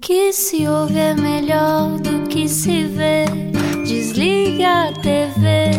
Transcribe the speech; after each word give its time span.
Que 0.00 0.32
se 0.32 0.66
ouve 0.66 0.98
é 0.98 1.14
melhor 1.14 2.00
do 2.00 2.26
que 2.26 2.48
se 2.48 2.82
vê. 2.86 3.24
Desliga 3.86 4.88
a 4.88 4.92
TV, 4.92 5.70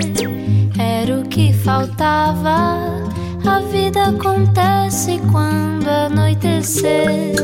era 0.79 1.19
o 1.19 1.27
que 1.27 1.51
faltava. 1.51 3.03
A 3.45 3.59
vida 3.69 4.05
acontece 4.05 5.19
quando 5.29 5.89
anoitecer, 5.89 7.35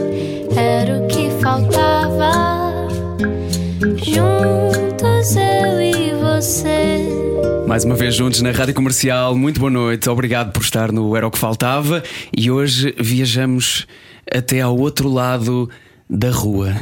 era 0.55 1.03
o 1.03 1.07
que 1.09 1.29
faltava. 1.41 2.87
Juntos 3.97 5.35
eu 5.35 5.81
e 5.81 6.13
você. 6.13 7.09
Mais 7.67 7.83
uma 7.83 7.95
vez 7.95 8.15
juntos 8.15 8.41
na 8.41 8.51
Rádio 8.51 8.73
Comercial, 8.73 9.35
muito 9.35 9.59
boa 9.59 9.69
noite, 9.69 10.09
obrigado 10.09 10.53
por 10.53 10.61
estar 10.61 10.93
no 10.93 11.13
Era 11.13 11.27
o 11.27 11.31
que 11.31 11.37
Faltava 11.37 12.01
e 12.35 12.49
hoje 12.49 12.95
viajamos 12.97 13.85
até 14.33 14.61
ao 14.61 14.77
outro 14.77 15.09
lado 15.09 15.69
da 16.09 16.29
rua. 16.31 16.75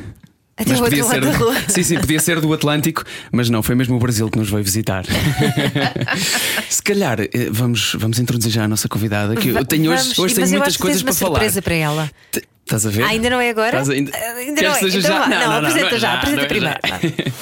Até 0.57 0.75
outro 0.79 1.07
lado 1.07 1.21
da 1.21 1.31
rua. 1.38 1.55
Sim, 1.67 1.81
sim, 1.84 1.98
podia 1.99 2.20
ser 2.20 2.39
do 2.39 2.53
Atlântico, 2.53 3.03
mas 3.31 3.49
não, 3.49 3.63
foi 3.63 3.73
mesmo 3.73 3.95
o 3.95 3.99
Brasil 3.99 4.29
que 4.29 4.38
nos 4.38 4.49
veio 4.49 4.63
visitar. 4.63 5.03
Se 6.70 6.84
calhar 6.84 7.20
eh, 7.21 7.29
vamos, 7.49 7.95
vamos 7.98 8.20
introduzir 8.20 8.52
já 8.52 8.65
a 8.65 8.67
nossa 8.67 8.88
convidada, 8.88 9.35
que 9.35 9.49
eu 9.49 9.65
tenho 9.65 9.91
hoje, 9.91 10.03
Vamos, 10.03 10.20
hoje 10.20 10.35
tenho 10.35 10.43
mas 10.45 10.52
eu 10.53 10.59
muitas 10.59 10.77
coisas 10.77 11.02
tens 11.02 11.17
para 11.17 11.26
uma 11.27 11.34
falar. 11.34 11.39
surpresa 11.39 11.62
para 11.62 11.76
ela. 11.76 12.12
Te- 12.31 12.43
Estás 12.63 12.85
a 12.85 12.89
ver? 12.89 13.03
Ah, 13.03 13.07
ainda 13.07 13.29
não 13.29 13.41
é 13.41 13.49
agora? 13.49 13.67
Estás 13.81 13.89
ainda... 13.89 14.12
Ah, 14.15 14.34
Ainda 14.38 14.62
Queres 14.62 14.81
não 14.81 14.88
é. 14.88 14.89
Então 14.89 15.02
já? 15.02 15.20
vá. 15.20 15.27
Não, 15.27 15.51
apresenta 15.57 15.95
é 15.95 15.99
já, 15.99 16.13
apresenta 16.13 16.38
não 16.38 16.43
é 16.43 16.48
primeiro. 16.48 16.79
já. 16.88 17.31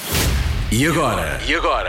E 0.72 0.86
agora? 0.86 1.40
E 1.48 1.54
agora? 1.56 1.88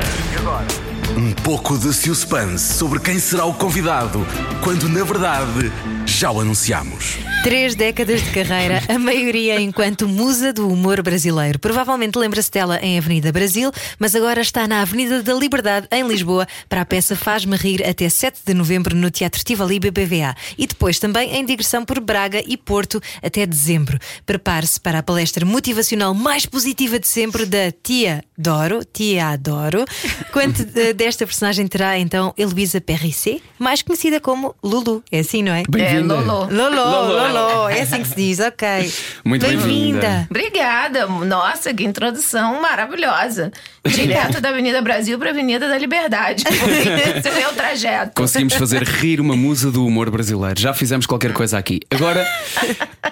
Um 1.16 1.32
pouco 1.34 1.78
de 1.78 1.94
suspense 1.94 2.74
sobre 2.74 3.00
quem 3.00 3.20
será 3.20 3.46
o 3.46 3.54
convidado, 3.54 4.26
quando 4.64 4.90
na 4.90 5.04
verdade 5.04 5.72
já 6.06 6.32
o 6.32 6.42
anunciamos. 6.42 7.18
Três 7.44 7.74
décadas 7.74 8.22
de 8.22 8.30
carreira, 8.30 8.84
a 8.88 9.00
maioria 9.00 9.60
enquanto 9.60 10.08
musa 10.08 10.54
do 10.54 10.70
humor 10.70 11.02
brasileiro. 11.02 11.58
Provavelmente 11.58 12.16
lembra-se 12.16 12.52
dela 12.52 12.78
em 12.84 13.00
Avenida 13.00 13.32
Brasil, 13.32 13.72
mas 13.98 14.16
agora 14.16 14.42
está 14.42 14.68
na 14.68 14.82
Avenida 14.84 15.24
da 15.24 15.34
Liberdade, 15.34 15.88
em 15.92 16.08
Lisboa, 16.08 16.48
para 16.70 16.82
a 16.82 16.86
peça 16.86 17.16
Faz-me 17.16 17.58
Rir 17.58 17.84
até 17.84 18.08
7 18.08 18.42
de 18.46 18.54
novembro 18.54 18.96
no 18.96 19.10
Teatro 19.10 19.44
Tivoli 19.44 19.80
BBVA. 19.80 20.36
E 20.56 20.68
depois 20.68 21.00
também 21.00 21.36
em 21.36 21.44
digressão 21.44 21.84
por 21.84 22.00
Braga 22.00 22.44
e 22.46 22.56
Porto 22.56 23.02
até 23.24 23.44
dezembro. 23.48 23.98
Prepare-se 24.24 24.80
para 24.80 25.00
a 25.00 25.04
palestra 25.04 25.44
motivacional 25.44 26.14
mais 26.14 26.46
positiva 26.46 27.00
de 27.00 27.08
sempre 27.08 27.48
da 27.48 27.72
Tia 27.72 28.24
Doro, 28.38 28.86
Tia 28.86 29.30
Adoro. 29.30 29.84
Quanto 30.32 30.64
eh, 30.76 30.94
desta 30.94 31.26
personagem 31.26 31.66
terá 31.66 31.98
então 31.98 32.36
Heloísa 32.38 32.80
Perricet, 32.80 33.42
mais 33.58 33.82
conhecida 33.82 34.20
como 34.20 34.56
Lulu. 34.64 35.04
É 35.12 35.20
assim, 35.20 35.42
não 35.42 35.54
é? 35.54 35.64
Bem-vinda. 35.68 36.20
Lolo. 36.20 36.48
Lolo, 36.52 36.76
Lolo, 36.76 37.31
é 37.70 37.82
assim 37.82 38.02
que 38.02 38.08
se 38.08 38.16
diz, 38.16 38.40
ok. 38.40 38.68
Muito 39.24 39.46
bem-vinda. 39.46 40.28
Obrigada. 40.30 41.08
Nossa, 41.08 41.74
que 41.74 41.84
introdução 41.84 42.62
maravilhosa. 42.62 43.52
Direto 43.86 44.40
da 44.40 44.50
Avenida 44.50 44.82
Brasil 44.82 45.18
para 45.18 45.30
a 45.30 45.32
Avenida 45.32 45.68
da 45.68 45.78
Liberdade. 45.78 46.44
Esse 46.48 47.28
é 47.28 47.32
o 47.32 47.36
meu 47.36 47.54
trajeto. 47.54 48.14
Conseguimos 48.16 48.54
fazer 48.54 48.84
rir 48.84 49.20
uma 49.20 49.36
musa 49.36 49.72
do 49.72 49.86
humor 49.86 50.10
brasileiro. 50.10 50.60
Já 50.60 50.74
fizemos 50.74 51.06
qualquer 51.06 51.34
coisa 51.34 51.58
aqui. 51.58 51.80
Agora, 51.90 52.26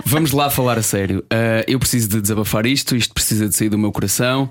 vamos 0.05 0.31
lá 0.31 0.49
falar 0.49 0.77
a 0.77 0.83
sério. 0.83 1.23
Ah, 1.29 1.63
eu 1.67 1.79
preciso 1.79 2.09
de 2.09 2.21
desabafar 2.21 2.65
isto, 2.65 2.95
isto 2.95 3.13
precisa 3.13 3.47
de 3.47 3.55
sair 3.55 3.69
do 3.69 3.77
meu 3.77 3.91
coração. 3.91 4.49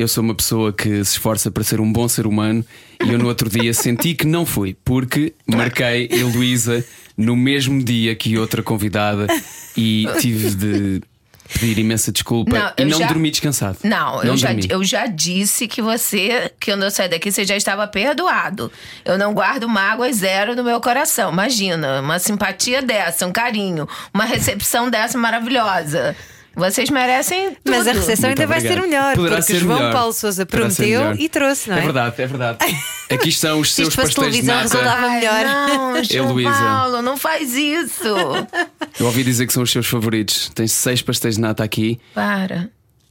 Eu 0.00 0.08
sou 0.08 0.24
uma 0.24 0.34
pessoa 0.34 0.72
que 0.72 0.88
se 1.04 1.12
esforça 1.12 1.50
para 1.50 1.62
ser 1.62 1.78
um 1.78 1.92
bom 1.92 2.08
ser 2.08 2.26
humano 2.26 2.64
e 3.04 3.12
eu 3.12 3.18
no 3.18 3.26
outro 3.28 3.50
dia 3.50 3.74
senti 3.74 4.14
que 4.14 4.26
não 4.26 4.46
fui, 4.46 4.74
porque 4.82 5.34
marquei 5.46 6.08
a 6.10 6.16
Heloísa 6.16 6.82
no 7.18 7.36
mesmo 7.36 7.84
dia 7.84 8.14
que 8.16 8.38
outra 8.38 8.62
convidada 8.62 9.26
e 9.76 10.06
tive 10.18 10.54
de 10.54 11.02
pedir 11.52 11.80
imensa 11.80 12.10
desculpa 12.10 12.58
Não, 12.58 12.72
e 12.78 12.84
não 12.86 12.98
já- 12.98 13.08
dormi 13.08 13.30
descansado. 13.30 13.76
Não, 13.84 14.22
eu, 14.22 14.38
já, 14.38 14.54
eu 14.70 14.82
já 14.82 15.06
disse 15.06 15.68
que 15.68 15.82
você, 15.82 16.50
que 16.58 16.70
quando 16.70 16.84
eu 16.84 16.90
saí 16.90 17.10
daqui, 17.10 17.30
você 17.30 17.44
já 17.44 17.54
estava 17.56 17.86
perdoado. 17.86 18.72
Eu 19.04 19.18
não 19.18 19.34
guardo 19.34 19.68
mágoa 19.68 20.10
zero 20.14 20.56
no 20.56 20.64
meu 20.64 20.80
coração. 20.80 21.30
Imagina, 21.30 22.00
uma 22.00 22.18
simpatia 22.18 22.80
dessa, 22.80 23.26
um 23.26 23.32
carinho, 23.32 23.86
uma 24.14 24.24
recepção 24.24 24.88
dessa 24.88 25.18
maravilhosa. 25.18 26.16
Vocês 26.54 26.90
merecem 26.90 27.50
tudo. 27.64 27.76
Mas 27.76 27.86
a 27.86 27.92
recepção 27.92 28.28
Muito 28.28 28.40
ainda 28.40 28.46
vai 28.46 28.58
obrigado. 28.58 28.82
ser 28.82 28.88
melhor, 28.88 29.14
Poderá 29.14 29.36
porque 29.36 29.52
ser 29.52 29.58
João 29.60 29.76
melhor. 29.78 29.92
Paulo 29.92 30.12
Souza 30.12 30.44
prometeu 30.44 31.14
e 31.18 31.28
trouxe, 31.28 31.70
não 31.70 31.76
é? 31.76 31.78
É 31.78 31.82
verdade, 31.82 32.22
é 32.22 32.26
verdade. 32.26 32.58
Aqui 33.10 33.28
estão 33.28 33.60
os 33.60 33.70
Se 33.70 33.76
seus 33.76 33.96
pastéis 33.96 34.14
de 34.34 34.42
televisão, 34.42 34.54
nata. 34.56 34.68
resultava 34.68 35.06
Ai, 35.06 35.20
melhor. 35.20 35.44
Não, 35.44 36.04
João. 36.04 36.52
Paulo, 36.52 37.02
não 37.02 37.16
faz 37.16 37.54
isso. 37.54 38.04
Eu 38.98 39.06
ouvi 39.06 39.24
dizer 39.24 39.46
que 39.46 39.52
são 39.52 39.62
os 39.62 39.70
seus 39.70 39.86
favoritos. 39.86 40.50
Tens 40.54 40.72
seis 40.72 41.00
pastéis 41.02 41.36
de 41.36 41.40
nata 41.40 41.64
aqui. 41.64 41.98
Para. 42.14 42.68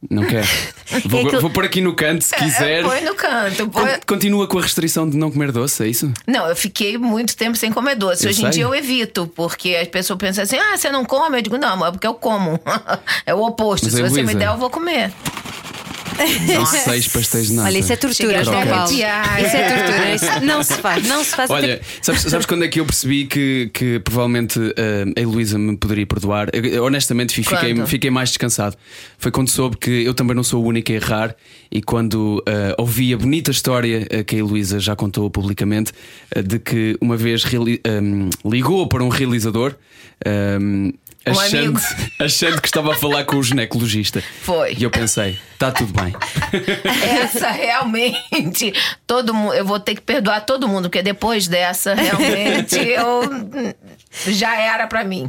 Não 0.10 0.24
quer? 0.26 0.46
Vou, 1.06 1.20
É 1.36 1.40
vou 1.40 1.50
pôr 1.52 1.66
aqui 1.66 1.82
no 1.82 1.94
canto 1.94 2.24
se 2.24 2.34
quiser. 2.36 2.80
É, 2.80 2.84
põe 2.84 3.02
no 3.02 3.14
canto. 3.14 3.68
põe- 3.70 3.84
Con- 3.86 4.00
Continua 4.08 4.48
com 4.48 4.58
a 4.58 4.62
restrição 4.62 5.08
de 5.08 5.16
não 5.18 5.30
comer 5.30 5.52
doce, 5.52 5.84
é 5.84 5.88
isso? 5.88 6.12
Não, 6.26 6.48
eu 6.48 6.56
fiquei 6.56 6.98
muito 6.98 7.36
tempo 7.38 7.56
sem 7.58 7.72
comer 7.72 7.96
doce. 7.96 8.24
Eu 8.26 8.30
Hoje 8.32 8.40
em 8.40 8.44
sei. 8.44 8.52
dia 8.52 8.64
eu 8.64 8.74
evito, 8.74 9.28
porque 9.36 9.76
as 9.76 9.88
pessoas 9.88 10.18
pensam 10.18 10.44
assim: 10.46 10.58
ah, 10.58 10.76
você 10.78 10.90
não 10.90 11.06
come? 11.06 11.38
Eu 11.38 11.42
digo, 11.44 11.58
não, 11.58 11.86
é 11.86 11.92
porque 11.92 12.08
eu 12.08 12.14
como. 12.16 12.60
é 13.26 13.34
o 13.36 13.42
oposto. 13.44 13.86
Mas, 13.86 13.94
Se 13.94 14.02
você 14.02 14.24
me 14.24 14.34
der, 14.34 14.48
eu 14.48 14.58
vou 14.58 14.70
comer. 14.72 15.12
São 16.54 16.66
seis 16.66 17.08
pastéis 17.08 17.48
de 17.48 17.54
nata. 17.54 17.68
Olha, 17.68 17.78
isso 17.80 17.94
é 17.94 17.96
tortura, 17.96 18.30
Cheguei 18.30 18.44
João 18.44 18.68
Paulo. 18.68 18.92
Isso 18.94 19.04
é 19.04 19.70
tortura. 19.76 20.16
Isso 20.16 20.26
não 20.46 20.64
se 20.64 20.74
faz, 20.76 21.08
não 21.08 21.24
se 21.24 21.36
faz. 21.36 21.50
Olha, 21.50 21.82
sabes, 22.02 22.22
sabes 22.22 22.46
quando 22.46 22.64
é 22.64 22.68
que 22.68 22.80
eu 22.80 22.86
percebi 22.86 23.26
que, 23.26 23.70
que 23.74 24.00
provavelmente 24.00 24.60
eh, 24.78 25.06
a 25.18 25.20
Heloísa 25.22 25.58
me 25.58 25.76
poderia 25.78 26.06
perdoar? 26.06 26.50
Eu, 26.54 26.84
honestamente, 26.84 27.34
fi- 27.34 27.44
fiquei, 27.44 27.74
Quando? 27.74 27.88
fiquei 27.88 28.10
mais 28.10 28.30
descansado. 28.30 28.76
Foi 29.18 29.32
quando 29.32 29.50
soube 29.50 29.78
que 29.78 30.04
eu 30.04 30.14
também 30.14 30.36
não 30.36 30.44
sou 30.44 30.64
o 30.64 30.68
único 30.68 30.92
a 30.92 30.96
errar 30.96 31.36
e 31.72 31.82
quando 31.82 32.44
eh, 32.48 32.76
ouvi 32.78 33.14
a 33.14 33.18
bonita 33.18 33.52
história 33.52 34.08
eh, 34.10 34.24
que 34.24 34.36
a 34.36 34.40
Heloísa 34.40 34.80
já 34.80 34.96
contou 34.96 35.30
publicamente 35.30 35.92
de 36.46 36.60
que 36.60 36.98
uma 37.02 37.16
vez 37.18 37.44
ehm, 37.46 38.30
ligou 38.46 38.88
para 38.88 39.04
um 39.04 39.10
realizador. 39.10 39.76
ehm, 40.26 40.92
Um 41.28 41.32
achando, 41.32 41.78
amigo. 41.78 41.80
achando 42.20 42.62
que 42.62 42.68
estava 42.68 42.94
a 42.94 42.96
falar 42.96 43.24
com 43.26 43.36
o 43.36 43.44
ginecologista. 43.44 44.24
Foi. 44.42 44.76
E 44.78 44.84
eu 44.84 44.90
pensei, 44.90 45.38
está 45.54 45.72
tudo 45.72 45.94
bem. 46.02 46.14
Essa 47.22 47.50
realmente, 47.50 48.74
todo 49.06 49.34
mundo, 49.34 49.54
eu 49.54 49.66
vou 49.66 49.80
ter 49.80 49.96
que 49.96 50.02
perdoar 50.02 50.42
todo 50.46 50.68
mundo, 50.68 50.84
porque 50.84 51.04
depois 51.04 51.48
dessa, 51.48 51.94
realmente, 51.94 52.78
eu 52.80 53.76
já 54.28 54.56
era 54.56 54.88
pra 54.88 55.04
mim. 55.04 55.28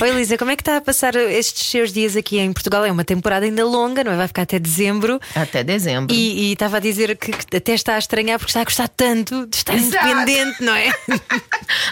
Oi, 0.00 0.08
Elisa, 0.08 0.38
como 0.38 0.50
é 0.50 0.56
que 0.56 0.62
está 0.62 0.78
a 0.78 0.80
passar 0.80 1.14
estes 1.14 1.66
seus 1.66 1.92
dias 1.92 2.16
aqui 2.16 2.38
em 2.38 2.52
Portugal? 2.52 2.84
É 2.84 2.90
uma 2.90 3.04
temporada 3.04 3.44
ainda 3.44 3.64
longa, 3.64 4.02
não 4.02 4.12
é? 4.12 4.16
Vai 4.16 4.28
ficar 4.28 4.42
até 4.42 4.58
dezembro. 4.58 5.20
Até 5.34 5.62
dezembro. 5.62 6.14
E 6.14 6.38
e 6.38 6.52
estava 6.52 6.76
a 6.76 6.80
dizer 6.80 7.16
que, 7.16 7.32
que 7.32 7.56
até 7.56 7.74
está 7.74 7.94
a 7.94 7.98
estranhar 7.98 8.38
porque 8.38 8.50
está 8.50 8.60
a 8.60 8.64
gostar 8.64 8.88
tanto 8.88 9.46
de 9.46 9.56
estar 9.56 9.74
Exato. 9.74 10.06
independente, 10.06 10.62
não 10.62 10.74
é? 10.74 10.92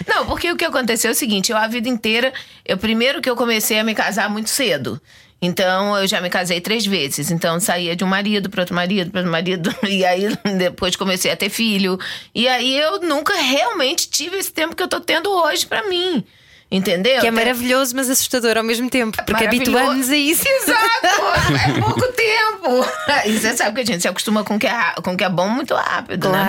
Não, 0.07 0.25
porque 0.25 0.51
o 0.51 0.55
que 0.55 0.65
aconteceu 0.65 1.09
é 1.09 1.11
o 1.11 1.15
seguinte: 1.15 1.51
eu 1.51 1.57
a 1.57 1.67
vida 1.67 1.89
inteira, 1.89 2.33
eu 2.65 2.77
primeiro 2.77 3.21
que 3.21 3.26
eu 3.29 3.35
comecei 3.35 3.79
a 3.79 3.83
me 3.83 3.93
casar 3.95 4.29
muito 4.29 4.49
cedo. 4.49 5.01
Então 5.41 5.95
eu 5.97 6.07
já 6.07 6.19
me 6.19 6.29
casei 6.29 6.59
três 6.59 6.85
vezes. 6.85 7.29
Então 7.29 7.59
saía 7.59 7.95
de 7.95 8.03
um 8.03 8.07
marido 8.07 8.49
para 8.49 8.61
outro 8.61 8.75
marido, 8.75 9.11
para 9.11 9.19
outro 9.21 9.31
marido. 9.31 9.73
E 9.87 10.03
aí 10.03 10.27
depois 10.57 10.95
comecei 10.95 11.31
a 11.31 11.37
ter 11.37 11.49
filho. 11.49 11.99
E 12.33 12.47
aí 12.47 12.77
eu 12.77 13.01
nunca 13.01 13.35
realmente 13.35 14.09
tive 14.09 14.37
esse 14.37 14.51
tempo 14.51 14.75
que 14.75 14.81
eu 14.81 14.87
tô 14.87 14.99
tendo 14.99 15.29
hoje 15.29 15.65
pra 15.65 15.87
mim. 15.87 16.23
Entendeu? 16.69 17.21
Que 17.21 17.27
é 17.27 17.31
maravilhoso, 17.31 17.95
mas 17.95 18.09
assustador 18.09 18.57
ao 18.57 18.63
mesmo 18.63 18.89
tempo, 18.89 19.15
porque 19.15 19.31
Maravilhoso. 19.31 19.71
habituamos 19.71 20.09
a 20.09 20.17
isso. 20.17 20.43
Exato! 20.63 21.69
É 21.69 21.79
pouco 21.79 22.01
tempo. 22.11 22.47
E 23.25 23.39
você 23.39 23.55
sabe 23.55 23.75
que 23.75 23.81
a 23.81 23.85
gente 23.85 24.01
se 24.01 24.07
acostuma 24.07 24.43
com 24.43 24.55
o 24.55 24.59
que 24.59 24.67
é, 24.67 24.93
com 25.01 25.13
o 25.13 25.17
que 25.17 25.23
é 25.23 25.29
bom 25.29 25.47
muito 25.47 25.73
rápido, 25.73 26.29
né? 26.29 26.39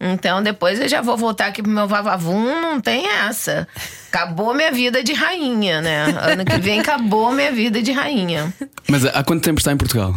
Então 0.00 0.42
depois 0.42 0.80
eu 0.80 0.88
já 0.88 1.02
vou 1.02 1.16
voltar 1.16 1.46
aqui 1.46 1.62
pro 1.62 1.70
meu 1.70 1.86
vavavum, 1.86 2.60
não 2.60 2.80
tem 2.80 3.06
essa. 3.06 3.68
Acabou 4.08 4.54
minha 4.54 4.72
vida 4.72 5.04
de 5.04 5.12
rainha, 5.12 5.82
né? 5.82 6.04
Ano 6.18 6.44
que 6.44 6.58
vem 6.58 6.80
acabou 6.80 7.32
minha 7.32 7.52
vida 7.52 7.82
de 7.82 7.92
rainha. 7.92 8.52
Mas 8.88 9.04
há 9.04 9.22
quanto 9.22 9.44
tempo 9.44 9.60
está 9.60 9.72
em 9.72 9.76
Portugal? 9.76 10.16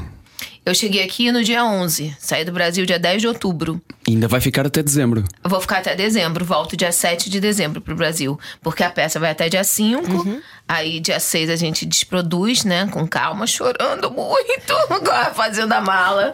Eu 0.66 0.73
cheguei 0.73 1.03
aqui 1.03 1.29
no 1.29 1.43
dia 1.43 1.66
11, 1.66 2.16
saí 2.17 2.46
do 2.46 2.53
Brasil 2.53 2.85
dia 2.85 2.97
10 2.97 3.22
de 3.22 3.28
outubro. 3.28 3.81
Ainda 4.08 4.29
vai 4.29 4.40
ficar 4.40 4.66
até 4.66 4.81
dezembro. 4.81 5.25
Eu 5.43 5.49
vou 5.49 5.59
ficar 5.59 5.79
até 5.79 5.93
dezembro, 5.93 6.46
volto 6.46 6.78
dia 6.78 6.91
7 6.91 7.29
de 7.29 7.41
dezembro 7.41 7.81
pro 7.81 7.93
Brasil. 7.93 8.40
Porque 8.61 8.81
a 8.81 8.90
peça 8.90 9.19
vai 9.19 9.31
até 9.31 9.49
dia 9.49 9.63
5. 9.63 10.41
Aí 10.66 11.02
dia 11.02 11.19
6 11.19 11.49
a 11.49 11.58
gente 11.58 11.85
desproduz, 11.85 12.63
né? 12.63 12.87
Com 12.90 13.05
calma, 13.05 13.46
chorando 13.46 14.09
muito, 14.09 14.73
agora 14.90 15.34
fazendo 15.34 15.73
a 15.73 15.81
mala. 15.81 16.34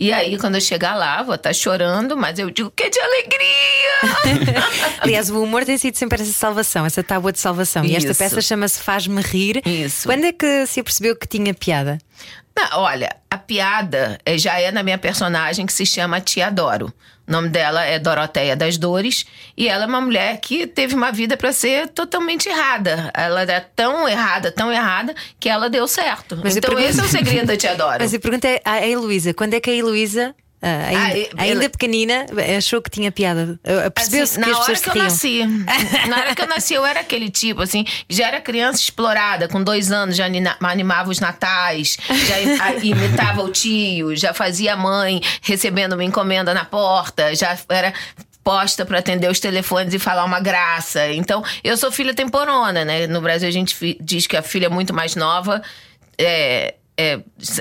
E 0.00 0.14
aí, 0.14 0.38
quando 0.38 0.54
eu 0.54 0.62
chegar 0.62 0.94
lá, 0.94 1.22
vou 1.22 1.34
estar 1.34 1.52
chorando, 1.52 2.16
mas 2.16 2.38
eu 2.38 2.48
digo 2.48 2.72
que 2.74 2.84
é 2.84 2.88
de 2.88 2.98
alegria. 2.98 4.64
Aliás, 4.98 5.28
o 5.28 5.42
humor 5.42 5.62
tem 5.66 5.76
sido 5.76 5.94
sempre 5.94 6.22
essa 6.22 6.32
salvação, 6.32 6.86
essa 6.86 7.02
tábua 7.02 7.30
de 7.30 7.38
salvação. 7.38 7.84
E 7.84 7.94
esta 7.94 8.12
Isso. 8.12 8.18
peça 8.18 8.40
chama-se 8.40 8.80
Faz-me 8.80 9.20
Rir. 9.20 9.60
Isso. 9.62 10.08
Quando 10.08 10.24
é 10.24 10.32
que 10.32 10.64
se 10.64 10.80
apercebeu 10.80 11.14
que 11.14 11.26
tinha 11.26 11.52
piada? 11.52 11.98
Não, 12.56 12.80
olha, 12.80 13.14
a 13.30 13.36
piada 13.36 14.18
eh, 14.24 14.38
já 14.38 14.58
é 14.58 14.72
na 14.72 14.82
minha 14.82 14.96
personagem 14.96 15.66
que 15.66 15.72
se 15.72 15.84
chama 15.84 16.18
Tia 16.18 16.48
Doro. 16.50 16.90
O 17.30 17.32
nome 17.32 17.48
dela 17.48 17.84
é 17.84 17.96
Doroteia 17.96 18.56
das 18.56 18.76
Dores 18.76 19.24
e 19.56 19.68
ela 19.68 19.84
é 19.84 19.86
uma 19.86 20.00
mulher 20.00 20.40
que 20.40 20.66
teve 20.66 20.96
uma 20.96 21.12
vida 21.12 21.36
para 21.36 21.52
ser 21.52 21.86
totalmente 21.90 22.48
errada. 22.48 23.08
Ela 23.14 23.42
era 23.42 23.60
tão 23.60 24.08
errada, 24.08 24.50
tão 24.50 24.72
errada 24.72 25.14
que 25.38 25.48
ela 25.48 25.70
deu 25.70 25.86
certo. 25.86 26.36
Mas 26.42 26.56
então 26.56 26.74
pergunto- 26.74 26.90
esse 26.90 27.00
é 27.00 27.04
o 27.04 27.08
segredo 27.08 27.46
da 27.46 27.56
Tia 27.56 27.76
Doro. 27.76 27.98
Mas 28.02 28.12
a 28.12 28.18
pergunta 28.18 28.48
é 28.48 28.60
à 28.64 28.84
Heloísa: 28.84 29.32
quando 29.32 29.54
é 29.54 29.60
que 29.60 29.70
a 29.70 29.72
Heloísa, 29.72 30.34
ah, 30.62 30.86
ainda, 30.88 31.28
Ah, 31.36 31.42
ainda 31.42 31.60
ela- 31.62 31.70
pequenina, 31.70 32.26
achou 32.56 32.82
que 32.82 32.90
tinha 32.90 33.10
piada? 33.10 33.58
Ah, 33.64 33.90
Percebeu-se 33.90 34.38
Assim, 34.38 34.42
que 34.42 34.50
na 34.50 34.58
hora 34.58 34.74
que 34.78 34.88
eu 34.88 34.92
riam? 34.92 35.04
nasci. 35.04 35.46
Na 36.08 36.16
hora 36.18 36.34
que 36.34 36.42
eu 36.42 36.46
nasci, 36.46 36.74
eu 36.74 36.84
era 36.86 37.00
aquele 37.00 37.30
tipo, 37.30 37.62
assim, 37.62 37.84
já 38.08 38.28
era 38.28 38.40
criança 38.40 38.80
explorada, 38.80 39.48
com 39.48 39.62
dois 39.62 39.90
anos, 39.90 40.16
já 40.16 40.26
animava 40.60 41.10
os 41.10 41.20
natais, 41.20 41.96
já 42.26 42.74
imitava 42.82 43.42
o 43.42 43.50
tio, 43.50 44.14
já 44.16 44.34
fazia 44.34 44.74
a 44.74 44.76
mãe 44.76 45.20
recebendo 45.42 45.94
uma 45.94 46.04
encomenda 46.04 46.52
na 46.54 46.64
porta, 46.64 47.34
já 47.34 47.56
era 47.68 47.92
posta 48.42 48.86
para 48.86 48.98
atender 48.98 49.30
os 49.30 49.38
telefones 49.38 49.92
e 49.92 49.98
falar 49.98 50.24
uma 50.24 50.40
graça. 50.40 51.12
Então, 51.12 51.44
eu 51.62 51.76
sou 51.76 51.92
filha 51.92 52.14
temporona, 52.14 52.84
né? 52.84 53.06
No 53.06 53.20
Brasil 53.20 53.46
a 53.48 53.52
gente 53.52 53.98
diz 54.00 54.26
que 54.26 54.36
a 54.36 54.42
filha 54.42 54.70
muito 54.70 54.94
mais 54.94 55.14
nova 55.14 55.60
é, 56.16 56.24
é, 56.26 56.74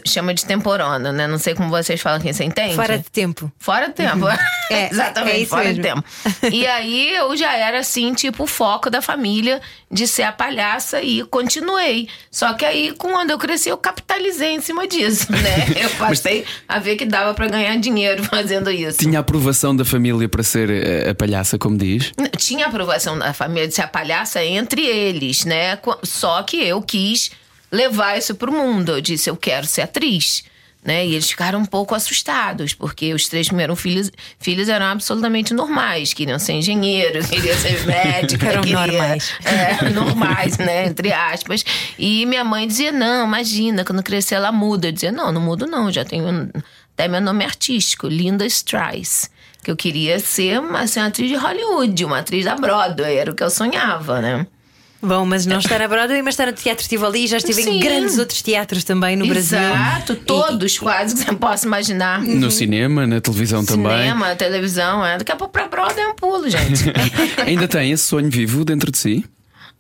chama 0.05 0.33
de 0.33 0.45
temporona, 0.45 1.11
né? 1.11 1.27
Não 1.27 1.37
sei 1.37 1.55
como 1.55 1.69
vocês 1.69 1.99
falam 2.01 2.19
aqui, 2.19 2.33
você 2.33 2.43
entende? 2.43 2.75
Fora 2.75 2.97
de 2.97 3.09
tempo. 3.09 3.51
Fora 3.59 3.87
do 3.87 3.93
tempo. 3.93 4.25
É, 4.71 4.87
Exatamente, 4.91 5.35
é 5.35 5.39
isso 5.39 5.49
fora 5.49 5.63
mesmo. 5.63 5.81
do 5.81 5.81
tempo. 5.81 6.03
E 6.53 6.67
aí 6.67 7.11
eu 7.15 7.35
já 7.35 7.55
era 7.55 7.79
assim, 7.79 8.13
tipo, 8.13 8.43
o 8.43 8.47
foco 8.47 8.87
da 8.87 9.01
família 9.01 9.59
de 9.89 10.07
ser 10.07 10.21
a 10.21 10.31
palhaça 10.31 11.01
e 11.01 11.23
continuei. 11.23 12.07
Só 12.29 12.53
que 12.53 12.63
aí, 12.63 12.93
quando 12.95 13.31
eu 13.31 13.39
cresci, 13.39 13.69
eu 13.69 13.77
capitalizei 13.77 14.51
em 14.51 14.61
cima 14.61 14.87
disso, 14.87 15.31
né? 15.33 15.83
Eu 15.83 15.89
passei 15.97 16.45
a 16.67 16.77
ver 16.77 16.97
que 16.97 17.05
dava 17.05 17.33
pra 17.33 17.47
ganhar 17.47 17.75
dinheiro 17.77 18.23
fazendo 18.25 18.69
isso. 18.69 18.99
Tinha 18.99 19.17
a 19.17 19.21
aprovação 19.21 19.75
da 19.75 19.83
família 19.83 20.29
para 20.29 20.43
ser 20.43 20.69
eh, 20.69 21.09
a 21.09 21.15
palhaça, 21.15 21.57
como 21.57 21.75
diz. 21.75 22.11
Tinha 22.37 22.67
aprovação 22.67 23.17
da 23.17 23.33
família 23.33 23.67
de 23.67 23.73
ser 23.73 23.81
a 23.81 23.87
palhaça 23.87 24.43
entre 24.45 24.85
eles, 24.85 25.45
né? 25.45 25.79
Só 26.03 26.43
que 26.43 26.63
eu 26.63 26.79
quis 26.79 27.31
levar 27.71 28.17
isso 28.17 28.35
pro 28.35 28.51
mundo. 28.51 28.93
Eu 28.93 29.01
disse, 29.01 29.29
eu 29.29 29.37
quero 29.37 29.65
ser 29.65 29.81
atriz. 29.81 30.43
Né? 30.81 31.05
E 31.05 31.11
eles 31.13 31.29
ficaram 31.29 31.59
um 31.59 31.65
pouco 31.65 31.93
assustados, 31.93 32.73
porque 32.73 33.13
os 33.13 33.27
três 33.27 33.47
primeiros 33.47 33.77
filhos, 33.81 34.09
filhos 34.39 34.69
eram 34.69 34.85
absolutamente 34.85 35.53
normais, 35.53 36.13
queriam 36.13 36.39
ser 36.39 36.53
engenheiro, 36.53 37.21
queriam 37.27 37.57
ser 37.57 37.83
médica, 37.85 38.47
Eram 38.47 38.61
queria- 38.61 38.87
normais. 38.87 39.33
É, 39.43 39.89
normais, 39.89 40.57
né? 40.57 40.85
Entre 40.85 41.11
aspas. 41.11 41.65
E 41.97 42.25
minha 42.25 42.45
mãe 42.45 42.65
dizia: 42.65 42.93
não, 42.93 43.27
imagina, 43.27 43.83
quando 43.83 44.01
crescer 44.01 44.35
ela 44.35 44.53
muda. 44.53 44.87
Eu 44.87 44.91
dizia: 44.93 45.11
não, 45.11 45.33
não 45.33 45.41
mudo, 45.41 45.67
não, 45.67 45.91
já 45.91 46.05
tenho 46.05 46.49
até 46.93 47.09
meu 47.09 47.19
nome 47.19 47.43
artístico, 47.43 48.07
Linda 48.07 48.45
Strice. 48.45 49.27
Que 49.61 49.69
eu 49.71 49.75
queria 49.75 50.17
ser 50.19 50.61
uma, 50.61 50.87
ser 50.87 51.01
uma 51.01 51.07
atriz 51.07 51.27
de 51.29 51.35
Hollywood, 51.35 52.05
uma 52.05 52.19
atriz 52.19 52.45
da 52.45 52.55
Broadway, 52.55 53.17
era 53.17 53.29
o 53.31 53.35
que 53.35 53.43
eu 53.43 53.49
sonhava, 53.49 54.21
né? 54.21 54.47
Bom, 55.01 55.25
mas 55.25 55.45
não 55.45 55.59
está 55.59 55.79
na 55.79 55.87
Broadway, 55.87 56.21
mas 56.21 56.33
está 56.33 56.45
no 56.45 56.51
Teatro 56.51 56.85
Tivoli 56.87 57.23
e 57.23 57.27
já 57.27 57.37
estive 57.37 57.61
em 57.61 57.73
Sim. 57.73 57.79
grandes 57.79 58.17
outros 58.17 58.41
teatros 58.41 58.83
também 58.83 59.15
no 59.15 59.25
Brasil. 59.25 59.57
Exato, 59.57 60.15
todos 60.15 60.77
quase 60.77 61.15
que 61.15 61.23
você 61.23 61.35
possa 61.35 61.65
imaginar. 61.65 62.21
No 62.21 62.51
cinema, 62.51 63.07
na 63.07 63.21
televisão 63.21 63.63
também. 63.63 63.91
Cinema, 63.91 64.35
televisão, 64.35 65.05
é. 65.05 65.17
Daqui 65.17 65.31
a 65.31 65.37
pouco 65.37 65.53
pra 65.53 65.67
Broadway 65.69 66.03
é 66.03 66.07
um 66.07 66.15
pulo, 66.15 66.49
gente. 66.49 66.83
Ainda 67.45 67.67
tem 67.67 67.91
esse 67.91 68.03
sonho 68.03 68.29
vivo 68.29 68.65
dentro 68.65 68.91
de 68.91 68.97
si? 68.97 69.25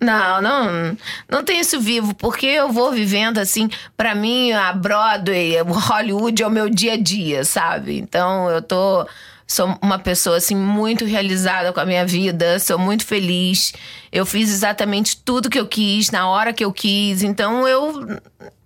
Não, 0.01 0.41
não, 0.41 0.97
não 1.29 1.43
tem 1.43 1.59
isso 1.59 1.77
vivo, 1.81 2.15
porque 2.15 2.45
eu 2.45 2.71
vou 2.71 2.89
vivendo 2.93 3.37
assim, 3.37 3.69
pra 3.97 4.15
mim 4.15 4.53
a 4.53 4.71
Broadway, 4.71 5.61
o 5.61 5.73
Hollywood 5.73 6.41
é 6.41 6.47
o 6.47 6.49
meu 6.49 6.69
dia 6.69 6.93
a 6.93 6.97
dia, 6.97 7.43
sabe? 7.43 7.97
Então 7.97 8.49
eu 8.49 8.61
tô 8.61 9.05
sou 9.51 9.75
uma 9.81 9.97
pessoa 9.97 10.37
assim 10.37 10.55
muito 10.55 11.05
realizada 11.05 11.73
com 11.73 11.79
a 11.79 11.85
minha 11.85 12.05
vida, 12.05 12.59
sou 12.59 12.77
muito 12.77 13.03
feliz. 13.03 13.73
Eu 14.11 14.23
fiz 14.23 14.49
exatamente 14.51 15.17
tudo 15.17 15.49
que 15.49 15.59
eu 15.59 15.65
quis 15.67 16.11
na 16.11 16.29
hora 16.29 16.53
que 16.53 16.63
eu 16.63 16.71
quis, 16.71 17.23
então 17.23 17.67
eu 17.67 17.91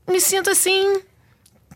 me 0.10 0.20
sinto 0.20 0.50
assim 0.50 1.00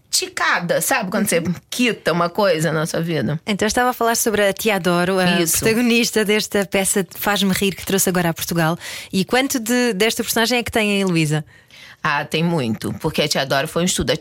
ticada, 0.09 0.81
sabe 0.81 1.12
quando 1.12 1.27
você 1.27 1.42
quita 1.69 2.12
uma 2.12 2.30
coisa 2.30 2.71
na 2.71 2.86
sua 2.86 3.01
vida? 3.01 3.39
Então 3.45 3.68
estava 3.68 3.89
a 3.92 3.94
falar 3.94 4.15
sobre 4.15 4.45
a 4.45 4.51
Tia 4.54 4.75
Adoro, 4.75 5.19
a 5.19 5.39
Isso. 5.42 5.59
protagonista 5.59 6.25
desta 6.25 6.65
peça 6.65 7.06
Faz-me 7.18 7.54
Rir 7.54 7.75
que 7.75 7.86
trouxe 7.86 8.09
agora 8.09 8.30
a 8.30 8.33
Portugal. 8.33 8.77
E 9.13 9.24
quanto 9.24 9.59
de- 9.59 9.94
desta 9.94 10.24
personagem 10.24 10.57
é 10.59 10.63
que 10.63 10.71
tem 10.71 10.92
a 10.92 11.00
Heloísa? 11.01 11.45
Ah, 12.01 12.24
tem 12.24 12.44
muito. 12.44 12.94
Porque 13.01 13.21
a 13.21 13.27
Tia 13.27 13.45
Dora 13.45 13.68
foi 13.68 13.81
um 13.81 13.86
estudo. 13.86 14.12
A 14.12 14.15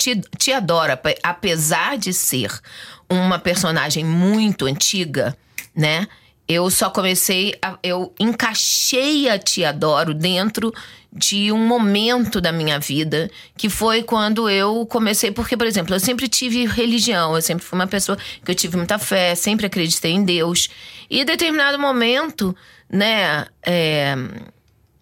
ape- 0.94 1.18
apesar 1.22 1.96
de 1.96 2.12
ser 2.12 2.50
uma 3.08 3.38
personagem 3.38 4.04
muito 4.04 4.66
antiga, 4.66 5.36
né? 5.74 6.06
Eu 6.48 6.70
só 6.70 6.90
comecei. 6.90 7.54
A, 7.60 7.78
eu 7.82 8.14
encaixei 8.20 9.28
a 9.28 9.38
Tia 9.38 9.72
Doro 9.72 10.14
dentro 10.14 10.72
de 11.12 11.50
um 11.50 11.66
momento 11.66 12.40
da 12.40 12.52
minha 12.52 12.78
vida 12.78 13.30
que 13.56 13.68
foi 13.68 14.02
quando 14.02 14.48
eu 14.48 14.86
comecei. 14.86 15.32
Porque, 15.32 15.56
por 15.56 15.66
exemplo, 15.66 15.94
eu 15.94 16.00
sempre 16.00 16.28
tive 16.28 16.66
religião, 16.66 17.34
eu 17.34 17.42
sempre 17.42 17.64
fui 17.64 17.78
uma 17.78 17.86
pessoa 17.86 18.16
que 18.44 18.50
eu 18.50 18.54
tive 18.54 18.76
muita 18.76 18.98
fé, 18.98 19.34
sempre 19.34 19.66
acreditei 19.66 20.12
em 20.12 20.24
Deus. 20.24 20.68
E 21.10 21.20
em 21.20 21.24
determinado 21.24 21.78
momento, 21.78 22.54
né? 22.88 23.46
é, 23.64 24.14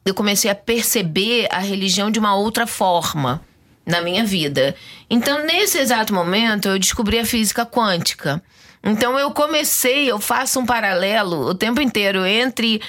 eu 0.04 0.14
comecei 0.14 0.50
a 0.50 0.54
perceber 0.54 1.48
a 1.50 1.58
religião 1.58 2.10
de 2.10 2.18
uma 2.18 2.34
outra 2.34 2.66
forma 2.66 3.42
na 3.86 4.00
minha 4.00 4.24
vida. 4.24 4.74
Então, 5.08 5.44
nesse 5.44 5.78
exato 5.78 6.14
momento, 6.14 6.68
eu 6.68 6.78
descobri 6.78 7.18
a 7.18 7.24
física 7.24 7.66
quântica. 7.66 8.42
Então, 8.82 9.18
eu 9.18 9.30
comecei, 9.30 10.10
eu 10.10 10.18
faço 10.18 10.60
um 10.60 10.66
paralelo 10.66 11.48
o 11.48 11.54
tempo 11.54 11.80
inteiro 11.80 12.24
entre 12.26 12.80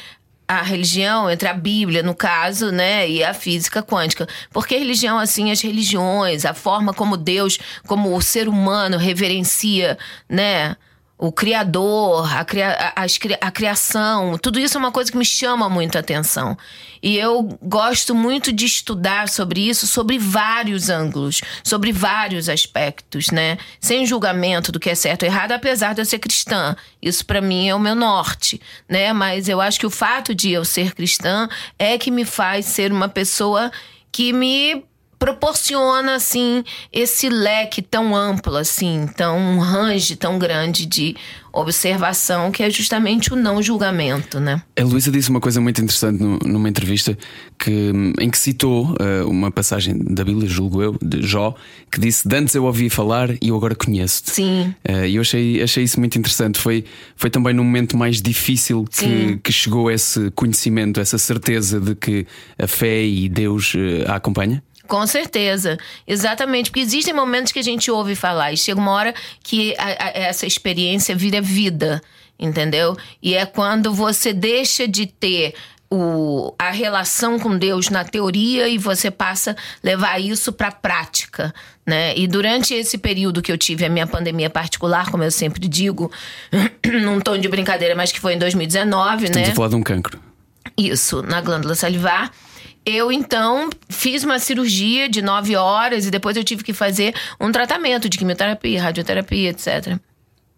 a 0.47 0.61
religião, 0.61 1.29
entre 1.29 1.47
a 1.47 1.53
Bíblia, 1.53 2.03
no 2.03 2.13
caso, 2.13 2.71
né, 2.71 3.09
e 3.09 3.23
a 3.23 3.33
física 3.33 3.81
quântica. 3.81 4.27
Porque 4.51 4.77
religião, 4.77 5.17
assim, 5.17 5.51
as 5.51 5.61
religiões, 5.61 6.45
a 6.45 6.53
forma 6.53 6.93
como 6.93 7.17
Deus, 7.17 7.57
como 7.87 8.15
o 8.15 8.21
ser 8.21 8.47
humano 8.47 8.97
reverencia, 8.97 9.97
né, 10.29 10.75
o 11.17 11.31
criador, 11.31 12.35
a, 12.35 12.43
cria, 12.43 12.93
a, 12.95 13.05
a 13.47 13.51
criação, 13.51 14.37
tudo 14.37 14.59
isso 14.59 14.77
é 14.77 14.79
uma 14.79 14.91
coisa 14.91 15.09
que 15.09 15.17
me 15.17 15.23
chama 15.23 15.69
muito 15.69 15.95
a 15.95 16.01
atenção. 16.01 16.57
E 17.01 17.17
eu 17.17 17.43
gosto 17.61 18.13
muito 18.13 18.51
de 18.51 18.65
estudar 18.65 19.29
sobre 19.29 19.61
isso, 19.61 19.87
sobre 19.87 20.17
vários 20.17 20.89
ângulos, 20.89 21.41
sobre 21.63 21.91
vários 21.91 22.49
aspectos, 22.49 23.31
né? 23.31 23.57
Sem 23.79 24.05
julgamento 24.05 24.71
do 24.71 24.79
que 24.79 24.89
é 24.89 24.95
certo 24.95 25.23
ou 25.23 25.29
errado, 25.29 25.53
apesar 25.53 25.93
de 25.93 26.01
eu 26.01 26.05
ser 26.05 26.19
cristã. 26.19 26.75
Isso 27.01 27.25
para 27.25 27.41
mim 27.41 27.69
é 27.69 27.75
o 27.75 27.79
meu 27.79 27.95
norte, 27.95 28.59
né? 28.89 29.13
Mas 29.13 29.47
eu 29.47 29.61
acho 29.61 29.79
que 29.79 29.85
o 29.85 29.91
fato 29.91 30.35
de 30.35 30.51
eu 30.51 30.65
ser 30.65 30.93
cristã 30.93 31.47
é 31.79 31.97
que 31.97 32.11
me 32.11 32.25
faz 32.25 32.65
ser 32.65 32.91
uma 32.91 33.07
pessoa 33.07 33.71
que 34.11 34.33
me 34.33 34.83
proporciona 35.17 36.15
assim 36.15 36.63
esse 36.91 37.29
leque 37.29 37.81
tão 37.81 38.15
amplo 38.15 38.55
assim, 38.55 39.07
tão 39.15 39.37
um 39.37 39.59
range 39.59 40.15
tão 40.15 40.37
grande 40.37 40.85
de 40.85 41.15
observação 41.51 42.51
que 42.51 42.61
é 42.61 42.69
justamente 42.69 43.31
o 43.31 43.35
não 43.35 43.61
julgamento, 43.63 44.39
né? 44.41 44.61
A 44.77 44.83
Luísa 44.83 45.09
disse 45.09 45.29
uma 45.29 45.39
coisa 45.39 45.61
muito 45.61 45.81
interessante 45.81 46.21
numa 46.21 46.67
entrevista 46.67 47.17
que, 47.57 47.91
em 48.19 48.29
que 48.29 48.37
citou 48.37 48.93
eh, 48.99 49.23
uma 49.23 49.49
passagem 49.49 49.97
da 49.97 50.23
Bíblia, 50.25 50.49
julgo 50.49 50.81
eu, 50.81 50.97
de 51.01 51.21
Jó, 51.25 51.55
que 51.89 51.99
disse: 51.99 52.27
De 52.27 52.35
antes 52.35 52.53
eu 52.55 52.65
ouvi 52.65 52.89
falar 52.89 53.31
e 53.41 53.47
eu 53.47 53.55
agora 53.55 53.73
conheço-te. 53.73 54.31
Sim. 54.31 54.75
Eh, 54.83 55.09
E 55.09 55.15
eu 55.15 55.21
achei, 55.21 55.61
achei 55.63 55.83
isso 55.85 55.97
muito 55.99 56.17
interessante. 56.19 56.59
Foi, 56.59 56.83
foi 57.15 57.29
também 57.29 57.53
num 57.53 57.63
momento 57.63 57.95
mais 57.95 58.21
difícil 58.21 58.83
que, 58.83 58.97
Sim. 58.97 59.39
que 59.41 59.51
chegou 59.53 59.89
esse 59.89 60.29
conhecimento, 60.31 60.99
essa 60.99 61.17
certeza 61.17 61.79
de 61.79 61.95
que 61.95 62.27
a 62.59 62.67
fé 62.67 63.01
e 63.05 63.29
Deus 63.29 63.73
eh, 63.77 64.03
a 64.11 64.15
acompanha. 64.15 64.61
Com 64.87 65.05
certeza, 65.07 65.77
exatamente, 66.07 66.69
porque 66.69 66.81
existem 66.81 67.13
momentos 67.13 67.51
que 67.51 67.59
a 67.59 67.63
gente 67.63 67.89
ouve 67.91 68.15
falar 68.15 68.51
e 68.53 68.57
chega 68.57 68.79
uma 68.79 68.91
hora 68.91 69.13
que 69.43 69.73
a- 69.77 70.05
a- 70.07 70.11
essa 70.13 70.45
experiência 70.45 71.15
vira 71.15 71.41
vida, 71.41 72.01
entendeu? 72.39 72.95
E 73.21 73.33
é 73.33 73.45
quando 73.45 73.93
você 73.93 74.33
deixa 74.33 74.87
de 74.87 75.05
ter 75.05 75.53
o, 75.91 76.53
a 76.57 76.71
relação 76.71 77.37
com 77.39 77.57
Deus 77.57 77.89
na 77.89 78.03
teoria 78.03 78.67
e 78.67 78.77
você 78.77 79.11
passa 79.11 79.51
a 79.51 79.55
levar 79.83 80.19
isso 80.19 80.51
para 80.51 80.69
a 80.69 80.71
prática, 80.71 81.53
né? 81.85 82.13
E 82.17 82.27
durante 82.27 82.73
esse 82.73 82.97
período 82.97 83.41
que 83.41 83.51
eu 83.51 83.57
tive 83.57 83.85
a 83.85 83.89
minha 83.89 84.07
pandemia 84.07 84.49
particular, 84.49 85.11
como 85.11 85.23
eu 85.23 85.31
sempre 85.31 85.67
digo, 85.67 86.11
num 87.03 87.19
tom 87.21 87.37
de 87.37 87.47
brincadeira, 87.47 87.95
mas 87.95 88.11
que 88.11 88.19
foi 88.19 88.33
em 88.33 88.39
2019, 88.39 89.25
Estamos 89.25 89.47
né? 89.47 89.53
a 89.53 89.55
falar 89.55 89.69
de 89.69 89.75
um 89.75 89.83
cancro. 89.83 90.19
Isso, 90.75 91.21
na 91.21 91.39
glândula 91.39 91.75
salivar. 91.75 92.31
Eu 92.85 93.11
então 93.11 93.69
fiz 93.89 94.23
uma 94.23 94.37
cirurgia 94.37 95.09
de 95.09 95.21
nove 95.21 95.55
horas 95.55 96.05
e 96.05 96.11
depois 96.11 96.37
eu 96.37 96.43
tive 96.43 96.63
que 96.63 96.73
fazer 96.73 97.15
um 97.39 97.51
tratamento 97.51 98.07
de 98.07 98.17
quimioterapia, 98.17 98.81
radioterapia, 98.81 99.49
etc. 99.49 99.97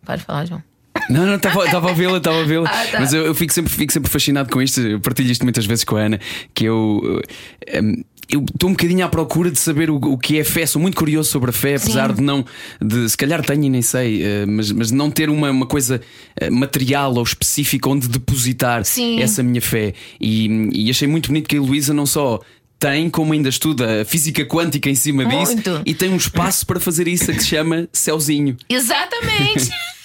Pode 0.05 0.24
falar, 0.24 0.46
João. 0.46 0.62
Não, 1.10 1.25
não, 1.25 1.36
estava 1.36 1.89
a 1.89 1.93
vê-la, 1.93 2.17
estava 2.17 2.41
a 2.41 2.43
vê-la. 2.43 2.69
Ah, 2.69 2.86
tá. 2.91 3.00
Mas 3.00 3.13
eu, 3.13 3.25
eu 3.25 3.36
fico, 3.36 3.53
sempre, 3.53 3.72
fico 3.72 3.93
sempre 3.93 4.10
fascinado 4.12 4.50
com 4.50 4.62
isto. 4.62 4.81
Eu 4.81 5.00
partilho 5.00 5.31
isto 5.31 5.43
muitas 5.43 5.65
vezes 5.65 5.84
com 5.84 5.96
a 5.96 6.01
Ana. 6.01 6.19
Que 6.53 6.65
eu. 6.65 7.22
eh, 7.65 7.81
eu 8.29 8.43
estou 8.43 8.69
um 8.69 8.74
bocadinho 8.74 9.05
à 9.05 9.10
procura 9.10 9.50
de 9.50 9.60
saber 9.60 9.89
o, 9.89 9.96
o, 9.96 10.17
que 10.17 10.38
é 10.38 10.43
fé. 10.43 10.65
Sou 10.65 10.81
muito 10.81 10.98
curioso 10.98 11.29
sobre 11.29 11.50
a 11.50 11.53
fé, 11.53 11.75
apesar 11.75 12.10
Sim. 12.10 12.15
de 12.15 12.22
não. 12.22 12.46
De, 12.81 13.10
se 13.10 13.17
calhar 13.17 13.43
tenho 13.43 13.63
e 13.63 13.69
nem 13.69 13.81
sei, 13.81 14.22
uh, 14.22 14.48
mas, 14.48 14.72
mas 14.72 14.91
não 14.91 15.10
ter 15.10 15.29
uma, 15.29 15.50
uma 15.50 15.65
coisa 15.65 16.01
uh, 16.41 16.51
material 16.51 17.13
ou 17.13 17.24
específica 17.24 17.89
onde 17.89 18.07
depositar 18.07 18.84
Sim. 18.86 19.22
essa 19.22 19.41
minha 19.41 19.62
fé. 19.62 19.93
E, 20.19 20.69
e 20.74 20.89
achei 20.89 21.07
muito 21.07 21.27
bonito 21.27 21.48
que 21.48 21.57
a 21.57 21.62
Luísa 21.62 21.93
não 21.93 22.05
só 22.05 22.39
tem, 22.79 23.10
como 23.10 23.34
ainda 23.34 23.50
estuda 23.50 24.05
física 24.05 24.46
quântica 24.46 24.89
em 24.89 24.96
cima 24.96 25.24
Muito. 25.24 25.55
disso, 25.55 25.81
e 25.86 25.96
tem 25.96 26.10
um 26.10 26.17
espaço 26.17 26.65
para 26.65 26.79
fazer 26.79 27.07
isso 27.07 27.25
que 27.34 27.39
se 27.39 27.48
chama 27.48 27.88
Céuzinho. 27.91 28.55
Exatamente! 28.69 29.69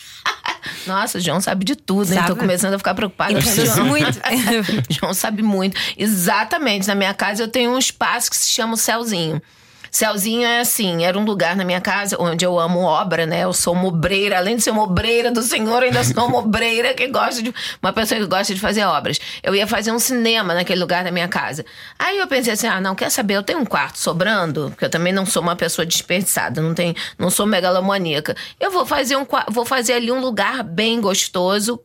Nossa, 0.87 1.19
o 1.19 1.21
João 1.21 1.41
sabe 1.41 1.65
de 1.65 1.77
tudo, 1.77 2.07
sabe? 2.07 2.21
hein? 2.21 2.27
Tô 2.27 2.37
começando 2.37 2.75
a 2.75 2.79
ficar 2.79 2.95
preocupada. 2.95 3.41
João. 3.41 3.87
muito. 3.87 4.21
João 4.91 5.15
sabe 5.15 5.43
muito. 5.43 5.77
Exatamente. 5.97 6.87
Na 6.87 6.95
minha 6.95 7.15
casa 7.15 7.43
eu 7.43 7.49
tenho 7.49 7.71
um 7.73 7.79
espaço 7.79 8.31
que 8.31 8.37
se 8.37 8.51
chama 8.51 8.75
o 8.75 8.77
Céuzinho. 8.77 9.41
Celzinho 9.93 10.47
é 10.47 10.61
assim, 10.61 11.05
era 11.05 11.19
um 11.19 11.25
lugar 11.25 11.55
na 11.55 11.67
minha 11.67 11.81
casa 11.81 12.17
onde 12.19 12.47
eu 12.47 12.59
amo 12.59 12.81
obra, 12.81 13.27
né? 13.27 13.45
Eu 13.45 13.53
sou 13.53 13.75
uma 13.75 13.89
obreira, 13.89 14.39
além 14.39 14.57
de 14.57 14.63
ser 14.63 14.71
uma 14.71 14.85
obreira 14.85 15.31
do 15.31 15.43
Senhor, 15.43 15.83
ainda 15.83 16.03
sou 16.03 16.27
uma 16.27 16.39
obreira 16.39 16.95
que 16.95 17.07
gosta 17.09 17.43
de. 17.43 17.53
Uma 17.83 17.93
pessoa 17.93 18.19
que 18.19 18.27
gosta 18.27 18.55
de 18.55 18.61
fazer 18.61 18.85
obras. 18.85 19.21
Eu 19.43 19.55
ia 19.55 19.67
fazer 19.67 19.93
um 19.93 19.99
cinema 19.99 20.55
naquele 20.55 20.81
lugar 20.81 21.05
da 21.05 21.11
minha 21.11 21.29
casa. 21.29 21.63
Aí 21.99 22.17
eu 22.17 22.27
pensei 22.27 22.55
assim: 22.55 22.67
ah, 22.67 22.81
não, 22.81 22.95
quer 22.95 23.11
saber? 23.11 23.35
Eu 23.35 23.43
tenho 23.43 23.59
um 23.59 23.67
quarto 23.67 23.99
sobrando, 23.99 24.71
porque 24.71 24.87
eu 24.87 24.91
também 24.91 25.13
não 25.13 25.27
sou 25.27 25.43
uma 25.43 25.55
pessoa 25.55 25.85
desperdiçada, 25.85 26.63
não, 26.63 26.73
tem, 26.73 26.97
não 27.19 27.29
sou 27.29 27.47
megalomaníaca. 27.47 28.35
Eu 28.59 28.71
vou 28.71 28.87
fazer, 28.87 29.17
um, 29.17 29.27
vou 29.51 29.67
fazer 29.67 29.93
ali 29.93 30.11
um 30.11 30.21
lugar 30.21 30.63
bem 30.63 31.03
gostoso 31.03 31.79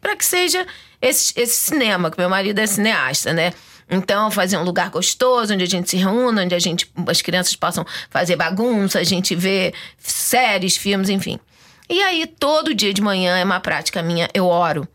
para 0.00 0.14
que 0.14 0.24
seja 0.24 0.64
esse, 1.02 1.32
esse 1.36 1.56
cinema, 1.56 2.08
que 2.08 2.18
meu 2.18 2.30
marido 2.30 2.60
é 2.60 2.66
cineasta, 2.68 3.32
né? 3.32 3.52
Então, 3.90 4.30
fazer 4.30 4.56
um 4.58 4.62
lugar 4.62 4.90
gostoso, 4.90 5.54
onde 5.54 5.64
a 5.64 5.66
gente 5.66 5.88
se 5.88 5.96
reúna, 5.96 6.42
onde 6.42 6.54
a 6.54 6.58
gente, 6.58 6.90
as 7.06 7.22
crianças 7.22 7.56
possam 7.56 7.86
fazer 8.10 8.36
bagunça, 8.36 8.98
a 8.98 9.04
gente 9.04 9.34
vê 9.34 9.72
séries, 9.98 10.76
filmes, 10.76 11.08
enfim. 11.08 11.38
E 11.88 12.02
aí, 12.02 12.26
todo 12.26 12.74
dia 12.74 12.92
de 12.92 13.00
manhã 13.00 13.38
é 13.38 13.44
uma 13.44 13.60
prática 13.60 14.02
minha, 14.02 14.28
eu 14.34 14.46
oro. 14.46 14.86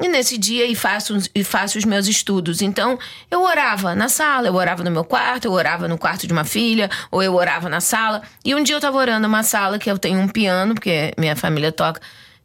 E 0.00 0.08
nesse 0.08 0.36
dia 0.36 0.66
e 0.66 0.74
faço, 0.74 1.16
e 1.34 1.44
faço 1.44 1.78
os 1.78 1.84
meus 1.84 2.08
estudos. 2.08 2.60
Então, 2.60 2.98
eu 3.30 3.42
orava 3.42 3.94
na 3.94 4.08
sala, 4.08 4.48
eu 4.48 4.54
orava 4.54 4.82
no 4.82 4.90
meu 4.90 5.04
quarto, 5.04 5.46
eu 5.46 5.52
orava 5.52 5.86
no 5.86 5.96
quarto 5.96 6.26
de 6.26 6.32
uma 6.32 6.44
filha, 6.44 6.90
ou 7.10 7.22
eu 7.22 7.34
orava 7.34 7.68
na 7.68 7.80
sala. 7.80 8.22
E 8.44 8.54
um 8.54 8.62
dia 8.62 8.74
eu 8.74 8.78
estava 8.78 8.96
orando 8.96 9.20
numa 9.28 9.42
sala 9.42 9.78
que 9.78 9.90
eu 9.90 9.98
tenho 9.98 10.18
um 10.18 10.28
piano, 10.28 10.74
porque 10.74 11.12
minha 11.16 11.36
família 11.36 11.70
toca 11.70 12.00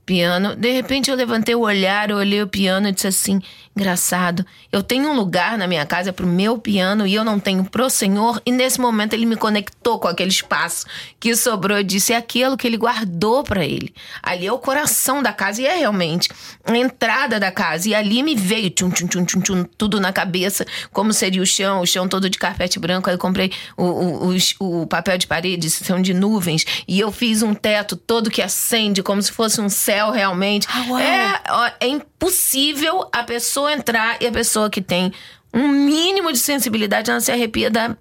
piano. 0.08 0.56
De 0.56 0.72
repente 0.72 1.12
eu 1.12 1.18
levantei 1.18 1.54
o 1.54 1.60
olhar, 1.60 2.12
olhei 2.12 2.42
o 2.42 2.48
piano 2.48 2.88
e 2.88 2.92
disse 2.94 3.08
assim: 3.08 3.42
engraçado, 3.76 4.44
eu 4.72 4.82
tenho 4.82 5.10
um 5.10 5.14
lugar 5.14 5.58
na 5.58 5.68
minha 5.68 5.86
casa 5.86 6.14
pro 6.14 6.26
meu 6.26 6.58
piano 6.58 7.06
e 7.06 7.14
eu 7.14 7.26
não 7.26 7.40
tenho 7.40 7.66
pro 7.66 7.90
Senhor. 7.90 8.42
E 8.46 8.52
nesse 8.52 8.80
momento 8.80 9.14
ele 9.14 9.26
me 9.26 9.36
conectou 9.36 10.00
com 10.00 10.08
aquele 10.08 10.32
espaço 10.32 10.86
que 11.20 11.36
sobrou. 11.36 11.78
Eu 11.78 11.84
disse: 11.84 12.14
é 12.14 12.16
aquilo 12.16 12.56
que 12.56 12.66
ele 12.66 12.78
guardou 12.78 13.44
para 13.44 13.66
ele. 13.66 13.94
Ali 14.24 14.48
é 14.48 14.52
o 14.52 14.58
coração 14.58 15.22
da 15.22 15.34
casa 15.34 15.62
e 15.62 15.66
é 15.66 15.76
realmente 15.76 16.30
a 16.64 16.76
entrada 16.76 17.38
da 17.38 17.52
casa. 17.52 17.90
E 17.90 17.94
ali 17.94 18.24
me 18.24 18.34
veio 18.34 18.70
tchum, 18.70 18.90
tchum, 18.90 19.08
tchum, 19.08 19.26
tchum, 19.26 19.42
tchum, 19.42 19.64
tudo 19.78 20.00
na 20.00 20.14
cabeça, 20.14 20.66
como 20.94 21.12
seria 21.12 21.42
o 21.42 21.46
chão, 21.46 21.82
o 21.82 21.86
chão 21.86 22.08
todo 22.08 22.30
de 22.30 22.38
carpete 22.38 22.80
branco. 22.80 23.10
Aí 23.10 23.16
eu 23.16 23.20
comprei 23.20 23.52
o, 23.76 23.84
o, 23.84 24.36
o, 24.60 24.82
o 24.84 24.88
papel 24.88 25.18
de 25.18 25.28
parede, 25.28 25.70
são 25.70 26.02
de 26.02 26.14
nuvens, 26.14 26.66
e 26.88 26.98
eu 26.98 27.12
fiz 27.12 27.44
um 27.44 27.54
teto 27.54 27.98
todo 27.98 28.32
que 28.32 28.42
acende, 28.42 29.04
como 29.04 29.22
se 29.22 29.34
fosse 29.34 29.60
um 29.60 29.68
céu 29.68 29.97
céu, 29.98 30.12
realmente. 30.12 30.68
Ah, 30.70 31.74
é, 31.80 31.86
é 31.86 31.88
impossível 31.88 33.10
a 33.12 33.24
pessoa 33.24 33.74
entrar 33.74 34.22
e 34.22 34.28
a 34.28 34.32
pessoa 34.32 34.70
que 34.70 34.82
tem 34.82 35.12
um 35.54 35.68
mínimo 35.68 36.32
de 36.32 36.38
sensibilidade, 36.38 37.10
ela 37.10 37.20
se 37.20 37.32
arrepia 37.32 37.70
da, 37.70 37.98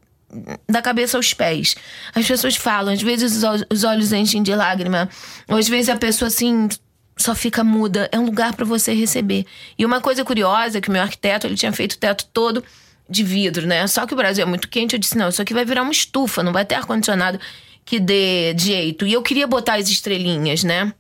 da 0.69 0.83
cabeça 0.83 1.17
aos 1.17 1.33
pés. 1.33 1.75
As 2.15 2.27
pessoas 2.27 2.57
falam, 2.57 2.93
às 2.93 3.01
vezes 3.01 3.43
os 3.71 3.85
olhos 3.85 4.13
enchem 4.13 4.43
de 4.43 4.55
lágrima, 4.55 5.09
ou 5.49 5.57
às 5.57 5.69
vezes 5.69 5.89
a 5.89 5.97
pessoa 5.97 6.29
assim 6.29 6.69
só 7.17 7.35
fica 7.35 7.65
muda. 7.65 8.09
É 8.13 8.19
um 8.19 8.27
lugar 8.27 8.55
para 8.55 8.67
você 8.67 8.93
receber. 8.93 9.47
E 9.79 9.87
uma 9.87 10.01
coisa 10.01 10.25
curiosa 10.25 10.79
é 10.79 10.81
que 10.81 10.91
o 10.91 10.93
meu 10.93 11.03
arquiteto 11.03 11.47
ele 11.47 11.57
tinha 11.57 11.73
feito 11.73 11.93
o 11.93 11.99
teto 11.99 12.27
todo 12.33 12.63
de 13.09 13.23
vidro, 13.23 13.67
né? 13.67 13.87
Só 13.87 14.05
que 14.05 14.13
o 14.13 14.17
Brasil 14.17 14.45
é 14.45 14.47
muito 14.47 14.69
quente. 14.69 14.95
Eu 14.95 14.99
disse: 14.99 15.17
não, 15.17 15.29
isso 15.29 15.41
aqui 15.41 15.55
vai 15.55 15.65
virar 15.65 15.83
uma 15.83 15.93
estufa, 15.93 16.43
não 16.43 16.53
vai 16.53 16.65
ter 16.65 16.75
ar-condicionado 16.75 17.41
que 17.87 18.01
dê 18.01 18.55
jeito. 18.59 19.07
E 19.07 19.13
eu 19.13 19.23
queria 19.23 19.47
botar 19.47 19.75
as 19.77 19.89
estrelinhas, 19.89 20.65
né? 20.65 20.93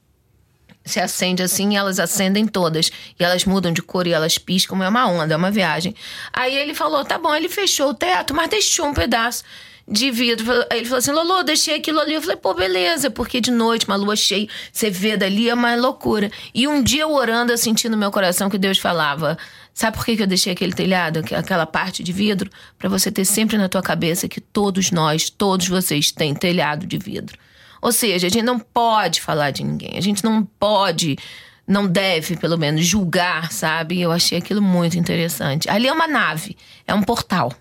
Se 0.86 1.00
acende 1.00 1.42
assim 1.42 1.76
elas 1.76 1.98
acendem 1.98 2.46
todas. 2.46 2.90
E 3.18 3.24
elas 3.24 3.44
mudam 3.44 3.72
de 3.72 3.82
cor 3.82 4.06
e 4.06 4.12
elas 4.12 4.38
piscam. 4.38 4.82
É 4.82 4.88
uma 4.88 5.06
onda, 5.06 5.34
é 5.34 5.36
uma 5.36 5.50
viagem. 5.50 5.94
Aí 6.32 6.56
ele 6.56 6.72
falou: 6.72 7.04
tá 7.04 7.18
bom, 7.18 7.34
ele 7.34 7.48
fechou 7.48 7.90
o 7.90 7.94
teto, 7.94 8.32
mas 8.32 8.48
deixou 8.48 8.86
um 8.86 8.94
pedaço 8.94 9.44
de 9.88 10.10
vidro. 10.10 10.50
Aí 10.70 10.78
ele 10.78 10.84
falou 10.84 10.98
assim: 10.98 11.12
Lolo, 11.12 11.42
deixei 11.42 11.74
aquilo 11.74 12.00
ali. 12.00 12.14
Eu 12.14 12.22
falei: 12.22 12.36
pô, 12.36 12.54
beleza, 12.54 13.10
porque 13.10 13.40
de 13.40 13.50
noite, 13.50 13.86
uma 13.86 13.96
lua 13.96 14.16
cheia, 14.16 14.48
você 14.72 14.90
vê 14.90 15.16
dali, 15.16 15.48
é 15.48 15.54
uma 15.54 15.74
loucura. 15.76 16.30
E 16.54 16.66
um 16.66 16.82
dia 16.82 17.02
eu 17.02 17.12
orando, 17.12 17.52
eu 17.52 17.58
senti 17.58 17.88
no 17.88 17.96
meu 17.96 18.10
coração 18.10 18.48
que 18.48 18.58
Deus 18.58 18.78
falava: 18.78 19.36
sabe 19.74 19.96
por 19.96 20.04
que 20.04 20.20
eu 20.20 20.26
deixei 20.26 20.52
aquele 20.52 20.72
telhado, 20.72 21.22
aquela 21.34 21.66
parte 21.66 22.02
de 22.02 22.12
vidro? 22.12 22.50
para 22.78 22.88
você 22.88 23.10
ter 23.10 23.24
sempre 23.24 23.58
na 23.58 23.68
tua 23.68 23.82
cabeça 23.82 24.28
que 24.28 24.40
todos 24.40 24.90
nós, 24.90 25.30
todos 25.30 25.68
vocês 25.68 26.10
têm 26.10 26.34
telhado 26.34 26.86
de 26.86 26.98
vidro. 26.98 27.36
Ou 27.80 27.92
seja, 27.92 28.26
a 28.26 28.30
gente 28.30 28.44
não 28.44 28.58
pode 28.58 29.20
falar 29.20 29.50
de 29.50 29.62
ninguém, 29.64 29.96
a 29.96 30.00
gente 30.00 30.24
não 30.24 30.44
pode, 30.58 31.16
não 31.66 31.86
deve, 31.86 32.36
pelo 32.36 32.56
menos, 32.56 32.86
julgar, 32.86 33.52
sabe? 33.52 34.00
Eu 34.00 34.12
achei 34.12 34.38
aquilo 34.38 34.62
muito 34.62 34.98
interessante. 34.98 35.68
Ali 35.68 35.88
é 35.88 35.92
uma 35.92 36.06
nave, 36.08 36.56
é 36.86 36.94
um 36.94 37.02
portal. 37.02 37.52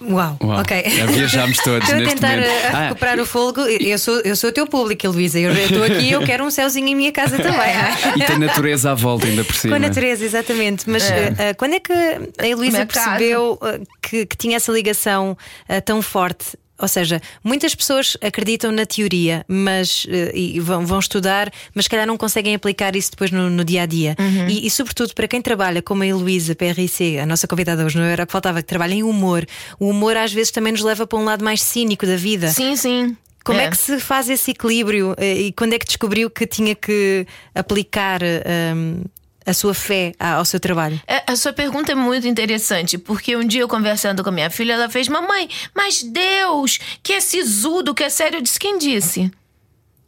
Uau, 0.00 0.36
Uau, 0.42 0.60
ok. 0.60 0.84
Já 0.90 1.06
viajámos 1.06 1.58
todos. 1.58 1.88
Estou 1.88 2.04
a 2.04 2.08
tentar 2.08 2.28
momento. 2.28 2.46
Eh, 2.46 2.70
ah. 2.72 2.88
recuperar 2.88 3.18
ah. 3.18 3.22
o 3.22 3.26
fogo. 3.26 3.60
Eu 3.62 3.98
sou, 3.98 4.20
eu 4.20 4.36
sou 4.36 4.50
o 4.50 4.52
teu 4.52 4.66
público, 4.66 5.08
Luísa. 5.08 5.38
Eu 5.38 5.52
estou 5.52 5.82
aqui 5.82 6.10
eu 6.12 6.24
quero 6.24 6.44
um 6.44 6.50
céuzinho 6.50 6.88
em 6.88 6.94
minha 6.94 7.12
casa 7.12 7.36
também. 7.38 7.74
e 8.16 8.24
tem 8.24 8.38
natureza 8.38 8.92
à 8.92 8.94
volta, 8.94 9.26
ainda 9.26 9.42
por 9.44 9.54
cima. 9.54 9.76
Com 9.76 9.84
a 9.84 9.88
natureza, 9.88 10.24
exatamente. 10.24 10.88
Mas 10.88 11.10
é. 11.10 11.30
uh, 11.30 11.56
quando 11.56 11.74
é 11.74 11.80
que 11.80 11.92
a 11.92 12.56
Luísa 12.56 12.86
percebeu 12.86 13.58
que, 14.00 14.26
que, 14.26 14.36
tinha 14.36 14.56
essa 14.56 14.70
ligação 14.70 15.36
uh, 15.68 15.82
tão 15.82 16.00
forte 16.00 16.56
ou 16.78 16.86
seja, 16.88 17.20
muitas 17.42 17.74
pessoas 17.74 18.16
acreditam 18.22 18.70
na 18.70 18.86
teoria, 18.86 19.44
mas 19.48 20.04
uh, 20.04 20.34
e 20.34 20.60
vão, 20.60 20.86
vão, 20.86 20.98
estudar, 20.98 21.50
mas 21.74 21.86
se 21.86 21.90
calhar 21.90 22.06
não 22.06 22.16
conseguem 22.16 22.54
aplicar 22.54 22.94
isso 22.94 23.10
depois 23.10 23.30
no, 23.30 23.50
no 23.50 23.64
dia 23.64 23.82
a 23.82 23.86
dia. 23.86 24.14
Uhum. 24.18 24.48
E, 24.48 24.66
e, 24.66 24.70
sobretudo, 24.70 25.14
para 25.14 25.26
quem 25.26 25.42
trabalha 25.42 25.82
como 25.82 26.02
a 26.02 26.06
Heloísa 26.06 26.54
PRC, 26.54 27.18
a 27.18 27.26
nossa 27.26 27.48
convidada 27.48 27.84
hoje, 27.84 27.98
não 27.98 28.04
era 28.04 28.24
que 28.24 28.32
faltava, 28.32 28.62
que 28.62 28.68
trabalha 28.68 28.94
em 28.94 29.02
humor, 29.02 29.44
o 29.78 29.88
humor 29.88 30.16
às 30.16 30.32
vezes 30.32 30.50
também 30.52 30.72
nos 30.72 30.82
leva 30.82 31.06
para 31.06 31.18
um 31.18 31.24
lado 31.24 31.44
mais 31.44 31.60
cínico 31.62 32.06
da 32.06 32.16
vida. 32.16 32.48
Sim, 32.48 32.76
sim. 32.76 33.16
Como 33.44 33.60
é. 33.60 33.64
é. 33.64 33.70
que 33.70 33.76
se 33.76 33.98
faz 33.98 34.28
esse 34.28 34.50
equilíbrio 34.50 35.14
eh, 35.16 35.40
e 35.40 35.52
quando 35.52 35.72
é 35.72 35.78
que 35.78 35.86
descobriu 35.86 36.28
que 36.28 36.46
tinha 36.46 36.74
que 36.74 37.26
aplicar 37.54 38.20
um, 38.22 39.02
a 39.48 39.54
sua 39.54 39.72
fé 39.72 40.12
ao 40.18 40.44
seu 40.44 40.60
trabalho? 40.60 41.00
É, 41.06 41.22
a 41.26 41.34
sua 41.34 41.52
pergunta 41.52 41.92
é 41.92 41.94
muito 41.94 42.28
interessante, 42.28 42.98
porque 42.98 43.34
um 43.34 43.46
dia 43.46 43.62
eu 43.62 43.68
conversando 43.68 44.22
com 44.22 44.28
a 44.28 44.32
minha 44.32 44.50
filha, 44.50 44.74
ela 44.74 44.88
fez: 44.88 45.08
Mamãe, 45.08 45.48
mas 45.74 46.02
Deus, 46.02 46.78
que 47.02 47.14
é 47.14 47.20
sisudo, 47.20 47.94
que 47.94 48.04
é 48.04 48.10
sério, 48.10 48.38
eu 48.38 48.42
disse: 48.42 48.58
Quem 48.58 48.78
disse? 48.78 49.30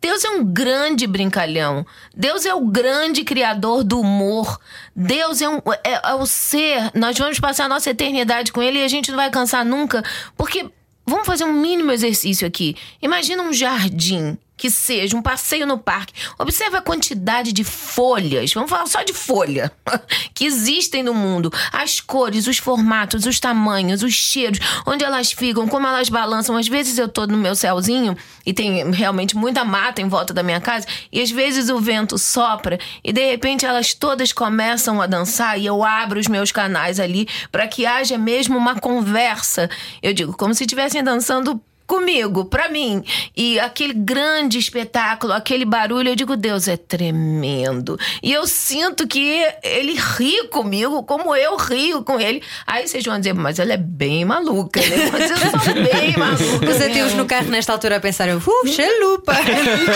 Deus 0.01 0.25
é 0.25 0.31
um 0.31 0.45
grande 0.45 1.07
brincalhão. 1.07 1.85
Deus 2.17 2.47
é 2.47 2.55
o 2.55 2.67
grande 2.67 3.23
criador 3.23 3.85
do 3.85 4.01
humor. 4.01 4.59
Deus 4.97 5.43
é, 5.43 5.49
um, 5.49 5.59
é, 5.85 6.01
é, 6.11 6.15
o 6.15 6.25
ser. 6.25 6.91
Nós 6.95 7.19
vamos 7.19 7.39
passar 7.39 7.67
a 7.67 7.69
nossa 7.69 7.91
eternidade 7.91 8.51
com 8.51 8.63
Ele 8.63 8.79
e 8.79 8.83
a 8.83 8.89
gente 8.89 9.11
não 9.11 9.19
vai 9.19 9.31
cansar 9.31 9.63
nunca. 9.63 10.03
Porque, 10.39 10.71
vamos 11.05 11.27
fazer 11.27 11.45
um 11.45 11.53
mínimo 11.53 11.93
exercício 11.93 12.47
aqui. 12.47 12.75
Imagina 13.03 13.43
um 13.43 13.53
jardim 13.53 14.39
que 14.61 14.71
seja 14.71 15.17
um 15.17 15.23
passeio 15.23 15.67
no 15.67 15.79
parque. 15.79 16.13
Observe 16.39 16.77
a 16.77 16.83
quantidade 16.83 17.51
de 17.51 17.65
folhas, 17.65 18.53
vamos 18.53 18.69
falar 18.69 18.87
só 18.87 19.03
de 19.03 19.15
folha, 19.15 19.73
que 20.35 20.45
existem 20.45 21.03
no 21.03 21.15
mundo. 21.15 21.51
As 21.73 21.99
cores, 21.99 22.47
os 22.47 22.59
formatos, 22.59 23.25
os 23.25 23.41
tamanhos, 23.41 24.03
os 24.03 24.13
cheiros, 24.13 24.59
onde 24.85 25.03
elas 25.03 25.33
ficam, 25.33 25.67
como 25.67 25.87
elas 25.87 26.11
balançam. 26.11 26.59
Às 26.59 26.69
vezes 26.69 26.99
eu 26.99 27.09
tô 27.09 27.27
no 27.27 27.39
meu 27.39 27.57
céuzinho 27.57 28.15
e 28.45 28.53
tem 28.53 28.91
realmente 28.91 29.35
muita 29.35 29.65
mata 29.65 30.03
em 30.03 30.09
volta 30.09 30.35
da 30.35 30.43
minha 30.43 30.61
casa, 30.61 30.87
e 31.11 31.23
às 31.23 31.31
vezes 31.31 31.71
o 31.71 31.81
vento 31.81 32.19
sopra 32.19 32.79
e 33.03 33.15
de 33.15 33.31
repente 33.31 33.65
elas 33.65 33.95
todas 33.95 34.31
começam 34.31 35.01
a 35.01 35.07
dançar 35.07 35.59
e 35.59 35.65
eu 35.65 35.83
abro 35.83 36.21
os 36.21 36.29
meus 36.29 36.53
canais 36.53 37.01
ali 37.01 37.27
para 37.51 37.67
que 37.67 37.87
haja 37.87 38.19
mesmo 38.19 38.59
uma 38.59 38.79
conversa. 38.79 39.71
Eu 40.03 40.13
digo, 40.13 40.37
como 40.37 40.53
se 40.53 40.65
estivessem 40.65 41.03
dançando 41.03 41.59
comigo, 41.91 42.45
pra 42.45 42.69
mim. 42.69 43.03
E 43.37 43.59
aquele 43.59 43.93
grande 43.93 44.59
espetáculo, 44.59 45.33
aquele 45.33 45.65
barulho, 45.65 46.11
eu 46.11 46.15
digo, 46.15 46.37
Deus 46.37 46.69
é 46.69 46.77
tremendo. 46.77 47.99
E 48.23 48.33
eu 48.33 48.47
sinto 48.47 49.09
que 49.09 49.45
ele 49.61 49.95
ri 49.95 50.47
comigo 50.51 51.03
como 51.03 51.35
eu 51.35 51.57
rio 51.57 52.05
com 52.05 52.21
ele. 52.21 52.45
Aí 52.65 52.87
vocês 52.87 53.05
vão 53.05 53.19
dizer, 53.19 53.33
mas 53.33 53.59
ela 53.59 53.73
é 53.73 53.77
bem 53.77 54.25
maluca, 54.25 54.81
né? 54.81 55.11
Vocês 55.11 55.65
são 55.65 55.75
bem 55.83 56.17
malucos. 56.17 56.77
Os 56.77 56.81
ateus 56.81 57.15
no 57.15 57.27
carro 57.27 57.49
nesta 57.49 57.73
altura 57.73 57.97
a 57.97 58.01
pensar, 58.01 58.29
uh, 58.29 58.69
chalupa. 58.69 59.35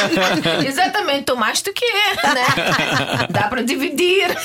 Exatamente, 0.66 1.26
tô 1.26 1.36
mais 1.36 1.62
do 1.62 1.72
que, 1.72 1.86
né? 1.86 3.28
Dá 3.30 3.42
pra 3.44 3.62
dividir. 3.62 4.36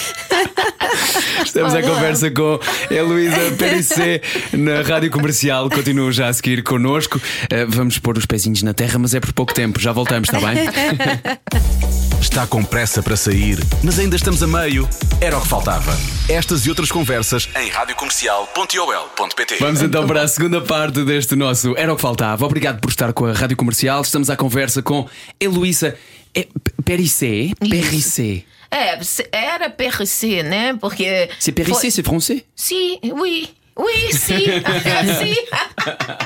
Estamos 1.44 1.74
à 1.74 1.82
conversa 1.82 2.29
com 2.29 2.60
Heloísa 2.91 3.56
Perissé 3.58 4.22
na 4.53 4.84
Rádio 4.84 5.10
Comercial. 5.10 5.68
Continuam 5.68 6.12
já 6.12 6.27
a 6.27 6.34
seguir 6.34 6.62
connosco. 6.62 7.20
Eh, 7.50 7.65
vamos 7.65 7.98
pôr 8.00 8.17
os 8.17 8.25
pezinhos 8.25 8.63
na 8.63 8.74
terra, 8.74 9.00
mas 9.00 9.13
é 9.13 9.19
por 9.19 9.34
pouco 9.34 9.53
tempo. 9.53 9.79
Já 9.79 9.91
voltamos, 9.91 10.29
está 10.29 10.39
bem? 10.39 10.67
Está 12.22 12.46
com 12.46 12.63
pressa 12.63 13.01
para 13.01 13.15
sair, 13.15 13.58
mas 13.81 13.98
ainda 13.98 14.17
estamos 14.17 14.43
a 14.43 14.48
meio? 14.48 14.88
Era 15.22 15.38
o 15.38 15.41
que 15.41 15.48
faltava. 15.48 15.98
Estas 16.27 16.65
e 16.65 16.69
outras 16.69 16.91
conversas 16.91 17.48
em 17.55 17.69
radiocomercial.ol.pt 17.69 19.55
Vamos 19.60 19.81
então 19.81 20.05
para 20.05 20.24
a 20.24 20.27
segunda 20.27 20.60
parte 20.60 21.03
deste 21.05 21.36
nosso 21.36 21.74
Era 21.77 21.93
o 21.93 21.96
que 21.96 22.01
Faltava. 22.01 22.46
Obrigado 22.46 22.81
por 22.81 22.89
estar 22.89 23.13
com 23.13 23.25
a 23.25 23.31
Rádio 23.31 23.55
Comercial. 23.55 24.01
Estamos 24.01 24.29
à 24.29 24.36
conversa 24.36 24.81
com 24.84 25.08
Heloísa 25.39 25.96
é, 26.36 26.46
Perissé. 26.84 27.51
Perissé. 27.60 28.43
É, 28.69 29.00
era 29.31 29.69
PRC, 29.69 30.43
né? 30.43 30.77
Porque. 30.79 31.29
C'est 31.39 31.53
Perissé, 31.53 31.81
foi- 31.81 31.91
c'est 31.91 32.03
français? 32.03 32.43
Sim, 32.55 33.00
oui. 33.13 33.50
Oui, 33.77 34.12
sim. 34.12 34.46
sim. 35.19 35.36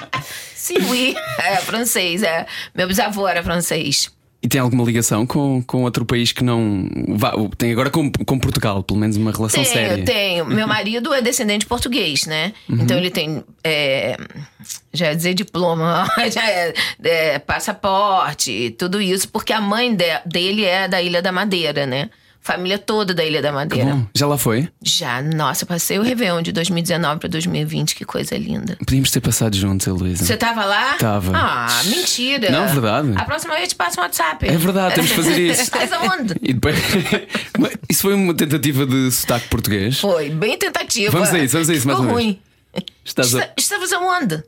sim, 0.63 0.77
oui. 0.89 1.15
É 1.39 1.57
francês, 1.57 2.23
é. 2.23 2.45
Meu 2.73 2.87
bisavô 2.87 3.27
era 3.27 3.43
francês. 3.43 4.11
E 4.41 4.47
tem 4.49 4.59
alguma 4.59 4.83
ligação 4.83 5.25
com, 5.25 5.61
com 5.61 5.83
outro 5.83 6.05
país 6.05 6.33
que 6.33 6.43
não. 6.43 6.85
Vá, 7.15 7.31
tem 7.57 7.71
agora 7.71 7.89
com, 7.89 8.11
com 8.11 8.37
Portugal, 8.37 8.83
pelo 8.83 8.99
menos 8.99 9.15
uma 9.15 9.31
relação 9.31 9.63
Tenho, 9.63 9.73
séria. 9.73 10.03
tenho. 10.03 10.45
Meu 10.45 10.67
marido 10.67 11.13
é 11.13 11.21
descendente 11.21 11.65
português, 11.65 12.25
né? 12.25 12.51
Então 12.69 12.97
ele 12.97 13.09
tem. 13.09 13.41
é, 13.63 14.17
já 14.91 15.07
ia 15.11 15.15
dizer 15.15 15.33
diploma, 15.33 16.11
já 16.29 16.45
é, 16.49 16.73
é, 17.03 17.39
passaporte, 17.39 18.75
tudo 18.77 19.01
isso, 19.01 19.29
porque 19.29 19.53
a 19.53 19.61
mãe 19.61 19.95
de- 19.95 20.19
dele 20.25 20.65
é 20.65 20.89
da 20.89 21.01
Ilha 21.01 21.21
da 21.21 21.31
Madeira, 21.31 21.85
né? 21.85 22.09
Família 22.43 22.77
toda 22.77 23.13
da 23.13 23.23
Ilha 23.23 23.41
da 23.41 23.53
Madeira. 23.53 23.91
Bom, 23.95 24.05
já 24.13 24.27
lá 24.27 24.37
foi? 24.37 24.67
Já, 24.83 25.21
nossa, 25.21 25.65
passei 25.65 25.97
o 25.97 26.01
Réveillon 26.01 26.41
de 26.41 26.51
2019 26.51 27.19
para 27.21 27.29
2020, 27.29 27.95
que 27.95 28.03
coisa 28.03 28.37
linda. 28.37 28.75
Podíamos 28.79 29.09
ter 29.11 29.21
passado 29.21 29.55
juntos, 29.55 29.87
Heloísa. 29.87 30.25
Você 30.25 30.35
tava 30.35 30.65
lá? 30.65 30.95
Tava. 30.97 31.31
Ah, 31.33 31.81
mentira. 31.85 32.51
Não, 32.51 32.67
verdade. 32.67 33.13
A 33.15 33.23
próxima 33.23 33.55
vez 33.55 33.69
te 33.69 33.75
passa 33.75 34.01
um 34.01 34.03
WhatsApp. 34.03 34.45
É 34.45 34.57
verdade, 34.57 34.95
temos 34.95 35.11
que 35.11 35.15
fazer 35.15 35.39
isso. 35.51 35.61
Estás 35.61 35.91
aonde? 35.93 36.35
E 36.41 36.51
depois. 36.53 36.75
Isso 37.89 38.01
foi 38.01 38.13
uma 38.13 38.33
tentativa 38.33 38.85
de 38.85 39.11
sotaque 39.11 39.47
português? 39.47 39.99
Foi, 39.99 40.29
bem 40.29 40.57
tentativa. 40.57 41.11
Vamos 41.11 41.29
a 41.33 41.39
isso, 41.39 41.53
vamos 41.53 41.69
a 41.69 41.73
isso 41.73 41.87
mais 41.87 41.99
Ficou 41.99 42.13
vez. 42.15 42.25
ruim. 42.27 42.39
Estás 43.05 43.35
a- 43.35 43.49
Estavas 43.55 43.93
aonde? 43.93 44.43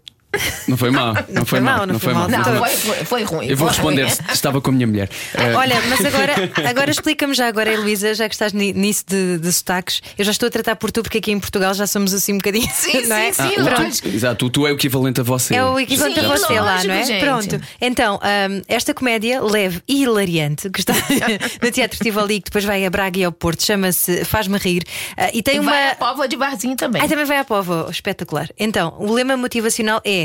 Não 0.68 0.78
foi 0.78 0.92
mal. 0.92 1.14
Não, 1.30 1.46
foi 1.46 1.60
mal, 1.60 1.86
não 1.86 2.00
foi 2.00 2.14
mal. 2.14 2.28
Não, 2.28 2.40
Então- 2.40 2.58
foi, 2.58 2.70
foi, 2.70 2.96
foi 3.06 3.24
ruim. 3.24 3.48
Eu 3.48 3.58
vou 3.58 3.68
foi 3.68 3.76
responder. 3.76 4.04
ruim. 4.04 4.34
Estava 4.34 4.62
com 4.62 4.70
a 4.70 4.74
minha 4.74 4.88
mulher. 4.88 5.10
Eh, 5.34 5.54
Olha, 5.56 5.76
mas 5.90 6.06
agora, 6.06 6.34
agora 6.70 6.92
explica-me 6.92 7.34
já 7.34 7.48
agora, 7.48 7.72
Heloísa, 7.72 8.14
já 8.14 8.28
que 8.28 8.36
estás 8.36 8.54
ni- 8.54 8.74
nisso 8.74 9.04
de, 9.08 9.38
de 9.40 9.52
sotaques, 9.54 10.02
eu 10.18 10.26
já 10.26 10.32
estou 10.32 10.48
a 10.48 10.50
tratar 10.50 10.76
por 10.76 10.92
tu, 10.92 11.02
porque 11.04 11.18
aqui 11.20 11.32
em 11.32 11.40
Portugal 11.40 11.74
já 11.74 11.88
somos 11.88 12.14
assim 12.14 12.34
um 12.34 12.38
bocadinho. 12.38 12.70
Sim, 12.74 13.06
não 13.08 13.16
é? 13.16 13.32
sim, 13.34 13.44
sim, 13.50 13.56
ah, 13.68 13.76
tu- 14.02 14.08
exato, 14.10 14.46
o 14.46 14.50
tu 14.50 14.68
é 14.68 14.72
o 14.72 14.76
equivalente 14.76 15.22
a 15.22 15.24
você. 15.24 15.56
É 15.56 15.64
o 15.64 15.80
equivalente 15.80 16.20
Sim, 16.20 16.26
a 16.26 16.30
você 16.30 16.60
lá, 16.60 16.84
não 16.84 16.94
é? 16.94 17.04
gente. 17.04 17.24
Pronto. 17.24 17.62
Então, 17.82 18.16
hum, 18.50 18.62
esta 18.68 18.94
comédia 18.94 19.42
leve 19.42 19.82
e 19.88 20.04
hilariante 20.04 20.70
que 20.70 20.80
está 20.80 20.94
no 21.62 21.72
Teatro 21.72 22.00
Tivoli, 22.04 22.40
que 22.40 22.46
depois 22.46 22.64
vai 22.66 22.86
a 22.86 22.90
Braga 22.90 23.20
e 23.20 23.24
ao 23.24 23.32
Porto, 23.32 23.64
chama-se 23.64 24.24
Faz-me 24.26 24.58
Rir. 24.58 24.84
Ah, 25.18 25.30
e 25.34 25.42
tem 25.42 25.60
uma. 25.60 25.72
Vai 25.72 25.92
a 25.92 25.96
Póvoa 25.96 26.28
de 26.28 26.36
Barzinho 26.36 26.76
também. 26.76 27.02
Ah, 27.02 27.08
também 27.08 27.26
vai 27.26 27.38
à 27.38 27.44
Povo, 27.46 27.88
espetacular. 27.90 28.50
Então, 28.60 28.96
o 29.00 29.12
lema 29.14 29.36
motivacional 29.38 30.02
é 30.06 30.25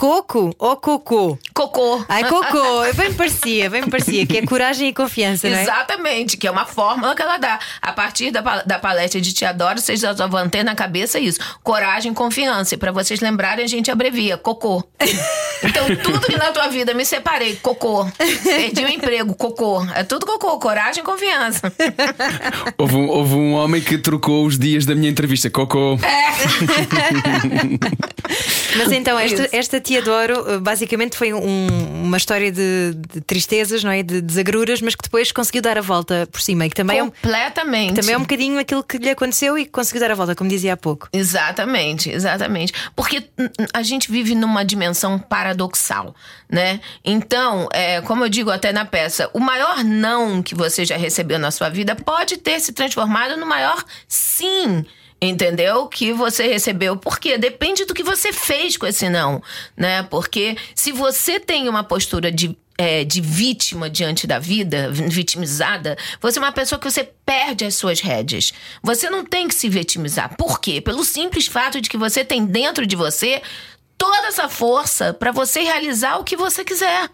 Coco 0.00 0.56
ou 0.58 0.76
Cocô? 0.78 1.38
Cocô. 1.52 2.02
Ai, 2.08 2.24
Cocô, 2.24 2.90
bem 2.94 3.10
me 3.10 3.14
parecia, 3.14 3.68
bem 3.68 3.82
me 3.82 3.90
parecia, 3.90 4.24
que 4.24 4.38
é 4.38 4.46
coragem 4.46 4.88
e 4.88 4.94
confiança, 4.94 5.46
não 5.46 5.58
é? 5.58 5.62
Exatamente, 5.62 6.38
que 6.38 6.46
é 6.46 6.50
uma 6.50 6.64
fórmula 6.64 7.14
que 7.14 7.20
ela 7.20 7.36
dá. 7.36 7.58
A 7.82 7.92
partir 7.92 8.30
da, 8.30 8.40
da 8.62 8.78
palestra 8.78 9.20
de 9.20 9.34
Te 9.34 9.44
Adoro, 9.44 9.78
vocês 9.78 10.00
já 10.00 10.14
vão 10.14 10.48
ter 10.48 10.64
na 10.64 10.74
cabeça 10.74 11.20
isso. 11.20 11.38
Coragem, 11.62 12.14
confiança. 12.14 12.74
E 12.74 12.78
pra 12.78 12.90
vocês 12.90 13.20
lembrarem, 13.20 13.62
a 13.62 13.68
gente 13.68 13.90
abrevia. 13.90 14.38
Cocô. 14.38 14.82
Então, 15.62 15.94
tudo 15.96 16.20
que 16.20 16.38
na 16.38 16.52
tua 16.52 16.68
vida 16.68 16.94
me 16.94 17.04
separei, 17.04 17.54
cocô. 17.56 18.06
Perdi 18.42 18.82
o 18.82 18.88
emprego, 18.88 19.34
cocô. 19.34 19.84
É 19.94 20.02
tudo 20.02 20.24
cocô. 20.24 20.58
Coragem, 20.58 21.04
confiança. 21.04 21.70
Houve, 22.78 22.96
um, 22.96 23.06
houve 23.10 23.34
um 23.34 23.52
homem 23.52 23.82
que 23.82 23.98
trocou 23.98 24.46
os 24.46 24.58
dias 24.58 24.86
da 24.86 24.94
minha 24.94 25.10
entrevista. 25.10 25.50
Cocô. 25.50 25.98
Mas 28.74 28.90
então, 28.92 29.18
esta, 29.18 29.48
esta 29.52 29.80
Te 29.90 29.98
Adoro, 29.98 30.48
eh, 30.48 30.58
basicamente 30.60 31.16
foi 31.16 31.32
um- 31.32 31.66
uma 32.04 32.16
história 32.16 32.52
de, 32.52 32.94
de 33.12 33.20
tristezas, 33.22 33.82
não 33.82 33.90
é? 33.90 34.04
De 34.04 34.20
desagruras, 34.20 34.80
mas 34.80 34.94
que 34.94 35.02
depois 35.02 35.32
conseguiu 35.32 35.60
dar 35.60 35.76
a 35.76 35.80
volta 35.80 36.28
por 36.30 36.40
cima 36.40 36.64
e 36.64 36.68
que 36.68 36.76
também 36.76 36.98
é 36.98 37.02
um, 37.02 37.10
Completamente. 37.10 37.96
também 37.96 38.14
é 38.14 38.16
um 38.16 38.20
bocadinho 38.20 38.60
aquilo 38.60 38.84
que 38.84 38.98
lhe 38.98 39.10
aconteceu 39.10 39.58
e 39.58 39.64
que 39.64 39.70
conseguiu 39.72 40.00
dar 40.00 40.12
a 40.12 40.14
volta, 40.14 40.36
como 40.36 40.48
dizia 40.48 40.74
há 40.74 40.76
pouco. 40.76 41.08
Exatamente, 41.12 42.08
exatamente. 42.08 42.72
Porque 42.94 43.24
a 43.74 43.82
gente 43.82 44.12
vive 44.12 44.36
numa 44.36 44.64
dimensão 44.64 45.18
paradoxal, 45.18 46.14
né? 46.48 46.78
Então, 47.04 47.68
é, 47.72 48.00
como 48.02 48.24
eu 48.24 48.28
digo 48.28 48.48
até 48.52 48.72
na 48.72 48.84
peça, 48.84 49.28
o 49.34 49.40
maior 49.40 49.82
não 49.82 50.40
que 50.40 50.54
você 50.54 50.84
já 50.84 50.96
recebeu 50.96 51.36
na 51.40 51.50
sua 51.50 51.68
vida 51.68 51.96
pode 51.96 52.36
ter 52.36 52.60
se 52.60 52.72
transformado 52.72 53.36
no 53.36 53.44
maior 53.44 53.84
sim. 54.06 54.84
Entendeu? 55.22 55.86
Que 55.86 56.12
você 56.12 56.46
recebeu. 56.46 56.96
Porque 56.96 57.36
depende 57.36 57.84
do 57.84 57.92
que 57.92 58.02
você 58.02 58.32
fez 58.32 58.76
com 58.76 58.86
esse 58.86 59.08
não, 59.08 59.42
né? 59.76 60.02
Porque 60.04 60.56
se 60.74 60.92
você 60.92 61.38
tem 61.38 61.68
uma 61.68 61.84
postura 61.84 62.32
de 62.32 62.56
é, 62.78 63.04
de 63.04 63.20
vítima 63.20 63.90
diante 63.90 64.26
da 64.26 64.38
vida, 64.38 64.90
vitimizada, 64.90 65.98
você 66.18 66.38
é 66.38 66.42
uma 66.42 66.50
pessoa 66.50 66.78
que 66.78 66.90
você 66.90 67.04
perde 67.26 67.66
as 67.66 67.74
suas 67.74 68.00
rédeas. 68.00 68.54
Você 68.82 69.10
não 69.10 69.22
tem 69.22 69.48
que 69.48 69.54
se 69.54 69.68
vitimizar. 69.68 70.34
Por 70.34 70.58
quê? 70.58 70.80
Pelo 70.80 71.04
simples 71.04 71.46
fato 71.46 71.78
de 71.78 71.90
que 71.90 71.98
você 71.98 72.24
tem 72.24 72.46
dentro 72.46 72.86
de 72.86 72.96
você 72.96 73.42
toda 73.98 74.28
essa 74.28 74.48
força 74.48 75.12
para 75.12 75.30
você 75.30 75.60
realizar 75.60 76.16
o 76.16 76.24
que 76.24 76.34
você 76.38 76.64
quiser. 76.64 77.10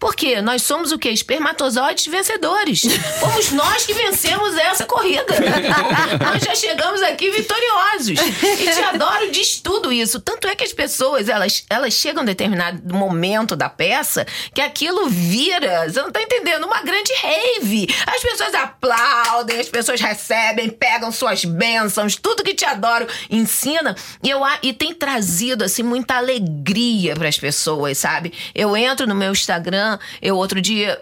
Porque 0.00 0.40
nós 0.40 0.62
somos 0.62 0.92
o 0.92 0.98
quê? 0.98 1.10
Espermatozoides 1.10 2.06
vencedores. 2.06 2.82
Fomos 3.20 3.52
nós 3.52 3.84
que 3.84 3.92
vencemos 3.92 4.56
essa 4.56 4.86
corrida. 4.86 5.34
nós 6.24 6.42
já 6.42 6.54
chegamos 6.54 7.02
aqui 7.02 7.30
vitoriosos. 7.30 8.18
E 8.18 8.72
te 8.72 8.80
adoro 8.80 9.30
diz 9.30 9.60
tudo 9.60 9.92
isso. 9.92 10.18
Tanto 10.18 10.48
é 10.48 10.56
que 10.56 10.64
as 10.64 10.72
pessoas, 10.72 11.28
elas, 11.28 11.64
elas 11.68 11.92
chegam 11.92 12.20
a 12.20 12.22
um 12.22 12.26
determinado 12.26 12.94
momento 12.94 13.54
da 13.54 13.68
peça 13.68 14.26
que 14.54 14.62
aquilo 14.62 15.06
vira, 15.08 15.86
você 15.86 16.00
não 16.00 16.10
tá 16.10 16.22
entendendo, 16.22 16.64
uma 16.64 16.80
grande 16.80 17.12
rave. 17.20 17.86
As 18.06 18.22
pessoas 18.22 18.54
aplaudem, 18.54 19.60
as 19.60 19.68
pessoas 19.68 20.00
recebem, 20.00 20.70
pegam 20.70 21.12
suas 21.12 21.44
bênçãos, 21.44 22.16
tudo 22.16 22.42
que 22.42 22.54
te 22.54 22.64
adoro 22.64 23.06
ensina. 23.28 23.94
E, 24.22 24.30
eu, 24.30 24.40
e 24.62 24.72
tem 24.72 24.94
trazido, 24.94 25.64
assim, 25.64 25.82
muita 25.82 26.16
alegria 26.16 27.14
para 27.14 27.28
as 27.28 27.38
pessoas, 27.38 27.98
sabe? 27.98 28.32
Eu 28.54 28.74
entro 28.74 29.06
no 29.06 29.14
meu 29.14 29.32
Instagram, 29.32 29.89
eu 30.20 30.36
outro 30.36 30.60
dia 30.60 31.00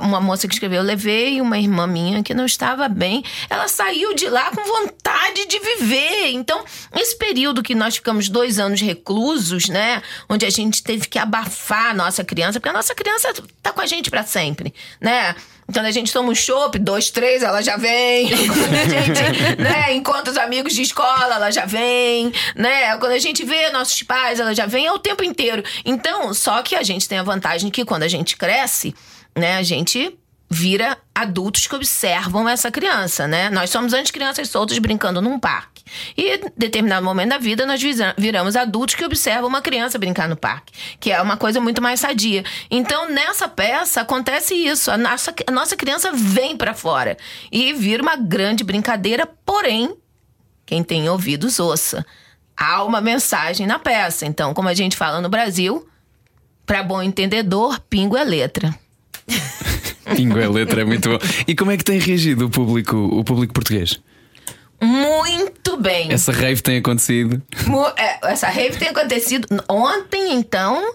uma 0.00 0.20
moça 0.20 0.48
que 0.48 0.54
escreveu: 0.54 0.80
eu 0.80 0.86
levei 0.86 1.40
uma 1.40 1.58
irmã 1.58 1.86
minha 1.86 2.22
que 2.22 2.34
não 2.34 2.46
estava 2.46 2.88
bem, 2.88 3.22
ela 3.48 3.68
saiu 3.68 4.14
de 4.14 4.28
lá 4.28 4.50
com 4.50 4.62
vontade 4.64 5.46
de 5.46 5.58
viver. 5.58 6.30
Então, 6.32 6.64
esse 6.94 7.16
período 7.16 7.62
que 7.62 7.74
nós 7.74 7.96
ficamos 7.96 8.28
dois 8.28 8.58
anos 8.58 8.80
reclusos, 8.80 9.68
né? 9.68 10.02
Onde 10.28 10.46
a 10.46 10.50
gente 10.50 10.82
teve 10.82 11.06
que 11.08 11.18
abafar 11.18 11.90
a 11.90 11.94
nossa 11.94 12.24
criança, 12.24 12.58
porque 12.58 12.70
a 12.70 12.72
nossa 12.72 12.94
criança 12.94 13.32
tá 13.62 13.72
com 13.72 13.80
a 13.80 13.86
gente 13.86 14.10
para 14.10 14.24
sempre, 14.24 14.74
né? 15.00 15.34
Quando 15.72 15.86
a 15.86 15.90
gente 15.90 16.12
toma 16.12 16.30
um 16.30 16.34
chopp, 16.34 16.78
dois, 16.78 17.10
três, 17.10 17.42
ela 17.42 17.62
já 17.62 17.76
vem. 17.76 18.28
Quando 18.46 18.74
a 18.74 18.84
gente 18.84 19.62
né, 19.62 19.94
encontra 19.94 20.30
os 20.30 20.38
amigos 20.38 20.74
de 20.74 20.82
escola, 20.82 21.34
ela 21.34 21.50
já 21.50 21.64
vem. 21.64 22.32
Né? 22.54 22.96
Quando 22.98 23.12
a 23.12 23.18
gente 23.18 23.44
vê 23.44 23.70
nossos 23.70 24.02
pais, 24.02 24.40
ela 24.40 24.54
já 24.54 24.66
vem. 24.66 24.86
É 24.86 24.92
o 24.92 24.98
tempo 24.98 25.24
inteiro. 25.24 25.62
Então, 25.84 26.32
só 26.34 26.62
que 26.62 26.74
a 26.74 26.82
gente 26.82 27.08
tem 27.08 27.18
a 27.18 27.22
vantagem 27.22 27.70
que 27.70 27.84
quando 27.84 28.02
a 28.02 28.08
gente 28.08 28.36
cresce, 28.36 28.94
né, 29.36 29.56
a 29.56 29.62
gente 29.62 30.16
vira 30.52 30.98
adultos 31.14 31.66
que 31.66 31.74
observam 31.74 32.48
essa 32.48 32.70
criança, 32.70 33.26
né? 33.26 33.48
Nós 33.48 33.70
somos 33.70 33.92
antes 33.92 34.10
crianças 34.10 34.48
soltas 34.48 34.78
brincando 34.78 35.22
num 35.22 35.38
parque. 35.38 35.82
E 36.16 36.34
em 36.34 36.52
determinado 36.56 37.04
momento 37.04 37.30
da 37.30 37.38
vida 37.38 37.64
nós 37.64 37.80
viramos 38.18 38.56
adultos 38.56 38.94
que 38.94 39.04
observam 39.04 39.48
uma 39.48 39.62
criança 39.62 39.98
brincar 39.98 40.28
no 40.28 40.36
parque, 40.36 40.72
que 41.00 41.10
é 41.10 41.20
uma 41.20 41.36
coisa 41.36 41.60
muito 41.60 41.80
mais 41.80 42.00
sadia. 42.00 42.44
Então, 42.70 43.08
nessa 43.10 43.48
peça 43.48 44.00
acontece 44.00 44.54
isso, 44.54 44.90
a 44.90 44.96
nossa, 44.96 45.34
a 45.46 45.50
nossa 45.50 45.76
criança 45.76 46.12
vem 46.12 46.56
pra 46.56 46.74
fora 46.74 47.16
e 47.50 47.72
vira 47.72 48.02
uma 48.02 48.16
grande 48.16 48.62
brincadeira, 48.62 49.26
porém, 49.44 49.96
quem 50.66 50.82
tem 50.82 51.08
ouvidos 51.08 51.58
ouça. 51.58 52.04
Há 52.56 52.84
uma 52.84 53.00
mensagem 53.00 53.66
na 53.66 53.78
peça. 53.78 54.26
Então, 54.26 54.54
como 54.54 54.68
a 54.68 54.74
gente 54.74 54.96
fala 54.96 55.20
no 55.20 55.28
Brasil, 55.28 55.88
Pra 56.64 56.82
bom 56.82 57.02
entendedor, 57.02 57.80
pingo 57.90 58.16
é 58.16 58.24
letra. 58.24 58.74
Pingo 60.16 60.38
é 60.38 60.48
letra, 60.48 60.82
é 60.82 60.84
muito 60.84 61.08
bom. 61.08 61.18
E 61.46 61.54
como 61.54 61.70
é 61.70 61.76
que 61.76 61.84
tem 61.84 61.98
reagido 61.98 62.46
o 62.46 62.50
público, 62.50 62.96
o 62.96 63.24
público 63.24 63.52
português? 63.52 64.00
Muito 64.80 65.76
bem. 65.76 66.12
Essa 66.12 66.32
rave 66.32 66.60
tem 66.60 66.78
acontecido? 66.78 67.40
É, 67.96 68.32
Essa 68.32 68.48
rave 68.48 68.76
tem 68.76 68.88
acontecido 68.88 69.46
ontem, 69.68 70.34
então. 70.34 70.94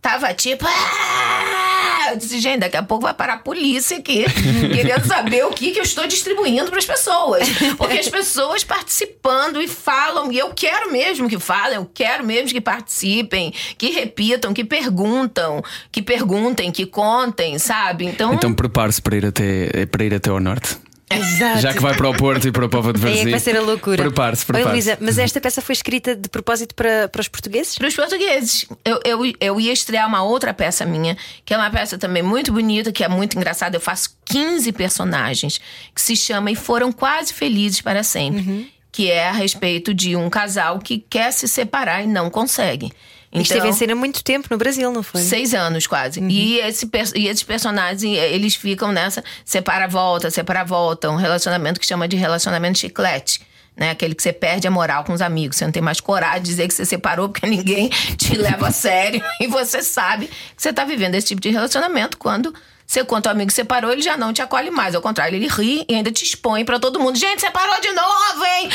Tava 0.00 0.32
tipo. 0.34 0.64
"Ah!" 0.66 2.08
Eu 2.10 2.16
disse, 2.16 2.40
gente, 2.40 2.60
daqui 2.60 2.76
a 2.76 2.82
pouco 2.82 3.02
vai 3.04 3.12
parar 3.12 3.34
a 3.34 3.38
polícia 3.38 3.98
aqui, 3.98 4.24
querendo 4.74 5.06
saber 5.06 5.44
o 5.44 5.50
que, 5.50 5.72
que 5.72 5.78
eu 5.78 5.82
estou 5.82 6.06
distribuindo 6.06 6.70
para 6.70 6.78
as 6.78 6.86
pessoas. 6.86 7.46
Porque 7.76 7.98
as 7.98 8.08
pessoas 8.08 8.64
participando 8.64 9.60
e 9.60 9.68
falam, 9.68 10.32
e 10.32 10.38
eu 10.38 10.50
quero 10.54 10.90
mesmo 10.90 11.28
que 11.28 11.38
falem, 11.38 11.74
eu 11.76 11.90
quero 11.92 12.24
mesmo 12.24 12.48
que 12.48 12.62
participem, 12.62 13.52
que 13.76 13.90
repitam, 13.90 14.54
que 14.54 14.64
perguntam, 14.64 15.62
que 15.92 16.00
perguntem, 16.00 16.72
que 16.72 16.86
contem, 16.86 17.58
sabe? 17.58 18.06
Então, 18.06 18.32
Então 18.32 18.54
prepare-se 18.54 19.02
para, 19.02 19.16
ir 19.16 19.26
até- 19.26 19.84
para 19.84 20.04
ir 20.04 20.14
até 20.14 20.30
ao 20.30 20.40
norte. 20.40 20.78
Exato. 21.10 21.60
Já 21.60 21.72
que 21.72 21.80
vai 21.80 21.94
para 21.96 22.08
o 22.08 22.14
Porto 22.14 22.46
e 22.46 22.52
para 22.52 22.66
o 22.66 22.68
Pova 22.68 22.92
de 22.92 23.00
é 23.00 23.02
Varzim. 23.02 23.24
que 23.24 23.30
vai 23.30 23.40
ser 23.40 23.56
a 23.56 23.60
loucura. 23.62 23.96
Prepare-se, 23.96 24.42
Oi, 24.42 24.46
prepare-se. 24.46 24.72
Luísa, 24.72 24.98
mas 25.00 25.18
esta 25.18 25.40
peça 25.40 25.62
foi 25.62 25.72
escrita 25.72 26.14
de 26.14 26.28
propósito 26.28 26.74
para, 26.74 27.08
para 27.08 27.20
os 27.20 27.28
portugueses? 27.28 27.76
Para 27.76 27.88
os 27.88 27.94
portugueses. 27.94 28.66
Eu, 28.84 29.00
eu, 29.04 29.32
eu 29.40 29.60
ia 29.60 29.72
estrear 29.72 30.06
uma 30.06 30.22
outra 30.22 30.52
peça 30.52 30.84
minha, 30.84 31.16
que 31.44 31.54
é 31.54 31.56
uma 31.56 31.70
peça 31.70 31.96
também 31.96 32.22
muito 32.22 32.52
bonita, 32.52 32.92
que 32.92 33.02
é 33.02 33.08
muito 33.08 33.36
engraçada. 33.36 33.76
Eu 33.76 33.80
faço 33.80 34.10
15 34.26 34.70
personagens, 34.72 35.60
que 35.94 36.00
se 36.00 36.14
chama 36.16 36.50
E 36.50 36.54
Foram 36.56 36.92
Quase 36.92 37.32
Felizes 37.32 37.80
para 37.80 38.02
Sempre. 38.02 38.70
Que 38.90 39.10
é 39.10 39.28
a 39.28 39.32
respeito 39.32 39.94
de 39.94 40.16
um 40.16 40.28
casal 40.28 40.78
que 40.78 40.98
quer 40.98 41.32
se 41.32 41.46
separar 41.46 42.02
e 42.02 42.06
não 42.06 42.28
consegue. 42.30 42.92
Então, 43.30 43.56
teve 43.56 43.68
em 43.68 43.72
cena 43.72 43.92
há 43.92 43.96
muito 43.96 44.24
tempo 44.24 44.48
no 44.50 44.56
Brasil, 44.56 44.90
não 44.90 45.02
foi? 45.02 45.20
Seis 45.20 45.52
anos 45.52 45.86
quase. 45.86 46.20
E, 46.20 46.58
esse, 46.60 46.88
e 47.14 47.28
esses 47.28 47.42
personagens, 47.42 48.02
eles 48.02 48.54
ficam 48.54 48.90
nessa 48.90 49.22
separa-volta, 49.44 50.30
separa-volta. 50.30 51.10
Um 51.10 51.16
relacionamento 51.16 51.78
que 51.78 51.86
chama 51.86 52.08
de 52.08 52.16
relacionamento 52.16 52.78
chiclete. 52.78 53.40
Né? 53.76 53.90
Aquele 53.90 54.14
que 54.14 54.22
você 54.22 54.32
perde 54.32 54.66
a 54.66 54.70
moral 54.70 55.04
com 55.04 55.12
os 55.12 55.20
amigos. 55.20 55.56
Você 55.56 55.64
não 55.64 55.72
tem 55.72 55.82
mais 55.82 56.00
coragem 56.00 56.42
de 56.42 56.48
dizer 56.48 56.68
que 56.68 56.74
você 56.74 56.84
separou 56.84 57.28
porque 57.28 57.46
ninguém 57.46 57.90
te 58.16 58.36
leva 58.36 58.68
a 58.68 58.72
sério. 58.72 59.22
E 59.40 59.46
você 59.46 59.82
sabe 59.82 60.26
que 60.26 60.62
você 60.62 60.72
tá 60.72 60.84
vivendo 60.84 61.14
esse 61.14 61.28
tipo 61.28 61.40
de 61.40 61.50
relacionamento 61.50 62.16
quando 62.18 62.52
você 62.88 63.04
conta 63.04 63.28
o 63.28 63.32
amigo 63.32 63.48
que 63.48 63.52
separou, 63.52 63.92
ele 63.92 64.00
já 64.00 64.16
não 64.16 64.32
te 64.32 64.40
acolhe 64.40 64.70
mais. 64.70 64.94
Ao 64.94 65.02
contrário, 65.02 65.36
ele 65.36 65.46
ri 65.46 65.84
e 65.86 65.94
ainda 65.94 66.10
te 66.10 66.24
expõe 66.24 66.64
pra 66.64 66.78
todo 66.78 66.98
mundo. 66.98 67.18
Gente, 67.18 67.38
separou 67.38 67.78
de 67.82 67.92
novo, 67.92 68.44
hein? 68.46 68.70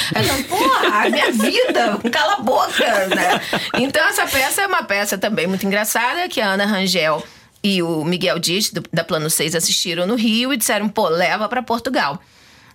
Porra, 0.94 1.10
minha 1.10 1.32
vida, 1.32 2.00
cala 2.12 2.34
a 2.34 2.42
boca, 2.42 3.08
né? 3.08 3.42
Então, 3.76 4.06
essa 4.08 4.28
peça 4.28 4.62
é 4.62 4.68
uma 4.68 4.84
peça 4.84 5.18
também 5.18 5.48
muito 5.48 5.66
engraçada, 5.66 6.28
que 6.30 6.40
a 6.40 6.48
Ana 6.52 6.66
Rangel 6.66 7.24
e 7.64 7.82
o 7.82 8.04
Miguel 8.04 8.38
Dias, 8.40 8.70
do- 8.70 8.84
da 8.94 9.04
Plano 9.04 9.30
6, 9.30 9.56
assistiram 9.56 10.06
no 10.06 10.16
Rio 10.16 10.54
e 10.54 10.58
disseram, 10.58 10.88
pô, 10.90 11.08
leva 11.10 11.48
pra 11.50 11.64
Portugal. 11.64 12.22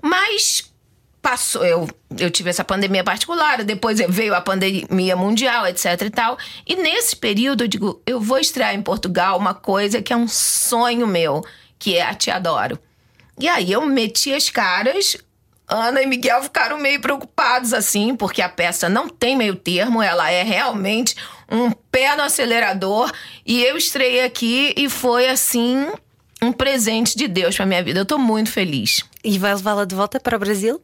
Mas 0.02 0.72
passou, 1.22 1.64
eu, 1.64 1.88
eu 2.18 2.30
tive 2.30 2.48
essa 2.50 2.64
pandemia 2.64 3.04
particular, 3.04 3.62
depois 3.64 3.98
veio 4.08 4.34
a 4.34 4.40
pandemia 4.40 5.14
mundial, 5.16 5.66
etc 5.66 6.00
e 6.02 6.10
tal. 6.10 6.38
E 6.66 6.74
nesse 6.76 7.14
período 7.16 7.64
eu 7.64 7.68
digo, 7.68 8.02
eu 8.06 8.20
vou 8.20 8.38
estrear 8.38 8.74
em 8.74 8.82
Portugal 8.82 9.36
uma 9.38 9.52
coisa 9.54 10.00
que 10.00 10.12
é 10.12 10.16
um 10.16 10.28
sonho 10.28 11.06
meu, 11.06 11.44
que 11.78 11.96
é 11.96 12.02
a 12.02 12.14
Te 12.14 12.30
Adoro. 12.30 12.78
E 13.38 13.46
aí 13.48 13.70
eu 13.70 13.82
meti 13.84 14.32
as 14.32 14.48
caras, 14.48 15.16
Ana 15.68 16.02
e 16.02 16.06
Miguel 16.06 16.42
ficaram 16.42 16.78
meio 16.78 17.00
preocupados 17.00 17.74
assim, 17.74 18.16
porque 18.16 18.40
a 18.40 18.48
peça 18.48 18.88
não 18.88 19.08
tem 19.08 19.36
meio 19.36 19.54
termo, 19.54 20.02
ela 20.02 20.30
é 20.30 20.42
realmente 20.42 21.14
um 21.50 21.70
pé 21.70 22.16
no 22.16 22.22
acelerador. 22.22 23.12
E 23.44 23.62
eu 23.62 23.76
estreiei 23.76 24.24
aqui 24.24 24.72
e 24.76 24.88
foi 24.88 25.28
assim 25.28 25.86
um 26.42 26.52
presente 26.52 27.16
de 27.16 27.28
Deus 27.28 27.56
pra 27.56 27.66
minha 27.66 27.82
vida. 27.82 28.00
Eu 28.00 28.06
tô 28.06 28.16
muito 28.16 28.50
feliz 28.50 29.04
E 29.22 29.38
vai 29.38 29.54
levá-la 29.54 29.84
de 29.84 29.94
volta 29.94 30.18
para 30.18 30.36
o 30.36 30.40
Brasil? 30.40 30.80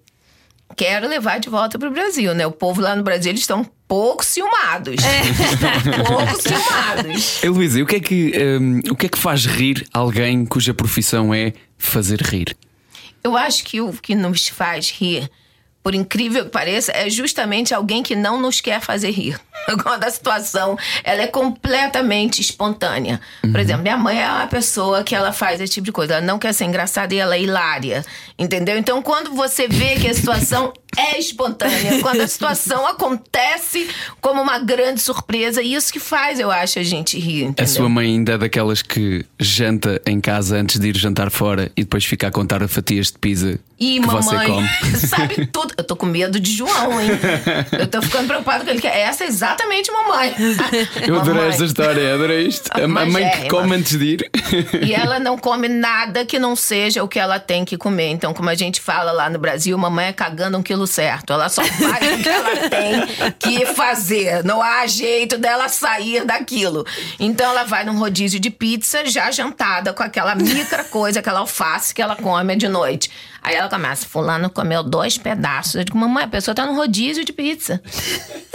quero 0.77 1.09
levar 1.09 1.39
de 1.39 1.49
volta 1.49 1.79
pro 1.79 1.91
Brasil, 1.91 2.35
né? 2.35 2.47
O 2.47 2.51
povo 2.53 2.81
lá 2.81 2.97
no 2.97 3.03
Brasil, 3.03 3.31
eles 3.31 3.43
estão 3.43 3.61
um 3.61 3.67
pouco 3.87 4.25
ciumados. 4.25 4.97
Estão 4.97 5.93
um 5.93 6.05
pouco 6.05 6.43
ciumados. 6.43 7.43
Luísa, 7.45 7.79
e 7.79 7.83
o 7.83 7.87
que, 7.87 7.97
é 7.97 8.01
que, 8.01 8.33
hum, 8.61 8.81
o 8.91 8.97
que 8.97 9.07
é 9.07 9.09
que 9.09 9.19
faz 9.19 9.47
rir 9.47 9.87
alguém 9.93 10.45
cuja 10.45 10.75
profissão 10.75 11.33
é 11.33 11.53
fazer 11.79 12.21
rir? 12.21 12.57
Eu 13.27 13.39
acho 13.39 13.65
que 13.65 13.81
o 13.81 13.91
que 13.91 14.15
nos 14.15 14.49
faz 14.49 14.91
rir, 14.91 15.31
por 15.85 15.95
incrível 15.95 16.47
que 16.47 16.51
pareça, 16.51 16.91
é 16.93 17.11
justamente 17.11 17.75
alguém 17.75 18.03
que 18.03 18.17
não 18.17 18.41
nos 18.41 18.59
quer 18.59 18.81
fazer 18.81 19.11
rir. 19.11 19.39
Quando 19.83 20.05
a 20.05 20.11
situação 20.11 20.79
ela 21.05 21.21
é 21.21 21.27
completamente 21.27 22.41
espontânea. 22.41 23.21
Por 23.43 23.61
exemplo, 23.61 23.83
minha 23.83 23.97
mãe 23.97 24.23
é 24.23 24.27
uma 24.27 24.47
pessoa 24.47 25.05
que 25.05 25.15
ela 25.15 25.31
faz 25.31 25.61
esse 25.61 25.75
tipo 25.75 25.85
de 25.85 25.93
coisa. 25.93 26.15
Ela 26.15 26.27
não 26.27 26.39
quer 26.39 26.55
ser 26.55 26.65
engraçada 26.65 27.15
e 27.15 27.19
ela 27.19 27.35
é 27.35 27.43
hilária. 27.43 28.03
Entendeu? 28.39 28.79
Então, 28.79 29.03
quando 29.03 29.35
você 29.35 29.69
vê 29.69 29.97
que 29.97 30.09
a 30.09 30.15
situação 30.15 30.73
é 30.97 31.19
espontânea, 31.19 32.01
quando 32.01 32.23
a 32.23 32.29
situação 32.29 32.87
acontece 32.87 33.87
como 34.23 34.41
uma 34.41 34.59
grande 34.59 35.03
surpresa, 35.03 35.63
isso 35.63 35.93
que 35.93 36.01
faz, 36.01 36.41
eu 36.41 36.51
acho, 36.51 36.79
a 36.79 36.83
gente 36.83 37.19
rir. 37.19 37.45
A 37.45 37.49
Entendeu? 37.49 37.75
sua 37.75 37.89
mãe 37.91 38.07
ainda 38.07 38.33
é 38.33 38.39
daquelas 38.39 38.81
que 38.81 39.25
janta 39.39 40.01
em 40.07 40.19
casa 40.19 40.57
antes 40.57 40.81
de 40.81 40.89
ir 40.89 40.97
jantar 40.97 41.31
fora 41.31 41.71
e 41.77 41.83
depois 41.83 42.05
fica 42.05 42.29
a 42.29 42.31
contar 42.31 42.63
a 42.63 42.69
fatias 42.69 43.09
de 43.09 43.19
pizza 43.19 43.59
Ih, 43.79 44.01
que 44.01 44.07
mamãe, 44.07 44.69
sabe 44.97 45.47
tudo. 45.47 45.75
Eu 45.77 45.83
tô 45.85 45.97
com 45.97 46.07
medo 46.07 46.39
de 46.39 46.53
João, 46.53 47.01
hein? 47.01 47.11
Eu 47.79 47.87
tô 47.89 48.01
ficando 48.01 48.29
preocupado 48.29 48.65
com 48.65 48.71
ele, 48.71 48.81
que 48.81 48.87
essa 48.87 49.25
é 49.25 49.27
exatamente 49.27 49.91
mamãe. 49.91 50.35
Eu 51.07 51.17
adorei 51.17 51.35
Mamãe. 51.35 51.49
esta 51.49 51.65
história, 51.65 52.15
adorei 52.15 52.47
isto. 52.47 52.71
A, 52.73 52.85
a 52.85 52.89
mãe 52.89 53.07
que 53.07 53.13
Magérrima. 53.13 53.51
come 53.51 53.77
antes 53.77 53.99
de 53.99 54.05
ir. 54.05 54.31
E 54.81 54.95
ela 54.95 55.19
não 55.19 55.37
come 55.37 55.69
nada 55.69 56.25
que 56.25 56.39
não 56.39 56.55
seja 56.55 57.03
o 57.03 57.09
que 57.09 57.19
ela 57.19 57.39
tem 57.41 57.65
que 57.65 57.77
comer. 57.77 58.11
Então, 58.11 58.33
como 58.33 58.49
a 58.49 58.55
gente 58.55 58.81
fala 58.81 59.11
lá 59.11 59.29
no 59.29 59.39
Brasil, 59.39 59.77
mamãe 59.77 60.07
é 60.07 60.13
cagando 60.13 60.57
um 60.57 60.63
quilo 60.63 60.87
certo. 60.87 61.33
Ela 61.33 61.49
só 61.49 61.63
faz 61.65 62.15
o 62.15 62.23
que 62.23 62.29
ela 62.29 62.69
tem 62.69 63.35
que 63.39 63.67
fazer. 63.67 64.45
Não 64.45 64.63
há 64.63 64.87
jeito 64.87 65.37
dela 65.37 65.69
sair 65.69 66.25
daquilo. 66.25 66.87
Então, 67.19 67.51
ela 67.51 67.65
vai 67.65 67.85
num 67.85 67.99
rodízio 67.99 68.39
de 68.39 68.51
pizza 68.51 69.05
já 69.05 69.31
jantada 69.31 69.93
com 69.93 70.03
aquela 70.03 70.35
micra 70.35 70.85
coisa, 70.85 71.19
aquela 71.19 71.41
alface 71.41 71.93
que 71.93 72.01
ela 72.01 72.15
come 72.17 72.55
de 72.57 72.69
noite. 72.69 73.11
Aí 73.45 73.57
ela 73.57 73.69
começa, 73.69 74.07
fulano 74.09 74.49
comeu 74.49 74.83
dois 74.83 75.19
pedaços. 75.19 75.75
Eu 75.75 75.85
digo, 75.85 75.99
mamãe, 75.99 76.25
a 76.25 76.29
pessoa 76.29 76.55
tá 76.55 76.65
num 76.65 76.75
rodízio 76.75 77.27
de 77.27 77.33
pizza. 77.33 77.79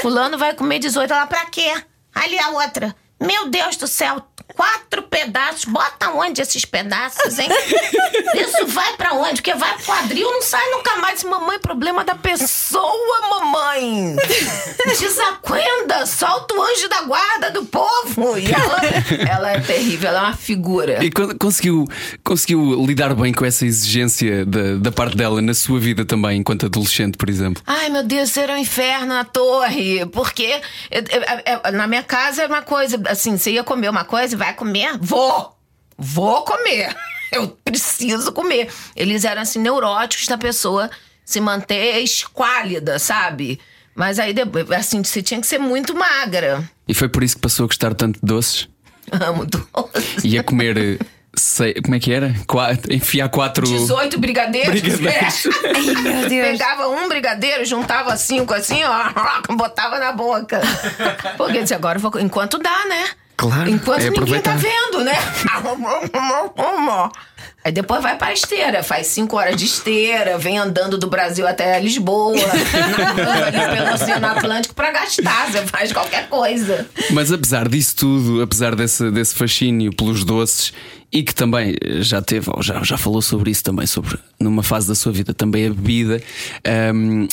Fulano 0.02 0.36
vai 0.36 0.56
comer 0.56 0.80
18, 0.80 1.14
ela 1.14 1.28
pra 1.28 1.46
quê? 1.46 1.72
Ali 2.14 2.40
a 2.40 2.50
outra. 2.50 2.96
Meu 3.20 3.50
Deus 3.50 3.76
do 3.76 3.86
céu, 3.88 4.22
quatro 4.56 5.04
pedaços. 5.04 5.66
Bota 5.66 6.10
onde 6.12 6.42
esses 6.42 6.64
pedaços, 6.66 7.38
hein? 7.38 7.50
Isso 8.36 8.68
vai 8.68 8.94
pra 8.96 9.14
onde? 9.14 9.36
Porque 9.42 9.54
vai 9.56 9.74
pro 9.76 9.86
quadril, 9.86 10.30
não 10.32 10.42
sai 10.42 10.70
nunca 10.72 10.96
mais. 10.98 11.24
Mamãe, 11.24 11.60
problema 11.60 12.04
da 12.04 12.16
pessoa, 12.16 13.30
mamãe. 13.30 14.16
Desacuenda, 15.00 16.06
solta 16.06 16.54
o 16.56 16.62
anjo 16.62 16.88
da 16.88 17.02
guarda 17.02 17.52
do 17.52 17.66
povo. 17.66 18.38
E 18.38 18.52
ela, 18.52 18.80
ela 19.30 19.52
é 19.52 19.60
terrível, 19.60 20.10
ela 20.10 20.20
é 20.20 20.24
uma 20.24 20.34
figura. 20.38 21.04
E 21.04 21.12
con- 21.12 21.36
conseguiu, 21.38 21.86
conseguiu 22.24 22.86
lidar 22.86 23.14
bem 23.16 23.34
com 23.34 23.46
essa 23.46 23.66
exigência 23.66 24.46
da, 24.46 24.76
da 24.76 24.92
parte 24.92 25.16
dela 25.18 25.42
na 25.42 25.54
sua 25.54 25.80
vida 25.80 26.06
também, 26.06 26.40
enquanto 26.40 26.66
adolescente, 26.66 27.18
por 27.18 27.30
exemplo? 27.30 27.62
Ai, 27.66 27.90
meu 27.90 28.04
Deus, 28.04 28.30
ser 28.32 28.50
um 28.50 28.58
inferno 28.58 29.08
na 29.08 29.24
torre. 29.24 30.06
Porque 30.08 30.62
eu- 30.92 31.02
eu- 31.10 31.62
eu- 31.66 31.72
na 31.74 31.88
minha 31.88 32.04
casa 32.04 32.44
é 32.44 32.48
uma 32.48 32.62
coisa 32.62 32.98
assim: 33.10 33.38
você 33.38 33.52
ia 33.52 33.64
comer 33.64 33.90
uma 33.90 34.06
coisa, 34.06 34.38
vai 34.38 34.54
comer? 34.54 34.98
Vou! 35.00 35.56
Vou 35.98 36.44
comer! 36.44 36.96
Eu 37.32 37.50
preciso 37.64 38.32
comer. 38.32 38.70
Eles 38.96 39.24
eram 39.24 39.42
assim, 39.44 39.60
neuróticos 39.60 40.28
da 40.28 40.38
pessoa 40.38 40.90
se 41.24 41.40
manter 41.40 42.02
esquálida, 42.02 42.98
sabe? 42.98 43.60
Mas 43.94 44.18
aí, 44.18 44.34
depois, 44.34 44.72
assim, 44.72 45.04
você 45.04 45.22
tinha 45.22 45.40
que 45.40 45.46
ser 45.46 45.60
muito 45.60 45.94
magra. 45.94 46.68
E 46.88 46.94
foi 46.94 47.08
por 47.08 47.24
isso 47.24 47.36
que 47.36 47.42
passou 47.42 47.66
a 47.66 47.68
gostar 47.68 47.94
tanto 47.94 48.20
de 48.20 48.26
doces? 48.26 48.68
Amo 49.12 49.46
doce. 49.46 50.28
E 50.28 50.40
a 50.40 50.44
comer. 50.44 51.00
Sei- 51.40 51.74
como 51.76 51.96
é 51.96 52.00
que 52.00 52.12
era? 52.14 52.34
Quatro, 52.48 52.94
enfiar 52.94 53.30
quatro. 53.30 53.66
18 53.66 54.20
brigadeiros. 54.20 54.80
Brigadeiros. 54.82 55.46
É. 55.46 55.50
Ai, 55.76 56.02
meu 56.02 56.30
Deus. 56.30 56.48
Pegava 56.52 56.88
um 56.90 57.08
brigadeiro, 57.10 57.66
juntava 57.66 58.16
cinco 58.18 58.54
assim, 58.54 58.82
ó, 58.84 59.12
botava 59.56 60.00
na 60.00 60.12
boca. 60.12 60.62
Porque 61.38 61.62
disse, 61.62 61.74
agora 61.74 61.98
eu 61.98 62.02
vou. 62.02 62.20
Enquanto 62.20 62.58
dá, 62.60 62.86
né? 62.88 63.06
Claro, 63.40 63.70
Enquanto 63.70 64.02
é 64.02 64.10
ninguém 64.10 64.42
tá 64.42 64.58
vendo, 64.58 65.02
né? 65.02 65.14
Aí 67.64 67.72
depois 67.72 68.04
vai 68.04 68.18
pra 68.18 68.34
esteira, 68.34 68.84
faz 68.84 69.08
cinco 69.08 69.38
horas 69.38 69.56
de 69.56 69.64
esteira, 69.64 70.38
vem 70.38 70.58
andando 70.58 70.98
do 70.98 71.08
Brasil 71.08 71.48
até 71.48 71.80
Lisboa, 71.80 72.36
nadando 72.36 73.46
ali 73.46 73.78
pelo 73.78 73.94
Oceano 73.94 74.28
Atlântico 74.28 74.76
pra 74.76 74.92
gastar, 74.92 75.50
você 75.50 75.66
faz 75.68 75.94
qualquer 75.94 76.28
coisa. 76.28 76.86
Mas 77.12 77.32
apesar 77.32 77.70
disso 77.70 77.96
tudo, 77.96 78.42
apesar 78.42 78.76
desse, 78.76 79.10
desse 79.10 79.34
fascínio 79.34 79.96
pelos 79.96 80.26
doces, 80.26 80.74
e 81.10 81.24
que 81.24 81.34
também 81.34 81.78
eh, 81.82 82.02
já 82.02 82.22
teve, 82.22 82.52
ou 82.54 82.62
já, 82.62 82.84
já 82.84 82.98
falou 82.98 83.22
sobre 83.22 83.52
isso 83.52 83.64
também, 83.64 83.88
sobre 83.88 84.20
numa 84.38 84.64
fase 84.64 84.86
da 84.86 84.96
sua 84.96 85.14
vida 85.14 85.34
também 85.34 85.68
a 85.68 85.70
bebida, 85.70 86.22
hum, 86.94 87.26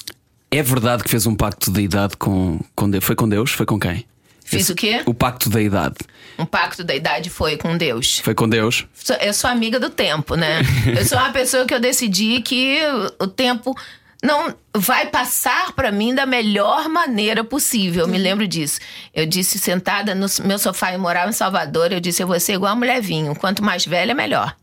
é 0.52 0.62
verdade 0.62 1.02
que 1.02 1.10
fez 1.10 1.26
um 1.26 1.34
pacto 1.34 1.72
de 1.72 1.80
idade 1.80 2.16
com, 2.16 2.60
com 2.76 2.88
Deus. 2.88 3.04
Foi 3.04 3.16
com 3.16 3.28
Deus? 3.28 3.50
Foi 3.50 3.66
com 3.66 3.80
quem? 3.80 4.06
Fiz 4.46 4.62
Esse- 4.62 4.72
o 4.72 4.76
quê? 4.76 5.02
O 5.04 5.12
pacto 5.12 5.50
da 5.50 5.61
idade. 5.61 5.96
Um 6.38 6.46
pacto 6.46 6.85
da 6.85 6.94
idade 6.94 7.28
foi 7.28 7.56
com 7.56 7.76
Deus. 7.76 8.20
Foi 8.20 8.32
com 8.35 8.48
Deus? 8.48 8.87
Eu 9.20 9.35
sou 9.35 9.50
amiga 9.50 9.80
do 9.80 9.90
tempo, 9.90 10.37
né? 10.37 10.61
Eu 10.96 11.04
sou 11.04 11.18
uma 11.18 11.32
pessoa 11.32 11.64
que 11.66 11.74
eu 11.74 11.80
decidi 11.80 12.40
que 12.42 12.78
o 13.20 13.26
tempo 13.26 13.74
não 14.22 14.54
vai 14.74 15.06
passar 15.06 15.72
pra 15.72 15.90
mim 15.90 16.14
da 16.14 16.24
melhor 16.24 16.88
maneira 16.88 17.42
possível. 17.42 18.04
Eu 18.04 18.09
me 18.09 18.18
lembro 18.18 18.46
disso. 18.46 18.78
Eu 19.12 19.26
disse 19.26 19.59
sentada 19.59 20.14
no 20.14 20.26
meu 20.44 20.59
sofá 20.59 20.92
e 20.92 20.98
morava 20.98 21.28
em 21.30 21.32
Salvador, 21.32 21.92
eu 21.92 22.00
disse 22.00 22.22
eu 22.22 22.26
vou 22.26 22.38
ser 22.38 22.54
igual 22.54 22.72
a 22.72 22.76
mulher 22.76 23.00
vinho, 23.02 23.35
quanto 23.35 23.64
mais 23.64 23.85
velha 23.85 24.14
melhor. 24.14 24.54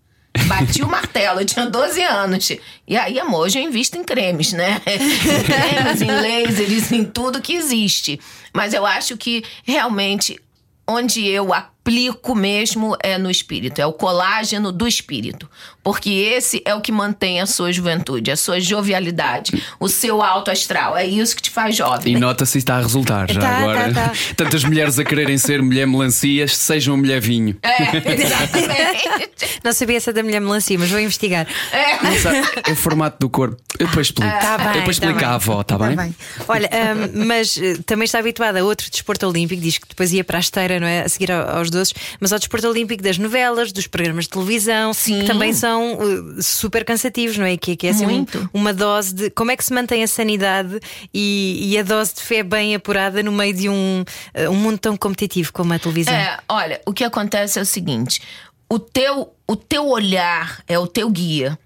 Bati 0.47 0.81
o 0.81 0.87
martelo, 0.87 1.41
eu 1.41 1.45
tinha 1.45 1.65
12 1.67 2.01
anos. 2.01 2.49
E 2.87 2.97
aí, 2.97 3.19
amor, 3.19 3.41
hoje 3.41 3.59
eu 3.59 3.63
invisto 3.63 3.97
em 3.97 4.03
cremes, 4.03 4.51
né? 4.51 4.81
Em 4.85 4.97
cremes, 5.43 6.01
em 6.01 6.07
lasers, 6.11 6.91
em 6.91 7.05
tudo 7.05 7.41
que 7.41 7.53
existe. 7.53 8.19
Mas 8.51 8.73
eu 8.73 8.85
acho 8.85 9.15
que 9.15 9.43
realmente 9.63 10.39
onde 10.87 11.25
eu 11.27 11.53
aplico 11.83 12.33
mesmo 12.33 12.95
é 13.03 13.17
no 13.17 13.29
espírito, 13.29 13.79
é 13.79 13.85
o 13.85 13.91
colágeno 13.91 14.71
do 14.71 14.87
espírito. 14.87 15.49
Porque 15.83 16.09
esse 16.11 16.61
é 16.65 16.73
o 16.73 16.79
que 16.79 16.93
mantém 16.93 17.41
a 17.41 17.45
sua 17.45 17.73
juventude, 17.73 18.31
a 18.31 18.37
sua 18.37 18.57
jovialidade, 18.61 19.61
o 19.81 19.89
seu 19.89 20.21
alto 20.21 20.49
astral. 20.49 20.95
É 20.95 21.05
isso 21.05 21.35
que 21.35 21.41
te 21.41 21.49
faz 21.49 21.75
jovem. 21.75 22.15
E 22.15 22.17
nota-se 22.19 22.57
está 22.57 22.77
a 22.77 22.81
resultar 22.81 23.29
já 23.29 23.41
Tá, 23.41 23.57
agora. 23.57 23.93
tá, 23.93 24.07
tá. 24.09 24.13
Tantas 24.37 24.63
mulheres 24.63 24.97
a 24.97 25.03
quererem 25.03 25.37
ser 25.37 25.61
mulher 25.61 25.85
melancias, 25.85 26.55
sejam 26.55 26.95
mulher 26.95 27.19
vinho. 27.19 27.57
É, 27.61 28.13
exatamente. 28.13 29.59
Não 29.63 29.73
sabia 29.73 29.97
essa 29.97 30.13
da 30.13 30.23
mulher 30.23 30.39
melancia, 30.39 30.77
mas 30.79 30.89
vou 30.89 30.99
investigar. 30.99 31.45
É. 31.73 32.17
Sabe, 32.19 32.37
é 32.67 32.71
o 32.71 32.75
formato 32.75 33.17
do 33.19 33.29
corpo. 33.29 33.57
Eu 33.77 33.87
depois 33.87 34.07
explico. 34.07 34.31
Tá 34.31 34.57
bem, 34.57 34.67
eu 34.67 34.73
depois 34.73 34.99
tá 34.99 35.07
explico 35.07 35.19
bem. 35.19 35.27
à 35.27 35.33
avó, 35.35 35.61
está 35.61 35.77
Tá 35.77 35.87
bem? 35.89 36.15
Olha, 36.47 36.69
hum, 36.71 37.25
mas 37.27 37.57
eh, 37.57 37.77
também 37.85 38.05
está 38.05 38.19
habituada 38.19 38.59
a 38.59 38.63
outro 38.63 38.89
desporto 38.89 39.27
olímpico, 39.27 39.61
diz 39.61 39.77
que 39.77 39.87
depois 39.89 40.13
ia 40.13 40.23
para 40.23 40.37
a 40.37 40.39
esteira, 40.41 40.79
não 40.79 40.87
é? 40.87 41.01
A 41.01 41.09
seguir 41.09 41.31
ao- 41.31 41.57
aos 41.57 41.69
doces, 41.73 41.93
mas 42.19 42.31
ao 42.31 42.39
desporto 42.39 42.67
olímpico 42.67 43.03
das 43.03 43.17
novelas, 43.17 43.71
dos 43.71 43.87
programas 43.87 44.25
de 44.25 44.29
televisão, 44.31 44.93
Sim. 44.93 45.21
que 45.21 45.27
também 45.27 45.51
são 45.53 45.97
eh, 46.37 46.41
super 46.41 46.85
cansativos, 46.85 47.37
não 47.37 47.45
é? 47.45 47.57
Que, 47.57 47.75
que 47.75 47.87
é 47.87 47.89
assim 47.89 48.05
um- 48.05 48.25
uma 48.53 48.73
dose 48.73 49.13
de 49.13 49.29
como 49.31 49.51
é 49.51 49.57
que 49.57 49.63
se 49.65 49.73
mantém 49.73 50.03
a 50.03 50.07
sanidade 50.07 50.79
e, 51.13 51.71
e 51.73 51.77
a 51.77 51.83
dose 51.83 52.13
de 52.15 52.21
fé 52.21 52.43
bem 52.43 52.75
apurada 52.75 53.21
no 53.23 53.31
meio 53.31 53.53
de 53.53 53.69
um, 53.69 54.03
eh, 54.33 54.47
um 54.49 54.55
mundo 54.55 54.77
tão 54.77 54.95
competitivo 54.95 55.51
como 55.51 55.73
a 55.73 55.79
televisão. 55.79 56.13
É, 56.13 56.39
olha, 56.47 56.81
o 56.85 56.93
que 56.93 57.03
acontece 57.03 57.59
é 57.59 57.61
o 57.61 57.65
seguinte: 57.65 58.21
o 58.69 58.79
teu, 58.79 59.33
o 59.47 59.55
teu 59.55 59.87
olhar 59.87 60.63
é 60.67 60.77
o 60.79 60.87
teu 60.87 61.09
guia. 61.09 61.57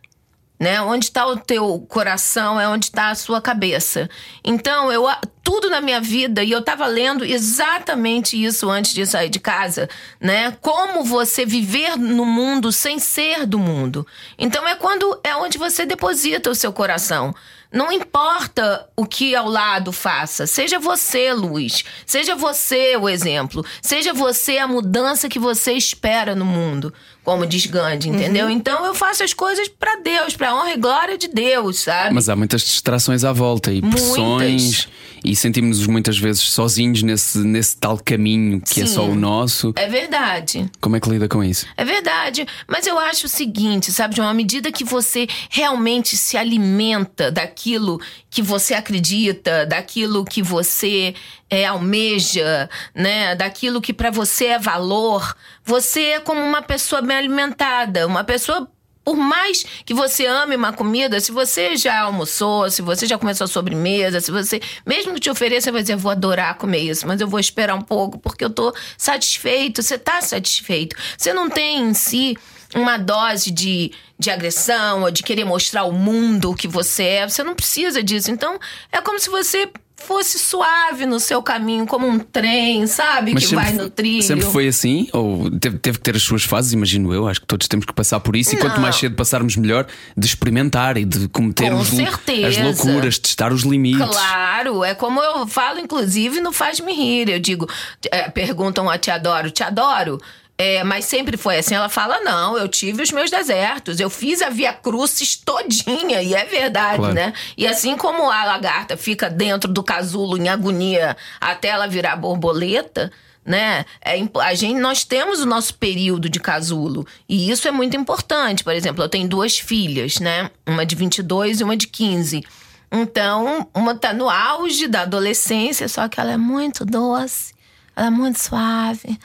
Né? 0.60 0.82
Onde 0.82 1.06
está 1.06 1.26
o 1.28 1.38
teu 1.38 1.80
coração 1.88 2.60
é 2.60 2.68
onde 2.68 2.86
está 2.86 3.10
a 3.10 3.16
sua 3.16 3.40
cabeça. 3.40 4.10
Então, 4.44 4.92
eu 4.92 5.08
tudo 5.48 5.70
na 5.70 5.80
minha 5.80 6.02
vida, 6.02 6.44
e 6.44 6.52
eu 6.52 6.60
estava 6.60 6.86
lendo 6.88 7.24
exatamente 7.24 8.36
isso 8.36 8.70
antes 8.70 8.94
de 8.94 9.06
sair 9.06 9.30
de 9.30 9.40
casa, 9.40 9.88
né? 10.20 10.52
Como 10.60 11.06
você 11.06 11.46
viver 11.46 11.96
no 11.96 12.26
mundo 12.26 12.70
sem 12.70 13.00
ser 13.00 13.46
do 13.46 13.58
mundo. 13.58 14.06
Então 14.38 14.68
é 14.68 14.76
quando 14.76 15.18
é 15.24 15.34
onde 15.38 15.58
você 15.58 15.86
deposita 15.86 16.50
o 16.50 16.56
seu 16.56 16.74
coração. 16.74 17.34
Não 17.72 17.94
importa 17.94 18.90
o 18.96 19.06
que 19.06 19.36
ao 19.36 19.48
lado 19.48 19.94
faça, 19.94 20.46
seja 20.46 20.80
você 20.80 21.34
luz, 21.34 21.84
seja 22.06 22.36
você 22.36 22.98
o 22.98 23.08
exemplo, 23.08 23.66
seja 23.82 24.14
você 24.14 24.58
a 24.58 24.68
mudança 24.68 25.30
que 25.30 25.40
você 25.40 25.74
espera 25.74 26.34
no 26.34 26.46
mundo, 26.46 26.94
como 27.28 27.46
diz 27.46 27.66
Gandhi, 27.66 28.08
entendeu? 28.08 28.50
Então 28.50 28.86
eu 28.86 28.96
faço 28.96 29.22
as 29.22 29.34
coisas 29.34 29.68
pra 29.68 29.98
Deus, 29.98 30.34
pra 30.38 30.56
honra 30.56 30.72
e 30.72 30.78
glória 30.78 31.18
de 31.18 31.28
Deus, 31.28 31.82
sabe? 31.82 32.16
Mas 32.16 32.30
há 32.30 32.38
muitas 32.38 32.62
distrações 32.62 33.26
à 33.26 33.34
volta 33.34 33.70
e 33.70 33.82
Muitas. 33.82 34.00
pressões 34.02 34.88
e 35.26 35.36
sentimos-nos 35.36 35.88
muitas 35.88 36.18
vezes 36.18 36.42
sozinhos 36.44 37.04
nesse, 37.04 37.40
nesse 37.40 37.76
tal 37.76 37.98
caminho 37.98 38.62
que 38.62 38.82
é 38.82 38.86
Sim. 38.86 38.94
só 38.94 39.06
o 39.06 39.14
nosso. 39.14 39.74
É 39.76 39.88
verdade. 39.88 40.72
Como 40.80 40.96
é 40.96 41.02
que 41.02 41.10
lida 41.10 41.28
com 41.28 41.44
isso? 41.44 41.66
É 41.76 41.84
verdade, 41.84 42.48
mas 42.66 42.88
eu 42.88 42.98
acho 42.98 43.26
o 43.26 43.30
seguinte, 43.30 43.92
sabe, 43.92 44.16
de 44.16 44.22
uma 44.22 44.34
medida 44.34 44.72
que 44.72 44.86
você 44.86 45.28
realmente 45.50 46.16
se 46.16 46.38
alimenta 46.38 47.30
daquilo 47.30 48.00
que 48.30 48.42
você 48.42 48.74
acredita, 48.74 49.66
daquilo 49.66 50.24
que 50.24 50.42
você 50.42 51.14
é, 51.50 51.66
almeja, 51.66 52.70
né, 52.94 53.36
daquilo 53.36 53.82
que 53.82 53.94
pra 53.94 54.12
você 54.12 54.46
é 54.48 54.60
valor, 54.60 55.36
você 55.64 56.02
é 56.02 56.20
como 56.20 56.42
uma 56.42 56.62
pessoa 56.62 57.02
bem 57.02 57.17
alimentada, 57.18 58.06
uma 58.08 58.24
pessoa 58.24 58.70
por 59.08 59.16
mais 59.16 59.64
que 59.86 59.94
você 59.94 60.26
ame 60.26 60.58
uma 60.58 60.74
comida, 60.74 61.18
se 61.22 61.32
você 61.32 61.78
já 61.78 62.02
almoçou, 62.02 62.70
se 62.70 62.82
você 62.82 63.06
já 63.06 63.18
começou 63.18 63.46
a 63.46 63.48
sobremesa, 63.48 64.20
se 64.20 64.30
você. 64.30 64.60
Mesmo 64.86 65.14
que 65.14 65.22
te 65.22 65.30
ofereça, 65.30 65.68
você 65.68 65.72
vai 65.72 65.82
dizer, 65.82 65.96
vou 65.96 66.12
adorar 66.12 66.58
comer 66.58 66.80
isso, 66.80 67.08
mas 67.08 67.22
eu 67.22 67.28
vou 67.28 67.40
esperar 67.40 67.74
um 67.74 67.82
pouco, 67.82 68.20
porque 68.20 68.44
eu 68.44 68.50
tô 68.50 68.76
satisfeito. 68.98 69.82
Você 69.82 69.98
tá 69.98 70.20
satisfeito. 70.22 70.94
Você 71.18 71.32
não 71.32 71.50
tem 71.50 71.80
em 71.80 71.94
si 71.94 72.36
uma 72.76 72.98
dose 72.98 73.50
de, 73.50 73.94
de 74.20 74.30
agressão 74.30 75.04
ou 75.04 75.10
de 75.10 75.24
querer 75.24 75.46
mostrar 75.46 75.82
ao 75.82 75.94
mundo 75.94 76.52
o 76.52 76.56
que 76.56 76.68
você 76.68 77.04
é. 77.04 77.30
Você 77.30 77.44
não 77.44 77.56
precisa 77.56 78.04
disso. 78.04 78.30
Então, 78.30 78.60
é 78.92 79.00
como 79.00 79.18
se 79.22 79.30
você 79.30 79.72
fosse 80.00 80.38
suave 80.40 81.06
no 81.06 81.20
seu 81.20 81.42
caminho, 81.42 81.86
como 81.86 82.08
um 82.08 82.20
trem, 82.20 82.86
sabe? 82.88 83.34
que 83.36 83.56
vai 83.56 83.74
no 83.74 83.90
trilho. 83.90 84.22
sempre 84.24 84.46
foi 84.46 84.68
assim? 84.68 85.08
Ou 85.12 85.50
teve, 85.60 85.78
teve 85.80 85.98
que 85.98 86.04
ter 86.04 86.16
as 86.16 86.22
suas 86.22 86.44
fases, 86.44 86.72
imagino 86.72 87.14
eu. 87.14 87.28
Acho 87.28 87.42
que 87.42 87.48
todos 87.48 87.68
temos 87.68 87.86
que 87.86 87.92
passar 87.94 88.20
por 88.20 88.36
isso. 88.36 88.54
E 88.54 88.58
quanto 88.58 88.76
Não. 88.76 88.82
mais 88.82 88.96
cedo 88.96 89.16
passarmos, 89.16 89.56
melhor 89.56 89.86
de 90.16 90.26
experimentar 90.26 90.98
e 90.98 91.04
de 91.04 91.28
cometer 91.28 91.72
Com 91.72 91.80
os 91.80 91.92
lu- 91.92 92.06
as 92.48 92.58
loucuras, 92.58 93.18
testar 93.18 93.52
os 93.52 93.64
limites. 93.64 94.06
Claro, 94.08 94.84
é 94.84 94.94
como 94.94 95.20
eu 95.22 95.48
falo, 95.48 95.80
inclusive, 95.80 96.40
no 96.40 96.52
Faz-me 96.54 96.94
Rir. 96.94 97.30
Eu 97.30 97.40
digo, 97.40 97.68
é, 98.12 98.30
perguntam 98.30 98.90
a 98.90 98.98
Te 98.98 99.10
Adoro, 99.12 99.50
Te 99.52 99.64
Adoro. 99.64 100.20
É, 100.60 100.84
mas 100.84 101.06
sempre 101.06 101.38
foi 101.38 101.58
assim. 101.60 101.76
Ela 101.76 101.90
fala: 101.90 102.20
não, 102.22 102.58
eu 102.58 102.68
tive 102.68 103.04
os 103.04 103.12
meus 103.12 103.30
desertos, 103.30 104.00
eu 104.00 104.10
fiz 104.10 104.42
a 104.42 104.50
Via 104.50 104.74
Crucis 104.74 105.36
todinha, 105.36 106.22
e 106.24 106.34
é 106.34 106.46
verdade, 106.46 106.98
Claro. 106.98 107.14
né? 107.14 107.34
E 107.56 107.68
assim 107.68 107.96
como 107.96 108.30
a 108.30 108.44
lagarta 108.44 108.98
fica 108.98 109.30
dentro 109.30 109.72
do 109.72 109.84
casulo 109.84 110.38
em 110.38 110.50
agonia 110.50 111.16
até 111.40 111.68
ela 111.70 111.88
virar 111.88 112.16
borboleta. 112.16 113.12
Né? 113.46 113.86
É, 114.04 114.20
a 114.42 114.54
gente, 114.56 114.78
nós 114.78 115.06
temos 115.06 115.40
o 115.40 115.46
nosso 115.46 115.74
período 115.76 116.28
de 116.28 116.38
casulo. 116.38 117.08
E 117.30 117.50
isso 117.50 117.66
é 117.66 117.72
muito 117.72 117.96
importante. 117.96 118.62
Por 118.62 118.74
exemplo, 118.74 119.02
eu 119.02 119.08
tenho 119.08 119.26
duas 119.30 119.58
filhas, 119.58 120.20
né? 120.20 120.52
Uma 120.66 120.86
de 120.86 120.96
22 120.98 121.62
e 121.62 121.64
uma 121.64 121.78
de 121.78 121.88
15. 121.88 122.44
Então, 122.92 123.66
uma 123.74 123.96
tá 123.96 124.12
no 124.12 124.30
auge 124.30 124.88
da 124.88 125.04
adolescência, 125.04 125.88
só 125.88 126.10
que 126.10 126.20
ela 126.20 126.34
é 126.34 126.38
muito 126.38 126.84
doce, 126.84 127.54
ela 127.96 128.08
é 128.08 128.10
muito 128.10 128.38
suave. 128.40 129.18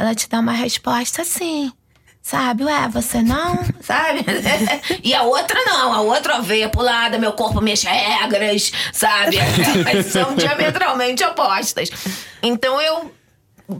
Ela 0.00 0.14
te 0.14 0.26
dá 0.28 0.40
uma 0.40 0.52
resposta 0.52 1.20
assim. 1.20 1.70
Sabe, 2.22 2.64
ué, 2.64 2.88
você 2.88 3.22
não, 3.22 3.58
sabe? 3.82 4.24
e 5.04 5.14
a 5.14 5.22
outra 5.22 5.60
não, 5.64 5.92
a 5.92 6.00
outra 6.00 6.40
veia 6.40 6.68
pro 6.68 6.82
lado, 6.82 7.18
meu 7.18 7.32
corpo, 7.32 7.60
minhas 7.60 7.82
regras, 7.82 8.72
sabe? 8.92 9.36
Elas 9.90 10.06
são 10.06 10.34
diametralmente 10.34 11.22
opostas. 11.22 11.90
Então 12.42 12.80
eu 12.80 13.14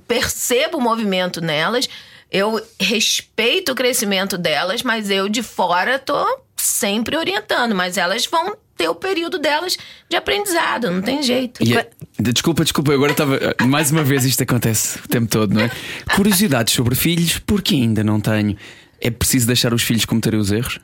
percebo 0.07 0.77
o 0.79 0.81
movimento 0.81 1.41
nelas, 1.41 1.89
eu 2.31 2.61
respeito 2.79 3.73
o 3.73 3.75
crescimento 3.75 4.37
delas, 4.37 4.83
mas 4.83 5.11
eu 5.11 5.29
de 5.29 5.43
fora 5.43 5.99
tô 5.99 6.41
sempre 6.57 7.17
orientando, 7.17 7.75
mas 7.75 7.97
elas 7.97 8.27
vão 8.27 8.57
ter 8.81 8.89
o 8.89 8.95
período 8.95 9.39
delas 9.39 9.77
de 10.09 10.17
aprendizado, 10.17 10.91
não 10.91 11.03
tem 11.03 11.23
jeito. 11.23 11.63
E 11.63 11.77
é- 11.77 11.91
desculpa, 12.19 12.63
desculpa, 12.65 12.95
agora 12.95 13.13
estava. 13.13 13.39
Mais 13.67 13.91
uma 13.91 14.03
vez 14.03 14.25
isto 14.25 14.43
acontece 14.43 14.99
o 15.05 15.09
tempo 15.09 15.27
todo, 15.31 15.53
não 15.55 15.61
é? 15.63 15.71
Curiosidades 16.17 16.73
sobre 16.73 16.95
filhos, 16.95 17.39
porque 17.39 17.75
ainda 17.75 18.03
não 18.03 18.21
tenho. 18.21 18.57
É 19.01 19.11
preciso 19.11 19.47
deixar 19.47 19.75
os 19.75 19.83
filhos 19.83 20.05
cometerem 20.07 20.41
os 20.41 20.51
erros? 20.51 20.79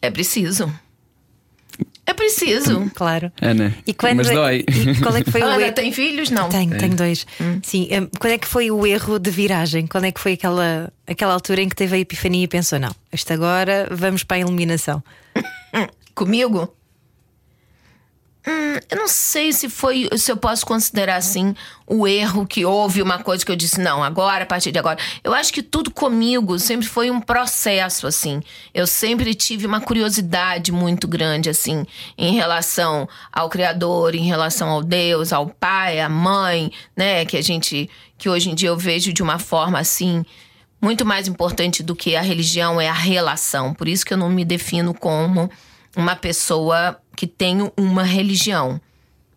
É 0.00 0.10
preciso. 0.10 0.72
É 2.06 2.14
preciso. 2.14 2.90
Claro. 2.94 3.30
Ana, 3.42 3.74
E 3.86 3.92
quando 3.92 4.16
mas 4.16 4.28
é- 4.30 4.34
dói. 4.34 4.64
E 4.66 5.00
qual 5.02 5.14
é 5.14 5.22
que 5.22 5.30
foi 5.30 5.42
o 5.42 5.44
Ana, 5.46 5.62
erro? 5.62 5.74
tem 5.74 5.92
filhos? 5.92 6.30
Não. 6.30 6.48
Tenho, 6.48 6.76
tenho 6.78 6.94
dois. 6.96 7.26
Sim. 7.62 7.88
hum, 7.92 8.08
Quando 8.18 8.32
é 8.32 8.38
que 8.38 8.46
foi 8.48 8.70
o 8.70 8.86
erro 8.86 9.18
de 9.18 9.30
viragem? 9.30 9.86
Quando 9.86 10.04
é 10.04 10.12
que 10.12 10.18
foi 10.20 10.32
aquela, 10.32 10.90
aquela 11.06 11.34
altura 11.34 11.60
em 11.60 11.68
que 11.68 11.76
teve 11.76 11.94
a 11.94 11.98
epifania 11.98 12.44
e 12.44 12.48
pensou: 12.48 12.78
não, 12.78 12.94
isto 13.12 13.30
agora 13.32 13.86
vamos 13.90 14.24
para 14.24 14.38
a 14.38 14.40
iluminação? 14.40 15.02
Comigo? 16.14 16.74
Hum, 18.46 18.78
eu 18.90 18.96
não 18.96 19.08
sei 19.08 19.52
se 19.52 19.68
foi, 19.68 20.08
se 20.16 20.30
eu 20.30 20.36
posso 20.36 20.64
considerar 20.64 21.16
assim 21.16 21.54
o 21.86 22.06
erro 22.06 22.46
que 22.46 22.64
houve, 22.64 23.02
uma 23.02 23.18
coisa 23.18 23.44
que 23.44 23.50
eu 23.50 23.56
disse, 23.56 23.80
não, 23.80 24.02
agora, 24.02 24.44
a 24.44 24.46
partir 24.46 24.70
de 24.70 24.78
agora. 24.78 24.98
Eu 25.24 25.34
acho 25.34 25.52
que 25.52 25.62
tudo 25.62 25.90
comigo 25.90 26.58
sempre 26.58 26.86
foi 26.86 27.10
um 27.10 27.20
processo, 27.20 28.06
assim. 28.06 28.40
Eu 28.72 28.86
sempre 28.86 29.34
tive 29.34 29.66
uma 29.66 29.80
curiosidade 29.80 30.70
muito 30.70 31.08
grande, 31.08 31.50
assim, 31.50 31.84
em 32.16 32.34
relação 32.34 33.08
ao 33.32 33.48
Criador, 33.48 34.14
em 34.14 34.24
relação 34.24 34.68
ao 34.68 34.82
Deus, 34.82 35.32
ao 35.32 35.48
Pai, 35.48 36.00
à 36.00 36.08
Mãe, 36.08 36.70
né? 36.96 37.24
Que 37.24 37.36
a 37.36 37.42
gente, 37.42 37.90
que 38.16 38.28
hoje 38.28 38.50
em 38.50 38.54
dia 38.54 38.68
eu 38.68 38.76
vejo 38.76 39.12
de 39.12 39.22
uma 39.22 39.38
forma 39.38 39.78
assim. 39.78 40.24
Muito 40.80 41.04
mais 41.04 41.26
importante 41.26 41.82
do 41.82 41.96
que 41.96 42.14
a 42.14 42.22
religião 42.22 42.80
é 42.80 42.88
a 42.88 42.92
relação. 42.92 43.74
Por 43.74 43.88
isso 43.88 44.06
que 44.06 44.14
eu 44.14 44.18
não 44.18 44.30
me 44.30 44.44
defino 44.44 44.94
como 44.94 45.50
uma 45.96 46.14
pessoa 46.14 47.00
que 47.18 47.26
tem 47.26 47.68
uma 47.76 48.04
religião. 48.04 48.80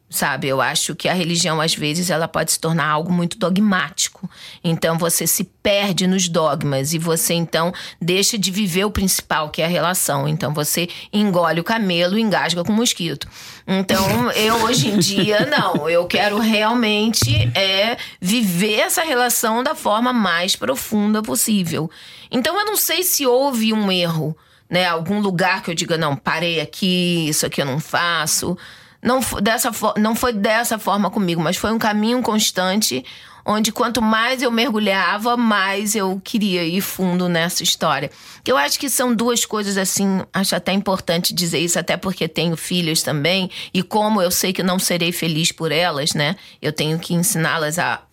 sabe? 0.07 0.47
Eu 0.47 0.59
acho 0.61 0.93
que 0.93 1.07
a 1.07 1.13
religião, 1.13 1.61
às 1.61 1.73
vezes, 1.73 2.09
ela 2.09 2.27
pode 2.27 2.51
se 2.51 2.59
tornar 2.59 2.85
algo 2.85 3.11
muito 3.11 3.39
dogmático. 3.39 4.29
Então, 4.61 4.97
você 4.97 5.25
se 5.25 5.45
perde 5.63 6.05
nos 6.05 6.27
dogmas 6.27 6.93
e 6.93 6.99
você, 6.99 7.33
então, 7.33 7.73
deixa 7.99 8.37
de 8.37 8.51
viver 8.51 8.83
o 8.83 8.91
principal, 8.91 9.49
que 9.49 9.61
é 9.61 9.65
a 9.65 9.69
relação. 9.69 10.27
Então, 10.27 10.53
você 10.53 10.89
engole 11.13 11.61
o 11.61 11.63
camelo 11.63 12.19
e 12.19 12.21
engasga 12.21 12.61
com 12.63 12.73
o 12.73 12.75
mosquito. 12.75 13.27
Então, 13.65 14.29
eu, 14.35 14.55
hoje 14.63 14.89
em 14.89 14.99
dia, 14.99 15.45
não. 15.45 15.89
Eu 15.89 16.05
quero 16.05 16.37
realmente 16.39 17.33
é, 17.57 17.97
viver 18.19 18.81
essa 18.81 19.01
relação 19.01 19.63
da 19.63 19.73
forma 19.73 20.11
mais 20.11 20.57
profunda 20.57 21.23
possível. 21.23 21.89
Então, 22.29 22.59
eu 22.59 22.65
não 22.65 22.75
sei 22.75 23.01
se 23.01 23.25
houve 23.25 23.71
um 23.73 23.89
erro, 23.89 24.37
né? 24.71 24.87
Algum 24.87 25.19
lugar 25.19 25.61
que 25.61 25.69
eu 25.69 25.75
diga, 25.75 25.97
não, 25.97 26.15
parei 26.15 26.59
aqui, 26.59 27.27
isso 27.29 27.45
aqui 27.45 27.61
eu 27.61 27.65
não 27.65 27.79
faço 27.79 28.57
não, 29.01 29.19
dessa, 29.41 29.71
não 29.97 30.15
foi 30.15 30.31
dessa 30.31 30.77
forma 30.77 31.09
comigo, 31.09 31.41
mas 31.41 31.57
foi 31.57 31.71
um 31.71 31.79
caminho 31.79 32.21
constante 32.21 33.03
onde 33.43 33.71
quanto 33.71 34.03
mais 34.03 34.43
eu 34.43 34.51
mergulhava, 34.51 35.35
mais 35.35 35.95
eu 35.95 36.21
queria 36.23 36.63
ir 36.63 36.79
fundo 36.79 37.27
nessa 37.27 37.63
história. 37.63 38.11
Eu 38.45 38.55
acho 38.55 38.79
que 38.79 38.87
são 38.87 39.15
duas 39.15 39.43
coisas 39.45 39.77
assim, 39.77 40.21
acho 40.31 40.55
até 40.55 40.71
importante 40.71 41.33
dizer 41.33 41.57
isso, 41.57 41.79
até 41.79 41.97
porque 41.97 42.27
tenho 42.27 42.55
filhas 42.55 43.01
também, 43.01 43.49
e 43.73 43.81
como 43.81 44.21
eu 44.21 44.29
sei 44.29 44.53
que 44.53 44.61
não 44.61 44.77
serei 44.77 45.11
feliz 45.11 45.51
por 45.51 45.71
elas, 45.71 46.13
né? 46.13 46.35
Eu 46.61 46.71
tenho 46.71 46.99
que 46.99 47.15
ensiná-las 47.15 47.79
a 47.79 48.03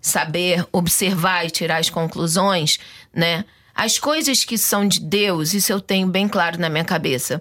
saber 0.00 0.64
observar 0.70 1.44
e 1.44 1.50
tirar 1.50 1.78
as 1.78 1.90
conclusões, 1.90 2.78
né? 3.12 3.44
As 3.78 3.96
coisas 3.96 4.44
que 4.44 4.58
são 4.58 4.88
de 4.88 4.98
Deus, 4.98 5.54
isso 5.54 5.70
eu 5.72 5.80
tenho 5.80 6.08
bem 6.08 6.26
claro 6.26 6.58
na 6.58 6.68
minha 6.68 6.84
cabeça 6.84 7.40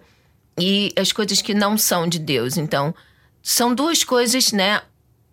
e 0.55 0.93
as 0.95 1.11
coisas 1.11 1.41
que 1.41 1.51
não 1.51 1.75
são 1.75 2.07
de 2.07 2.19
Deus. 2.19 2.57
Então, 2.57 2.93
são 3.41 3.73
duas 3.73 4.03
coisas, 4.03 4.51
né, 4.51 4.83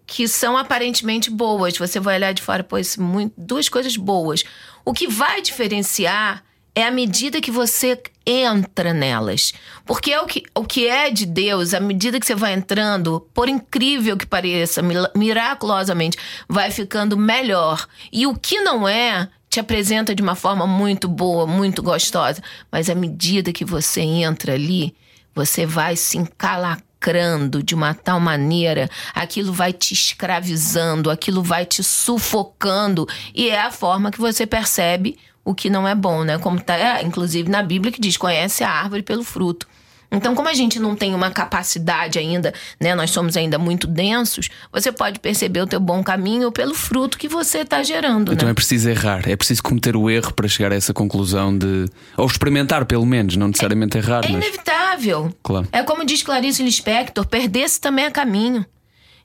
que 0.07 0.27
são 0.27 0.57
aparentemente 0.57 1.31
boas. 1.31 1.77
Você 1.77 2.01
vai 2.01 2.17
olhar 2.17 2.33
de 2.33 2.41
fora, 2.41 2.65
pô, 2.65 2.79
isso, 2.79 3.03
muito, 3.03 3.35
duas 3.37 3.69
coisas 3.69 3.99
boas. 3.99 4.45
O 4.83 4.95
que 4.95 5.07
vai 5.07 5.43
diferenciar 5.43 6.43
é 6.75 6.85
a 6.87 6.91
medida 6.91 7.39
que 7.39 7.51
você 7.51 8.03
entra 8.25 8.95
nelas. 8.95 9.53
Porque 9.85 10.11
é 10.11 10.19
o 10.23 10.27
que, 10.27 10.43
o 10.55 10.65
que 10.65 10.89
é 10.89 11.11
de 11.11 11.27
Deus, 11.27 11.75
à 11.75 11.81
medida 11.81 12.19
que 12.19 12.25
você 12.25 12.35
vai 12.35 12.55
entrando, 12.55 13.29
por 13.35 13.47
incrível 13.47 14.17
que 14.17 14.27
pareça, 14.27 14.81
miraculosamente, 15.15 16.17
vai 16.49 16.71
ficando 16.71 17.15
melhor. 17.15 17.87
E 18.11 18.27
o 18.27 18.35
que 18.35 18.63
não 18.63 18.89
é, 18.89 19.29
te 19.55 19.61
apresenta 19.61 20.17
de 20.17 20.21
uma 20.23 20.35
forma 20.35 20.67
muito 20.67 21.07
boa, 21.07 21.47
muito 21.47 21.81
gostosa. 21.81 22.43
Mas 22.73 22.91
à 22.91 22.95
medida 22.95 23.53
que 23.53 23.65
você 23.65 24.01
entra 24.01 24.55
ali, 24.55 24.97
você 25.33 25.65
vai 25.65 25.95
se 25.95 26.19
encalacrando 26.19 27.63
de 27.63 27.73
uma 27.73 27.95
tal 27.95 28.19
maneira, 28.19 28.91
aquilo 29.15 29.53
vai 29.53 29.73
te 29.73 29.95
escravizando, 29.95 31.09
aquilo 31.09 31.41
vai 31.41 31.65
te 31.65 31.85
sufocando, 31.85 33.07
e 33.33 33.49
é 33.49 33.61
a 33.61 33.71
forma 33.71 34.11
que 34.11 34.19
você 34.19 34.45
percebe 34.45 35.17
o 35.45 35.55
que 35.55 35.71
não 35.71 35.87
é 35.87 35.95
bom, 35.95 36.25
né? 36.25 36.37
Como 36.39 36.61
tá, 36.61 36.75
é, 36.75 37.05
inclusive 37.05 37.49
na 37.49 37.63
Bíblia 37.63 37.93
que 37.93 38.01
diz: 38.01 38.17
conhece 38.17 38.65
a 38.65 38.71
árvore 38.71 39.03
pelo 39.03 39.23
fruto. 39.23 39.69
Então, 40.15 40.35
como 40.35 40.49
a 40.49 40.55
gente 40.55 40.79
não 40.79 40.95
tem 40.95 41.15
uma 41.15 41.31
capacidade 41.31 42.19
ainda, 42.19 42.53
né, 42.81 42.95
nós 42.95 43.11
somos 43.11 43.37
ainda 43.37 43.59
muito 43.59 43.87
densos, 43.87 44.49
você 44.73 44.93
pode 44.93 45.19
perceber 45.19 45.61
o 45.61 45.67
teu 45.67 45.81
bom 45.81 46.03
caminho 46.03 46.51
pelo 46.53 46.75
fruto 46.75 47.19
que 47.19 47.29
você 47.29 47.59
está 47.59 47.83
gerando. 47.83 48.33
Então 48.33 48.47
né? 48.47 48.53
é 48.53 48.55
preciso 48.55 48.89
errar, 48.89 49.29
é 49.29 49.37
preciso 49.37 49.63
cometer 49.63 49.97
o 49.97 50.09
erro 50.09 50.33
para 50.33 50.49
chegar 50.49 50.73
a 50.73 50.75
essa 50.75 50.95
conclusão 50.95 51.57
de. 51.57 51.87
Ou 52.17 52.27
experimentar, 52.27 52.85
pelo 52.85 53.07
menos, 53.07 53.37
não 53.37 53.49
necessariamente 53.49 53.97
é, 53.97 54.01
errar. 54.01 54.25
É 54.25 54.29
mas... 54.29 54.45
inevitável. 54.45 55.35
Claro. 55.43 55.69
É 55.73 55.83
como 55.83 56.05
diz 56.05 56.23
Clarice 56.23 56.63
Lispector: 56.63 57.27
perder-se 57.27 57.81
também 57.81 58.05
é 58.05 58.11
caminho. 58.11 58.65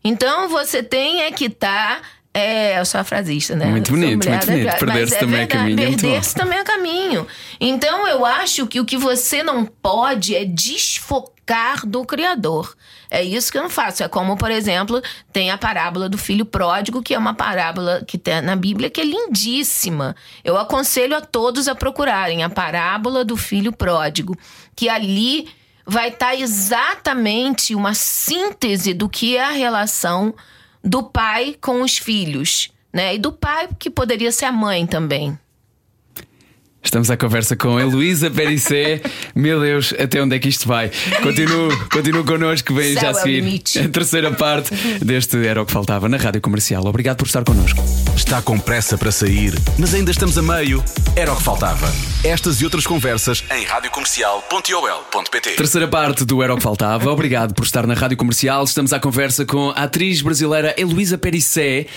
Então 0.03 0.47
você 0.49 0.81
tem 0.81 1.21
é 1.21 1.31
que 1.31 1.45
estar. 1.45 2.01
Tá 2.01 2.18
é, 2.33 2.79
eu 2.79 2.85
sou 2.85 3.01
a 3.01 3.03
frasista, 3.03 3.55
né? 3.55 3.65
Muito 3.65 3.91
bonito, 3.91 4.29
muito 4.29 4.45
bonito. 4.45 4.77
Perder-se 4.77 5.15
é 5.15 5.19
também 5.19 5.41
é 5.41 5.47
caminho. 5.47 5.77
Perder-se 5.77 6.35
também 6.35 6.59
é 6.59 6.63
caminho. 6.63 7.27
Então 7.59 8.07
eu 8.07 8.25
acho 8.25 8.67
que 8.67 8.79
o 8.79 8.85
que 8.85 8.97
você 8.97 9.41
não 9.41 9.65
pode 9.65 10.35
é 10.35 10.45
desfocar 10.45 11.85
do 11.85 12.05
Criador. 12.05 12.75
É 13.09 13.23
isso 13.23 13.51
que 13.51 13.57
eu 13.57 13.63
não 13.63 13.69
faço. 13.69 14.03
É 14.03 14.07
como, 14.07 14.37
por 14.37 14.51
exemplo, 14.51 15.01
tem 15.33 15.49
a 15.49 15.57
parábola 15.57 16.07
do 16.07 16.17
filho 16.17 16.45
pródigo, 16.45 17.01
que 17.01 17.15
é 17.15 17.17
uma 17.17 17.33
parábola 17.33 18.03
que 18.07 18.19
tem 18.19 18.41
na 18.41 18.55
Bíblia 18.55 18.91
que 18.91 19.01
é 19.01 19.05
lindíssima. 19.05 20.15
Eu 20.43 20.55
aconselho 20.55 21.17
a 21.17 21.21
todos 21.21 21.67
a 21.67 21.73
procurarem 21.73 22.43
a 22.43 22.49
parábola 22.49 23.25
do 23.25 23.35
filho 23.35 23.71
pródigo, 23.71 24.37
que 24.75 24.87
ali 24.87 25.49
vai 25.83 26.09
estar 26.09 26.35
exatamente 26.35 27.73
uma 27.73 27.95
síntese 27.95 28.93
do 28.93 29.09
que 29.09 29.35
é 29.35 29.43
a 29.43 29.49
relação 29.49 30.35
do 30.83 31.03
pai 31.03 31.55
com 31.59 31.81
os 31.81 31.97
filhos, 31.97 32.71
né? 32.91 33.15
E 33.15 33.19
do 33.19 33.31
pai 33.31 33.69
que 33.77 33.89
poderia 33.89 34.31
ser 34.31 34.45
a 34.45 34.51
mãe 34.51 34.85
também. 34.85 35.37
Estamos 36.81 37.11
à 37.11 37.17
conversa 37.17 37.55
com 37.55 37.79
Heloísa 37.79 38.31
Perissé. 38.31 39.01
Meu 39.35 39.59
Deus, 39.59 39.93
até 39.99 40.21
onde 40.21 40.35
é 40.35 40.39
que 40.39 40.47
isto 40.47 40.67
vai? 40.67 40.89
Continuo, 41.21 41.69
continuo 41.89 42.23
connosco, 42.23 42.73
vem 42.73 42.93
já 42.93 43.07
a 43.07 43.11
é 43.11 43.13
seguir 43.13 43.61
a 43.83 43.89
terceira 43.89 44.31
parte 44.31 44.73
deste 45.03 45.45
Era 45.45 45.61
o 45.61 45.65
que 45.65 45.71
Faltava 45.71 46.07
na 46.07 46.17
Rádio 46.17 46.41
Comercial. 46.41 46.85
Obrigado 46.85 47.17
por 47.17 47.27
estar 47.27 47.43
connosco. 47.43 47.83
Está 48.15 48.41
com 48.41 48.57
pressa 48.59 48.97
para 48.97 49.11
sair, 49.11 49.53
mas 49.77 49.93
ainda 49.93 50.11
estamos 50.11 50.37
a 50.37 50.41
meio. 50.41 50.83
Era 51.15 51.33
o 51.33 51.35
que 51.35 51.43
faltava. 51.43 51.91
Estas 52.23 52.61
e 52.61 52.65
outras 52.65 52.85
conversas 52.85 53.43
em 53.51 53.63
radiocomercial.ol.pt. 53.65 55.51
Terceira 55.51 55.87
parte 55.87 56.25
do 56.25 56.43
Era 56.43 56.53
o 56.53 56.57
que 56.57 56.63
Faltava. 56.63 57.09
Obrigado 57.11 57.53
por 57.53 57.63
estar 57.63 57.87
na 57.87 57.93
Rádio 57.93 58.17
Comercial. 58.17 58.63
Estamos 58.63 58.91
à 58.93 58.99
conversa 58.99 59.45
com 59.45 59.69
a 59.69 59.83
atriz 59.83 60.21
brasileira 60.21 60.75
Heloísa 60.77 61.17
Perissé. 61.17 61.87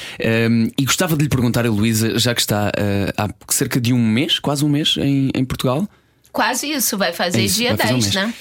Um, 0.49 0.71
e 0.79 0.85
gostava 0.85 1.17
de 1.17 1.25
lhe 1.25 1.29
perguntar, 1.29 1.65
Heloísa, 1.65 2.19
já 2.19 2.35
que 2.35 2.41
está 2.41 2.69
uh, 2.69 3.13
há 3.17 3.29
cerca 3.53 3.81
de 3.81 3.93
um 3.93 3.99
mês, 3.99 4.39
quase 4.39 4.65
um 4.65 4.72
mês 4.73 4.97
em, 4.99 5.31
em 5.35 5.45
Portugal. 5.45 5.89
Quase 6.33 6.71
isso, 6.71 6.97
vai 6.97 7.13
fazer 7.13 7.41
é 7.41 7.45
isso, 7.45 7.57
dia 7.57 7.77
vai 7.77 7.87
10, 7.89 8.07
um 8.07 8.19
né? 8.19 8.35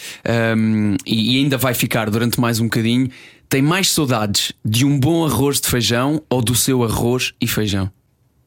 Um, 0.56 0.96
e, 1.06 1.36
e 1.36 1.40
ainda 1.40 1.58
vai 1.58 1.74
ficar 1.74 2.10
durante 2.10 2.40
mais 2.40 2.60
um 2.60 2.64
bocadinho. 2.64 3.10
Tem 3.50 3.62
mais 3.62 3.92
saudades 3.92 4.54
de 4.64 4.86
um 4.86 4.98
bom 4.98 5.26
arroz 5.26 5.60
de 5.60 5.68
feijão 5.68 6.24
ou 6.30 6.42
do 6.42 6.56
seu 6.56 6.86
arroz 6.86 7.34
e 7.42 7.46
feijão? 7.46 7.92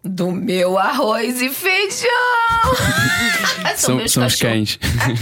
Do 0.03 0.31
meu 0.31 0.79
arroz 0.79 1.42
e 1.42 1.51
feijão! 1.51 2.09
são, 3.77 3.99
são, 3.99 4.09
são 4.09 4.27
os 4.27 4.37
cães. 4.37 4.79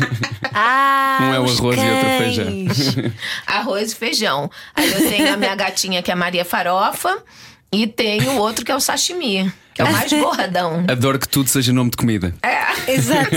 ah, 0.55 1.19
um 1.21 1.35
é 1.35 1.41
o 1.41 1.45
arroz 1.45 1.59
cães. 1.59 1.79
e 1.79 1.91
outro 1.91 2.09
feijão. 2.19 3.13
arroz 3.47 3.93
e 3.93 3.97
feijão. 3.97 4.51
Aí 4.73 4.93
eu 4.93 5.09
tenho 5.09 5.35
a 5.35 5.37
minha 5.37 5.55
gatinha 5.57 6.01
que 6.01 6.13
é 6.13 6.15
a 6.15 6.17
Maria 6.17 6.45
Farofa 6.45 7.21
e 7.73 7.89
tenho 7.89 8.33
o 8.33 8.37
outro 8.37 8.65
que 8.65 8.71
é 8.71 8.77
o 8.77 8.81
sashimi. 8.81 9.53
Que 9.75 9.83
é 9.83 9.85
o 9.85 9.93
mais 9.93 10.13
gordão. 10.13 10.85
Adoro 10.91 11.19
que 11.19 11.29
tudo 11.29 11.49
seja 11.49 11.73
nome 11.73 11.91
de 11.91 11.97
comida. 11.97 12.35
É. 12.43 12.63
Exato. 12.87 13.31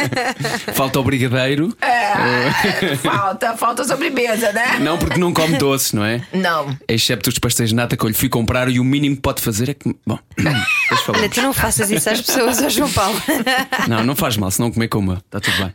falta 0.74 1.00
o 1.00 1.04
brigadeiro. 1.04 1.76
É, 1.80 2.96
falta, 2.96 3.56
falta 3.56 3.84
sobremesa, 3.84 4.52
né? 4.52 4.78
Não, 4.80 4.98
porque 4.98 5.18
não 5.18 5.32
come 5.32 5.56
doces, 5.56 5.92
não 5.92 6.04
é? 6.04 6.22
Não. 6.32 6.76
Excepto 6.88 7.30
os 7.30 7.38
pastéis 7.38 7.70
de 7.70 7.74
nata 7.74 7.96
que 7.96 8.04
eu 8.04 8.08
lhe 8.08 8.14
fui 8.14 8.28
comprar 8.28 8.68
e 8.68 8.78
o 8.78 8.84
mínimo 8.84 9.16
que 9.16 9.22
pode 9.22 9.40
fazer 9.40 9.70
é 9.70 9.74
que. 9.74 9.94
Bom, 10.06 10.18
Olha, 11.08 11.28
tu 11.28 11.42
não 11.42 11.52
faças 11.52 11.90
isso 11.90 12.08
às 12.10 12.20
pessoas, 12.20 12.62
ó 12.62 12.68
João 12.68 12.90
Paulo. 12.90 13.20
Não, 13.88 14.04
não 14.04 14.16
faz 14.16 14.36
mal, 14.36 14.50
se 14.50 14.60
não 14.60 14.70
comer 14.70 14.88
coma. 14.88 15.22
Está 15.24 15.40
tudo 15.40 15.56
bem. 15.58 15.70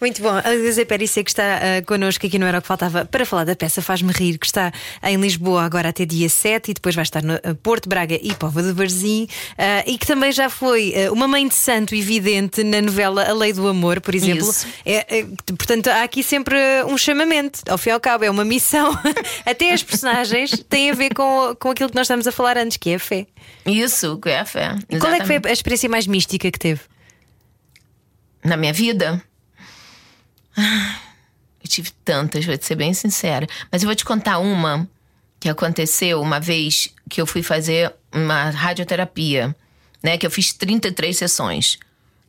Muito 0.00 0.22
bom. 0.22 0.30
A 0.30 0.72
Zé 0.72 0.84
Perícia 0.84 1.22
que 1.22 1.30
está 1.30 1.42
uh, 1.42 1.86
connosco 1.86 2.26
aqui 2.26 2.38
não 2.38 2.46
era 2.46 2.58
o 2.58 2.62
que 2.62 2.68
faltava 2.68 3.04
para 3.04 3.26
falar 3.26 3.44
da 3.44 3.54
peça 3.54 3.82
Faz-me 3.82 4.12
Rir, 4.12 4.38
que 4.38 4.46
está 4.46 4.72
em 5.02 5.16
Lisboa 5.16 5.62
agora 5.62 5.90
até 5.90 6.04
dia 6.04 6.28
7 6.28 6.70
e 6.70 6.74
depois 6.74 6.94
vai 6.94 7.02
estar 7.02 7.22
no 7.22 7.34
uh, 7.34 7.54
Porto 7.62 7.88
Braga 7.88 8.17
e 8.22 8.34
Pova 8.34 8.62
do 8.62 8.74
Barzim, 8.74 9.24
uh, 9.24 9.84
e 9.86 9.98
que 9.98 10.06
também 10.06 10.32
já 10.32 10.48
foi 10.48 10.94
uh, 10.96 11.12
uma 11.12 11.28
mãe 11.28 11.46
de 11.46 11.54
santo 11.54 11.94
evidente 11.94 12.62
na 12.62 12.80
novela 12.80 13.28
A 13.28 13.32
Lei 13.32 13.52
do 13.52 13.66
Amor, 13.66 14.00
por 14.00 14.14
exemplo. 14.14 14.48
É, 14.84 15.18
é, 15.18 15.24
portanto, 15.46 15.88
há 15.88 16.02
aqui 16.02 16.22
sempre 16.22 16.56
um 16.86 16.96
chamamento, 16.96 17.60
ao 17.68 17.78
fim 17.78 17.90
e 17.90 17.92
ao 17.92 18.00
cabo, 18.00 18.24
é 18.24 18.30
uma 18.30 18.44
missão. 18.44 18.98
Até 19.44 19.72
as 19.72 19.82
personagens 19.82 20.64
têm 20.68 20.90
a 20.90 20.94
ver 20.94 21.14
com, 21.14 21.54
com 21.58 21.70
aquilo 21.70 21.88
que 21.88 21.96
nós 21.96 22.04
estamos 22.04 22.26
a 22.26 22.32
falar 22.32 22.58
antes, 22.58 22.76
que 22.76 22.90
é 22.90 22.94
a 22.96 23.00
fé. 23.00 23.26
Isso, 23.66 24.18
que 24.18 24.28
é 24.28 24.40
a 24.40 24.44
fé. 24.44 24.66
Exatamente. 24.88 24.98
Qual 25.00 25.12
é 25.12 25.20
que 25.20 25.26
foi 25.26 25.50
a 25.50 25.52
experiência 25.52 25.88
mais 25.88 26.06
mística 26.06 26.50
que 26.50 26.58
teve? 26.58 26.80
Na 28.44 28.56
minha 28.56 28.72
vida? 28.72 29.22
Eu 30.56 31.68
tive 31.68 31.90
tantas, 32.04 32.44
vou 32.44 32.56
te 32.56 32.64
ser 32.64 32.74
bem 32.74 32.94
sincera. 32.94 33.46
Mas 33.70 33.82
eu 33.82 33.86
vou 33.86 33.94
te 33.94 34.04
contar 34.04 34.38
uma 34.38 34.88
que 35.40 35.48
aconteceu 35.48 36.20
uma 36.20 36.40
vez 36.40 36.92
que 37.08 37.20
eu 37.20 37.26
fui 37.26 37.42
fazer 37.42 37.92
uma 38.12 38.50
radioterapia, 38.50 39.54
né? 40.02 40.18
Que 40.18 40.26
eu 40.26 40.30
fiz 40.30 40.52
33 40.52 41.16
sessões. 41.16 41.78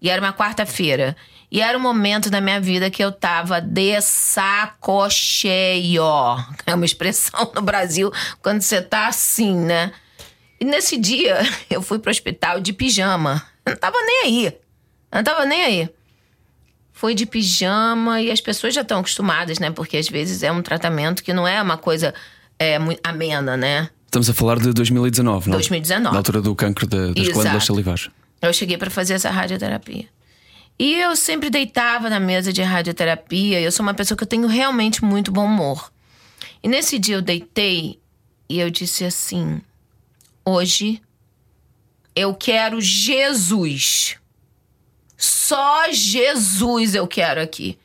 E 0.01 0.09
era 0.09 0.21
uma 0.21 0.33
quarta-feira. 0.33 1.15
E 1.51 1.61
era 1.61 1.77
um 1.77 1.81
momento 1.81 2.29
da 2.29 2.39
minha 2.39 2.61
vida 2.61 2.91
que 2.91 3.03
eu 3.03 3.11
tava 3.11 3.59
de 3.59 3.99
saco 4.01 5.09
cheio. 5.09 6.03
É 6.65 6.75
uma 6.75 6.85
expressão 6.85 7.51
no 7.55 7.61
Brasil 7.61 8.11
quando 8.41 8.61
você 8.61 8.81
tá 8.81 9.07
assim, 9.07 9.55
né? 9.55 9.91
E 10.59 10.65
nesse 10.65 10.95
dia 10.97 11.39
eu 11.69 11.81
fui 11.81 11.97
pro 11.97 12.11
hospital 12.11 12.59
de 12.59 12.71
pijama. 12.71 13.41
Eu 13.65 13.71
não 13.71 13.79
tava 13.79 13.97
nem 14.01 14.23
aí. 14.25 14.45
Eu 15.11 15.15
não 15.15 15.23
tava 15.23 15.45
nem 15.45 15.63
aí. 15.63 15.89
foi 16.93 17.15
de 17.15 17.25
pijama 17.25 18.21
e 18.21 18.29
as 18.29 18.41
pessoas 18.41 18.73
já 18.75 18.81
estão 18.81 18.99
acostumadas, 18.99 19.57
né? 19.57 19.71
Porque 19.71 19.97
às 19.97 20.07
vezes 20.07 20.43
é 20.43 20.51
um 20.51 20.61
tratamento 20.61 21.23
que 21.23 21.33
não 21.33 21.47
é 21.47 21.59
uma 21.59 21.77
coisa 21.77 22.13
é, 22.59 22.77
amena, 23.03 23.55
né? 23.55 23.89
Estamos 24.05 24.29
a 24.29 24.33
falar 24.33 24.59
de 24.59 24.73
2019, 24.73 25.49
não? 25.49 25.57
2019. 25.57 26.13
Na 26.13 26.19
altura 26.19 26.41
do 26.41 26.53
cancro 26.55 26.85
da, 26.85 27.07
das 27.07 27.17
Exato. 27.17 27.33
glândulas 27.33 27.65
salivares. 27.65 28.09
Eu 28.41 28.53
cheguei 28.53 28.77
para 28.77 28.89
fazer 28.89 29.13
essa 29.13 29.29
radioterapia. 29.29 30.05
E 30.77 30.95
eu 30.95 31.15
sempre 31.15 31.49
deitava 31.49 32.09
na 32.09 32.19
mesa 32.19 32.51
de 32.51 32.61
radioterapia. 32.61 33.61
Eu 33.61 33.71
sou 33.71 33.83
uma 33.83 33.93
pessoa 33.93 34.17
que 34.17 34.23
eu 34.23 34.27
tenho 34.27 34.47
realmente 34.47 35.03
muito 35.03 35.31
bom 35.31 35.45
humor. 35.45 35.91
E 36.63 36.67
nesse 36.67 36.97
dia 36.97 37.15
eu 37.15 37.21
deitei 37.21 37.99
e 38.49 38.59
eu 38.59 38.69
disse 38.69 39.03
assim: 39.05 39.61
hoje 40.45 41.01
eu 42.15 42.33
quero 42.33 42.81
Jesus. 42.81 44.17
Só 45.17 45.91
Jesus 45.91 46.95
eu 46.95 47.07
quero 47.07 47.41
aqui. 47.41 47.77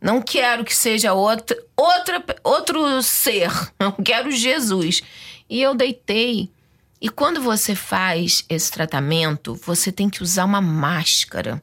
Não 0.00 0.22
quero 0.22 0.64
que 0.64 0.74
seja 0.74 1.12
outra, 1.12 1.56
outra, 1.76 2.24
outro 2.44 3.02
ser. 3.02 3.50
Não 3.78 3.92
quero 3.92 4.30
Jesus. 4.30 5.02
E 5.48 5.60
eu 5.60 5.74
deitei. 5.74 6.50
E 7.00 7.08
quando 7.08 7.40
você 7.40 7.74
faz 7.74 8.44
esse 8.48 8.70
tratamento, 8.70 9.54
você 9.54 9.90
tem 9.90 10.08
que 10.08 10.22
usar 10.22 10.44
uma 10.44 10.60
máscara. 10.60 11.62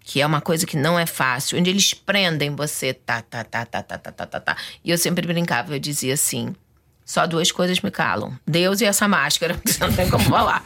Que 0.00 0.20
é 0.20 0.26
uma 0.26 0.40
coisa 0.40 0.66
que 0.66 0.76
não 0.76 0.98
é 0.98 1.06
fácil. 1.06 1.56
Onde 1.56 1.70
eles 1.70 1.94
prendem 1.94 2.54
você. 2.56 2.92
Tá, 2.92 3.22
tá, 3.22 3.44
tá, 3.44 3.64
tá, 3.64 3.82
tá, 3.82 3.98
tá, 3.98 4.12
tá, 4.12 4.26
tá, 4.26 4.40
tá. 4.40 4.56
E 4.82 4.90
eu 4.90 4.98
sempre 4.98 5.24
brincava, 5.24 5.74
eu 5.74 5.78
dizia 5.78 6.14
assim: 6.14 6.54
só 7.04 7.26
duas 7.26 7.52
coisas 7.52 7.80
me 7.80 7.90
calam: 7.90 8.36
Deus 8.46 8.80
e 8.80 8.84
essa 8.84 9.06
máscara. 9.06 9.54
que 9.54 9.70
Você 9.72 9.84
não 9.84 9.92
tem 9.92 10.08
como 10.10 10.24
falar. 10.24 10.64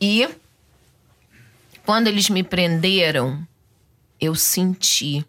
E 0.00 0.28
quando 1.84 2.08
eles 2.08 2.30
me 2.30 2.42
prenderam, 2.42 3.46
eu 4.20 4.34
senti 4.34 5.24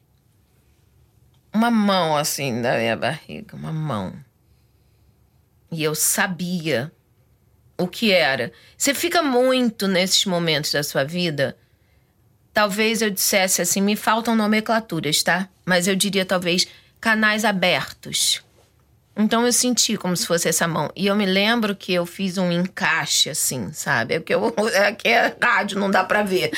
uma 1.54 1.72
mão 1.72 2.16
assim 2.16 2.62
da 2.62 2.78
minha 2.78 2.96
barriga, 2.96 3.56
uma 3.56 3.72
mão. 3.72 4.14
E 5.72 5.84
eu 5.84 5.94
sabia 5.94 6.92
o 7.78 7.88
que 7.88 8.12
era. 8.12 8.52
Você 8.78 8.94
fica 8.94 9.22
muito 9.22 9.88
nesses 9.88 10.26
momentos 10.26 10.72
da 10.72 10.84
sua 10.84 11.04
vida. 11.04 11.58
Talvez 12.54 13.02
eu 13.02 13.10
dissesse 13.10 13.62
assim, 13.62 13.82
me 13.82 13.96
faltam 13.96 14.36
nomenclaturas, 14.36 15.24
tá? 15.24 15.48
Mas 15.66 15.88
eu 15.88 15.96
diria 15.96 16.26
talvez 16.26 16.68
canais 17.00 17.46
abertos. 17.46 18.44
Então 19.22 19.46
eu 19.46 19.52
senti 19.52 19.98
como 19.98 20.16
se 20.16 20.26
fosse 20.26 20.48
essa 20.48 20.66
mão. 20.66 20.90
E 20.96 21.08
eu 21.08 21.14
me 21.14 21.26
lembro 21.26 21.76
que 21.76 21.94
eu 21.94 22.06
fiz 22.06 22.38
um 22.38 22.50
encaixe 22.50 23.30
assim, 23.30 23.70
sabe? 23.74 24.14
É 24.14 24.20
porque 24.20 24.34
eu, 24.34 24.56
aqui 24.88 25.10
é 25.10 25.36
rádio, 25.42 25.78
não 25.78 25.92
dá 25.92 26.06
pra 26.06 26.24
ver. 26.24 26.52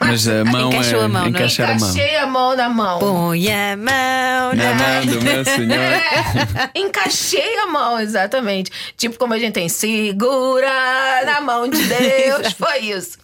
Mas 0.00 0.26
a 0.26 0.44
mão 0.44 0.68
Encaixou 0.68 1.00
é 1.00 1.04
a 1.04 1.08
mão, 1.08 1.20
não 1.20 1.26
é? 1.26 1.30
encaixar 1.30 1.70
a 1.70 1.74
mão. 1.78 1.90
Encaixei 1.90 2.16
a 2.16 2.26
mão 2.26 2.56
na 2.56 2.68
mão. 2.68 2.98
Põe 2.98 3.52
a 3.52 3.76
mão 3.76 4.52
Na 4.52 4.74
na 4.74 4.74
mão 4.74 5.06
do 5.06 5.22
meu 5.22 5.44
senhor. 5.44 5.72
É, 5.72 6.70
encaixei 6.74 7.58
a 7.60 7.66
mão, 7.66 8.00
exatamente. 8.00 8.72
Tipo 8.96 9.16
como 9.16 9.34
a 9.34 9.38
gente 9.38 9.54
tem 9.54 9.68
segura 9.68 11.24
na 11.24 11.40
mão 11.40 11.68
de 11.68 11.80
Deus. 11.84 12.52
Foi 12.58 12.78
isso. 12.80 13.16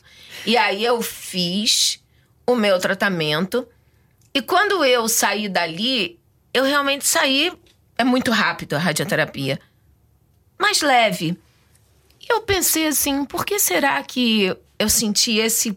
E 0.47 0.57
aí 0.57 0.85
eu 0.85 1.03
fiz 1.03 1.99
o 2.47 2.55
meu 2.55 2.79
tratamento. 2.79 3.67
E 4.33 4.41
quando 4.41 4.85
eu 4.85 5.09
saí 5.09 5.49
dali, 5.49 6.17
eu 6.53 6.63
realmente 6.63 7.05
saí. 7.05 7.53
É 7.97 8.05
muito 8.05 8.31
rápido 8.31 8.75
a 8.75 8.79
radioterapia. 8.79 9.61
Mais 10.59 10.81
leve. 10.81 11.37
E 12.21 12.33
eu 12.33 12.41
pensei 12.43 12.87
assim, 12.87 13.25
por 13.25 13.45
que 13.45 13.59
será 13.59 14.03
que 14.03 14.57
eu 14.79 14.89
senti 14.89 15.39
esse 15.39 15.77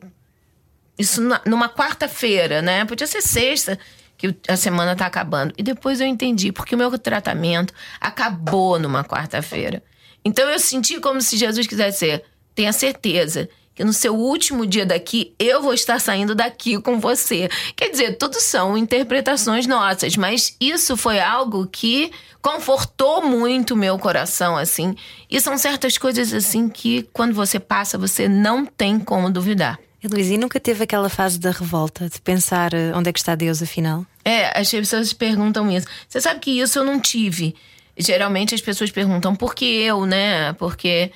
isso 0.98 1.22
numa 1.46 1.70
quarta-feira, 1.70 2.62
né? 2.62 2.84
Podia 2.86 3.06
ser 3.06 3.22
sexta, 3.22 3.78
que 4.18 4.36
a 4.48 4.58
semana 4.58 4.96
tá 4.96 5.06
acabando. 5.06 5.54
E 5.58 5.62
depois 5.62 6.02
eu 6.02 6.08
entendi, 6.08 6.52
porque 6.52 6.74
o 6.74 6.78
meu 6.78 6.98
tratamento 6.98 7.74
acabou 8.02 8.80
numa 8.80 9.04
quarta-feira. 9.04 9.84
Então 10.26 10.50
eu 10.50 10.60
senti 10.60 11.00
como 11.00 11.22
se 11.22 11.38
Jesus 11.38 11.68
quisesse 11.68 12.00
dizer: 12.06 12.24
tenha 12.56 12.74
certeza 12.74 13.48
que 13.78 13.84
no 13.84 13.94
seu 13.94 14.16
último 14.16 14.66
dia 14.66 14.88
daqui, 14.88 15.36
eu 15.38 15.62
vou 15.62 15.72
estar 15.72 16.02
saindo 16.02 16.34
daqui 16.34 16.82
com 16.82 17.00
você. 17.00 17.48
Quer 17.76 17.92
dizer, 17.92 18.18
tudo 18.18 18.42
são 18.42 18.76
interpretações 18.76 19.68
nossas, 19.68 20.18
mas 20.18 20.58
isso 20.60 20.98
foi 20.98 21.20
algo 21.20 21.68
que 21.68 22.12
confortou 22.42 23.22
muito 23.22 23.76
o 23.76 23.78
meu 23.78 24.00
coração, 24.00 24.58
assim. 24.58 24.96
E 25.30 25.40
são 25.40 25.60
certas 25.60 25.96
coisas, 25.96 26.34
assim, 26.34 26.68
que 26.68 27.08
quando 27.14 27.36
você 27.36 27.60
passa, 27.60 28.00
você 28.00 28.28
não 28.28 28.66
tem 28.66 28.98
como 28.98 29.30
duvidar. 29.30 29.80
E 30.04 30.08
Luís, 30.08 30.32
e 30.32 30.40
nunca 30.40 30.60
teve 30.60 30.84
aquela 30.84 31.08
fase 31.08 31.40
da 31.40 31.52
revolta, 31.52 32.10
de 32.10 32.20
pensar 32.20 32.74
eh, 32.74 32.92
onde 32.96 33.10
é 33.10 33.14
que 33.14 33.20
está 33.20 33.36
Deus 33.36 33.62
afinal? 33.62 34.04
É, 34.26 34.60
as 34.60 34.72
pessoas 34.72 35.14
perguntam 35.14 35.70
isso. 35.70 35.86
Você 36.10 36.20
sabe 36.20 36.40
que 36.40 36.50
isso 36.50 36.80
eu 36.80 36.84
não 36.84 37.00
tive. 37.00 37.54
Geralmente 37.96 38.56
as 38.56 38.62
pessoas 38.62 38.90
perguntam 38.90 39.36
por 39.36 39.54
que 39.54 39.66
eu, 39.66 40.04
né? 40.08 40.54
Porque. 40.54 41.12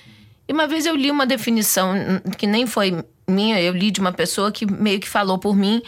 E 0.52 0.54
uma 0.54 0.68
vez 0.68 0.86
eu 0.86 0.94
li 0.98 1.10
uma 1.10 1.26
definição 1.26 1.94
que 2.38 2.46
nem 2.46 2.68
foi 2.68 3.06
minha, 3.26 3.62
eu 3.62 3.72
li 3.72 3.90
de 3.90 4.02
uma 4.02 4.12
pessoa 4.12 4.52
que 4.52 4.70
meio 4.70 5.00
que 5.00 5.08
falou 5.08 5.38
por 5.38 5.56
mim. 5.56 5.82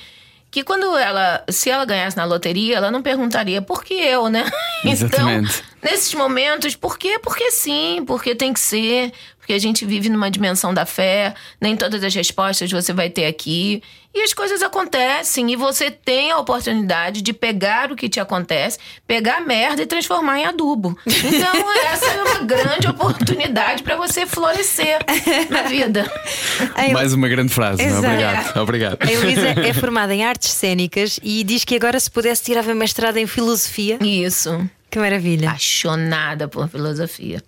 Que 0.49 0.63
quando 0.63 0.95
ela, 0.95 1.43
se 1.49 1.69
ela 1.69 1.83
ganhasse 1.83 2.15
na 2.15 2.23
loteria, 2.23 2.77
ela 2.77 2.89
não 2.89 3.01
perguntaria 3.01 3.61
por 3.61 3.83
que 3.83 3.93
eu, 3.93 4.29
né? 4.29 4.49
Exatamente. 4.85 5.61
Então, 5.77 5.91
nesses 5.91 6.13
momentos, 6.13 6.77
por 6.77 6.97
quê? 6.97 7.19
Porque 7.21 7.51
sim, 7.51 8.05
porque 8.07 8.33
tem 8.33 8.53
que 8.53 8.59
ser, 8.61 9.11
porque 9.43 9.51
a 9.51 9.59
gente 9.59 9.85
vive 9.85 10.07
numa 10.07 10.31
dimensão 10.31 10.73
da 10.73 10.85
fé, 10.85 11.33
nem 11.59 11.75
todas 11.75 12.01
as 12.01 12.15
respostas 12.15 12.71
você 12.71 12.93
vai 12.93 13.09
ter 13.09 13.25
aqui. 13.25 13.83
E 14.15 14.21
as 14.21 14.33
coisas 14.33 14.61
acontecem, 14.61 15.51
e 15.51 15.55
você 15.57 15.91
tem 15.91 16.31
a 16.31 16.37
oportunidade 16.37 17.21
de 17.21 17.33
pegar 17.33 17.91
o 17.91 17.95
que 17.95 18.07
te 18.07 18.21
acontece, 18.21 18.77
pegar 19.05 19.37
a 19.37 19.41
merda 19.41 19.81
e 19.81 19.85
transformar 19.85 20.39
em 20.39 20.45
adubo. 20.45 20.97
Então, 21.05 21.73
essa 21.91 22.05
é 22.05 22.23
uma 22.23 22.39
grande 22.45 22.87
oportunidade 22.87 23.83
para 23.83 23.97
você 23.97 24.25
florescer 24.25 24.99
na 25.49 25.63
vida. 25.63 26.09
Mais 26.93 27.11
uma 27.13 27.27
grande 27.27 27.51
frase. 27.53 27.85
não 27.85 27.95
é? 27.95 27.99
Exato. 27.99 28.59
Obrigado. 28.59 28.61
Obrigado. 28.61 28.97
A 29.01 29.11
Elisa 29.11 29.47
é 29.59 29.73
formada 29.75 30.13
em 30.13 30.23
artes 30.23 30.51
cênicas 30.51 31.19
e 31.21 31.43
diz 31.43 31.65
que 31.65 31.75
agora, 31.75 31.99
se 31.99 32.09
pudesse, 32.09 32.43
tirava 32.43 32.73
mestrado 32.73 33.17
em 33.17 33.27
filosofia. 33.27 33.97
Isso. 34.01 34.69
Que 34.89 34.99
maravilha. 34.99 35.49
Apaixonada 35.49 36.47
por 36.47 36.69
filosofia. 36.69 37.41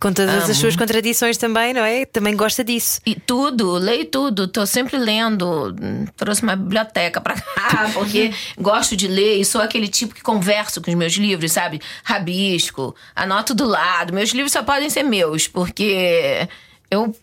Com 0.00 0.12
todas 0.14 0.34
as 0.34 0.44
amo. 0.44 0.54
suas 0.54 0.76
contradições 0.76 1.36
também, 1.36 1.74
não 1.74 1.82
é? 1.84 2.06
Também 2.06 2.34
gosta 2.34 2.64
disso. 2.64 3.00
E 3.04 3.14
tudo, 3.14 3.72
leio 3.72 4.06
tudo, 4.06 4.48
tô 4.48 4.64
sempre 4.64 4.96
lendo. 4.96 5.74
Trouxe 6.16 6.42
uma 6.42 6.56
biblioteca 6.56 7.20
pra 7.20 7.34
cá, 7.34 7.90
porque 7.92 8.32
gosto 8.58 8.96
de 8.96 9.06
ler 9.06 9.36
e 9.36 9.44
sou 9.44 9.60
aquele 9.60 9.88
tipo 9.88 10.14
que 10.14 10.22
converso 10.22 10.80
com 10.80 10.90
os 10.90 10.96
meus 10.96 11.12
livros, 11.12 11.52
sabe? 11.52 11.80
Rabisco, 12.02 12.94
anoto 13.14 13.54
do 13.54 13.66
lado. 13.66 14.12
Meus 14.14 14.30
livros 14.30 14.52
só 14.52 14.62
podem 14.62 14.88
ser 14.88 15.02
meus, 15.02 15.46
porque 15.46 16.48
eu 16.90 17.14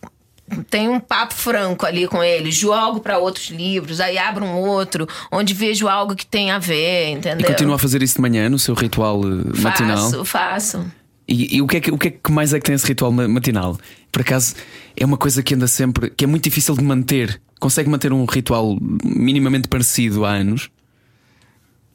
tenho 0.69 0.93
um 0.93 0.99
papo 0.99 1.34
franco 1.34 1.86
ali 1.86 2.07
com 2.07 2.23
eles, 2.23 2.55
jogo 2.55 2.99
pra 2.99 3.17
outros 3.17 3.49
livros, 3.49 3.99
aí 3.99 4.17
abro 4.17 4.45
um 4.45 4.55
outro, 4.55 5.07
onde 5.32 5.53
vejo 5.53 5.88
algo 5.88 6.15
que 6.15 6.25
tem 6.25 6.51
a 6.51 6.59
ver, 6.59 7.09
E 7.09 7.11
entendeu? 7.13 7.47
continua 7.47 7.75
a 7.75 7.80
fazer 7.80 8.01
isso 8.01 8.15
de 8.15 8.21
manhã 8.21 8.47
no 8.47 8.57
seu 8.57 8.73
ritual 8.73 9.21
eh, 9.23 9.61
matinal? 9.61 9.97
Faço, 9.97 10.25
faço. 10.25 10.91
E, 11.28 11.57
e 11.57 11.61
o, 11.61 11.67
que 11.67 11.78
é 11.78 11.82
que, 11.82 11.91
o 11.91 11.97
que 11.97 12.07
é 12.07 12.11
que 12.11 12.32
mais 12.32 12.53
é 12.53 12.59
que 12.59 12.65
tem 12.65 12.75
esse 12.75 12.88
ritual 12.88 13.11
ma- 13.11 13.28
matinal? 13.28 13.78
Por 14.11 14.21
acaso 14.21 14.55
é 14.95 15.05
uma 15.05 15.17
coisa 15.17 15.43
que 15.43 15.53
anda 15.53 15.67
sempre, 15.67 16.09
que 16.09 16.23
é 16.23 16.28
muito 16.28 16.43
difícil 16.45 16.75
de 16.75 16.84
manter. 16.84 17.41
Consegue 17.59 17.89
manter 17.89 18.13
um 18.13 18.23
ritual 18.25 18.78
minimamente 19.03 19.67
parecido 19.67 20.23
há 20.25 20.32
anos? 20.32 20.69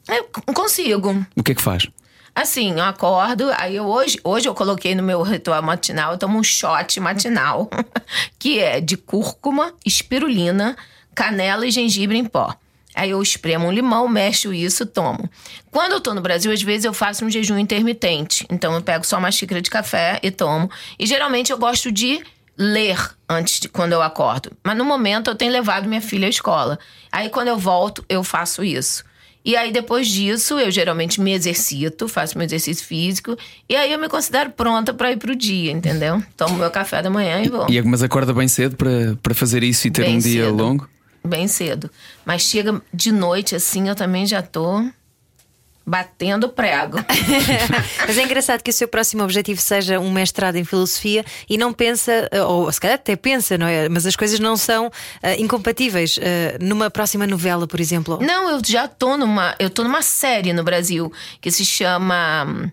Eu 0.07 0.25
consigo. 0.53 1.25
O 1.35 1.41
que 1.43 1.53
é 1.53 1.55
que 1.55 1.61
faz? 1.61 1.87
Assim, 2.35 2.71
eu 2.71 2.81
acordo, 2.83 3.49
aí 3.57 3.75
eu 3.75 3.85
hoje, 3.85 4.19
hoje 4.23 4.49
eu 4.49 4.55
coloquei 4.55 4.95
no 4.95 5.03
meu 5.03 5.21
ritual 5.21 5.61
matinal, 5.61 6.13
eu 6.13 6.17
tomo 6.17 6.39
um 6.39 6.43
shot 6.43 6.99
matinal, 6.99 7.69
que 8.39 8.57
é 8.59 8.81
de 8.81 8.97
cúrcuma, 8.97 9.71
espirulina, 9.85 10.75
canela 11.13 11.65
e 11.65 11.71
gengibre 11.71 12.17
em 12.17 12.25
pó. 12.25 12.55
Aí 12.95 13.09
eu 13.09 13.21
espremo 13.21 13.67
um 13.67 13.71
limão, 13.71 14.07
mexo 14.07 14.53
isso, 14.53 14.85
tomo. 14.85 15.29
Quando 15.71 15.93
eu 15.93 16.01
tô 16.01 16.13
no 16.13 16.21
Brasil, 16.21 16.51
às 16.51 16.61
vezes 16.61 16.85
eu 16.85 16.93
faço 16.93 17.25
um 17.25 17.29
jejum 17.29 17.57
intermitente. 17.57 18.45
Então 18.49 18.73
eu 18.73 18.81
pego 18.81 19.05
só 19.05 19.17
uma 19.17 19.31
xícara 19.31 19.61
de 19.61 19.69
café 19.69 20.19
e 20.21 20.29
tomo. 20.29 20.69
E 20.99 21.05
geralmente 21.05 21.51
eu 21.51 21.57
gosto 21.57 21.91
de 21.91 22.21
ler 22.57 22.97
antes 23.27 23.59
de 23.59 23.67
quando 23.67 23.93
eu 23.93 24.01
acordo. 24.01 24.51
Mas 24.63 24.77
no 24.77 24.85
momento 24.85 25.29
eu 25.29 25.35
tenho 25.35 25.51
levado 25.51 25.87
minha 25.87 26.01
filha 26.01 26.27
à 26.27 26.29
escola. 26.29 26.77
Aí 27.11 27.29
quando 27.29 27.47
eu 27.47 27.57
volto, 27.57 28.05
eu 28.07 28.23
faço 28.23 28.63
isso. 28.63 29.03
E 29.45 29.57
aí, 29.57 29.73
depois 29.73 30.07
disso, 30.07 30.57
eu 30.57 30.71
geralmente 30.71 31.19
me 31.19 31.33
exercito, 31.33 32.07
faço 32.07 32.37
meu 32.37 32.45
exercício 32.45 32.85
físico, 32.85 33.35
e 33.67 33.75
aí 33.75 33.91
eu 33.91 33.99
me 33.99 34.07
considero 34.07 34.51
pronta 34.51 34.93
para 34.93 35.11
ir 35.11 35.17
pro 35.17 35.35
dia, 35.35 35.69
entendeu? 35.69 36.23
Tomo 36.37 36.57
meu 36.57 36.71
café 36.71 37.01
da 37.01 37.09
manhã 37.09 37.41
e 37.41 37.49
vou. 37.49 37.69
E, 37.69 37.81
mas 37.81 38.01
acorda 38.01 38.33
bem 38.33 38.47
cedo 38.47 38.77
para, 38.77 39.17
para 39.21 39.33
fazer 39.33 39.61
isso 39.61 39.85
e 39.85 39.91
ter 39.91 40.03
Bem 40.03 40.15
um 40.15 40.19
dia 40.19 40.45
cedo. 40.45 40.55
longo? 40.55 40.87
Bem 41.25 41.47
cedo. 41.47 41.89
Mas 42.25 42.41
chega 42.41 42.81
de 42.93 43.11
noite, 43.11 43.55
assim, 43.55 43.87
eu 43.87 43.95
também 43.95 44.25
já 44.25 44.41
tô 44.41 44.83
batendo 45.85 46.49
prego. 46.49 46.97
Mas 48.07 48.17
é 48.17 48.23
engraçado 48.23 48.61
que 48.61 48.69
o 48.69 48.73
seu 48.73 48.87
próximo 48.87 49.23
objetivo 49.23 49.59
seja 49.59 49.99
um 49.99 50.11
mestrado 50.11 50.55
em 50.55 50.63
filosofia 50.63 51.25
e 51.49 51.57
não 51.57 51.73
pensa, 51.73 52.29
eh, 52.31 52.41
ou 52.41 52.71
se 52.71 52.79
calhar 52.79 52.95
até 52.95 53.15
pensa, 53.15 53.57
não 53.57 53.67
é? 53.67 53.89
Mas 53.89 54.05
as 54.05 54.15
coisas 54.15 54.39
não 54.39 54.55
são 54.55 54.87
uh, 54.87 54.91
incompatíveis. 55.37 56.17
Uh, 56.17 56.21
numa 56.61 56.89
próxima 56.89 57.27
novela, 57.27 57.67
por 57.67 57.79
exemplo. 57.79 58.19
Não, 58.21 58.49
eu 58.49 58.61
já 58.65 58.87
tô 58.87 59.17
numa. 59.17 59.55
Eu 59.59 59.69
tô 59.69 59.83
numa 59.83 60.01
série 60.01 60.53
no 60.53 60.63
Brasil 60.63 61.11
que 61.41 61.51
se 61.51 61.65
chama. 61.65 62.71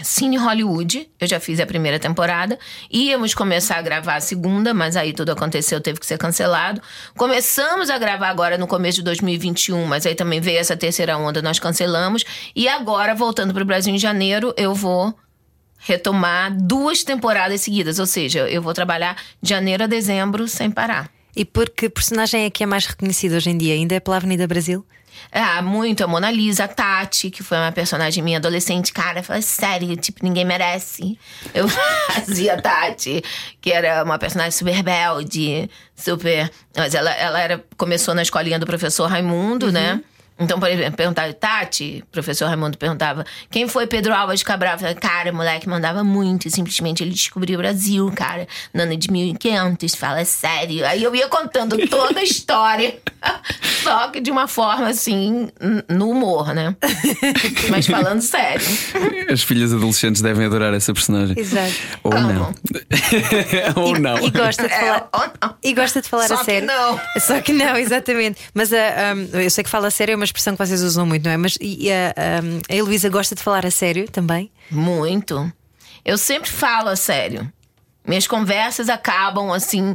Cine 0.00 0.38
Hollywood, 0.38 1.08
eu 1.20 1.26
já 1.26 1.38
fiz 1.38 1.60
a 1.60 1.66
primeira 1.66 1.98
temporada. 1.98 2.58
Íamos 2.90 3.34
começar 3.34 3.76
a 3.76 3.82
gravar 3.82 4.16
a 4.16 4.20
segunda, 4.20 4.72
mas 4.72 4.96
aí 4.96 5.12
tudo 5.12 5.32
aconteceu, 5.32 5.80
teve 5.80 6.00
que 6.00 6.06
ser 6.06 6.16
cancelado. 6.16 6.80
Começamos 7.14 7.90
a 7.90 7.98
gravar 7.98 8.28
agora 8.28 8.56
no 8.56 8.66
começo 8.66 8.98
de 8.98 9.04
2021, 9.04 9.84
mas 9.84 10.06
aí 10.06 10.14
também 10.14 10.40
veio 10.40 10.58
essa 10.58 10.76
terceira 10.76 11.18
onda, 11.18 11.42
nós 11.42 11.58
cancelamos. 11.58 12.24
E 12.56 12.68
agora, 12.68 13.14
voltando 13.14 13.52
para 13.52 13.62
o 13.62 13.66
Brasil 13.66 13.94
em 13.94 13.98
janeiro, 13.98 14.54
eu 14.56 14.74
vou 14.74 15.14
retomar 15.78 16.56
duas 16.56 17.04
temporadas 17.04 17.60
seguidas. 17.60 17.98
Ou 17.98 18.06
seja, 18.06 18.48
eu 18.48 18.62
vou 18.62 18.72
trabalhar 18.72 19.16
de 19.42 19.50
janeiro 19.50 19.84
a 19.84 19.86
dezembro 19.86 20.48
sem 20.48 20.70
parar. 20.70 21.10
E 21.36 21.44
porque 21.44 21.90
personagem 21.90 22.44
é 22.44 22.50
que 22.50 22.62
é 22.62 22.66
mais 22.66 22.86
reconhecido 22.86 23.34
hoje 23.34 23.50
em 23.50 23.58
dia? 23.58 23.74
Ainda 23.74 23.94
é 23.94 24.00
pela 24.00 24.16
Avenida 24.16 24.46
Brasil? 24.46 24.86
Ah, 25.30 25.62
muito. 25.62 26.02
A 26.02 26.06
Mona 26.06 26.30
Lisa, 26.30 26.64
a 26.64 26.68
Tati, 26.68 27.30
que 27.30 27.42
foi 27.42 27.56
uma 27.58 27.72
personagem 27.72 28.22
minha 28.22 28.38
adolescente. 28.38 28.92
Cara, 28.92 29.22
fala 29.22 29.40
sério, 29.42 29.96
tipo, 29.96 30.20
ninguém 30.22 30.44
merece. 30.44 31.18
Eu 31.54 31.68
fazia 32.12 32.54
a 32.54 32.60
Tati, 32.60 33.22
que 33.60 33.70
era 33.70 34.02
uma 34.02 34.18
personagem 34.18 34.52
super 34.52 34.72
rebelde, 34.72 35.70
super. 35.94 36.50
Mas 36.76 36.94
ela, 36.94 37.10
ela 37.12 37.40
era, 37.40 37.64
começou 37.76 38.14
na 38.14 38.22
escolinha 38.22 38.58
do 38.58 38.66
professor 38.66 39.06
Raimundo, 39.06 39.70
né? 39.70 40.00
Então, 40.42 40.58
por 40.60 40.68
exemplo, 40.68 40.92
perguntava, 40.96 41.32
Tati, 41.32 42.02
o 42.02 42.06
professor 42.12 42.46
Raimundo 42.46 42.76
perguntava, 42.78 43.24
quem 43.50 43.68
foi 43.68 43.86
Pedro 43.86 44.12
Álvares 44.14 44.42
Cabral? 44.42 44.78
Falei, 44.78 44.94
cara, 44.94 45.30
o 45.32 45.34
moleque 45.34 45.68
mandava 45.68 46.02
muito, 46.04 46.50
simplesmente 46.50 47.02
ele 47.02 47.10
descobriu 47.12 47.58
o 47.58 47.62
Brasil, 47.62 48.10
cara, 48.14 48.46
no 48.74 48.82
ano 48.82 48.96
de 48.96 49.10
1500, 49.10 49.94
fala 49.94 50.24
sério. 50.24 50.84
Aí 50.86 51.02
eu 51.02 51.14
ia 51.14 51.28
contando 51.28 51.76
toda 51.88 52.20
a 52.20 52.22
história, 52.22 52.96
só 53.82 54.08
que 54.08 54.20
de 54.20 54.30
uma 54.30 54.48
forma 54.48 54.88
assim, 54.88 55.48
no 55.88 56.10
humor, 56.10 56.54
né? 56.54 56.74
Mas 57.70 57.86
falando 57.86 58.20
sério. 58.20 58.66
As 59.32 59.42
filhas 59.42 59.72
adolescentes 59.72 60.20
devem 60.22 60.46
adorar 60.46 60.74
essa 60.74 60.92
personagem. 60.92 61.38
Exato. 61.38 61.72
Ou 62.02 62.12
não. 62.20 62.54
Ou 63.76 63.98
não. 63.98 64.18
E 64.18 64.30
gosta 64.30 64.66
de 64.68 64.72
É, 64.74 64.80
falar. 64.80 65.08
ou 65.12 65.20
não. 65.40 65.54
E 65.62 65.74
gosta 65.74 66.02
de 66.02 66.08
falar 66.08 66.28
Só 66.28 66.34
a 66.34 66.38
que 66.38 66.44
sério. 66.44 66.66
não. 66.66 67.00
Só 67.20 67.40
que 67.40 67.52
não, 67.52 67.76
exatamente. 67.78 68.40
Mas 68.54 68.72
ah, 68.72 69.14
um, 69.14 69.40
eu 69.40 69.50
sei 69.50 69.64
que 69.64 69.70
fala 69.70 69.88
a 69.88 69.90
sério 69.90 70.12
é 70.12 70.16
uma 70.16 70.24
expressão 70.32 70.56
que 70.56 70.66
vocês 70.66 70.82
usam 70.82 71.04
muito, 71.04 71.24
não 71.24 71.32
é? 71.32 71.36
Mas 71.36 71.58
e, 71.60 71.88
um, 71.90 72.60
a 72.68 72.74
Heloísa 72.74 73.08
gosta 73.08 73.34
de 73.34 73.42
falar 73.42 73.66
a 73.66 73.70
sério 73.70 74.08
também? 74.10 74.50
Muito. 74.70 75.52
Eu 76.04 76.18
sempre 76.18 76.50
falo 76.50 76.88
a 76.88 76.96
sério. 76.96 77.50
Minhas 78.06 78.26
conversas 78.26 78.88
acabam 78.88 79.52
assim, 79.52 79.94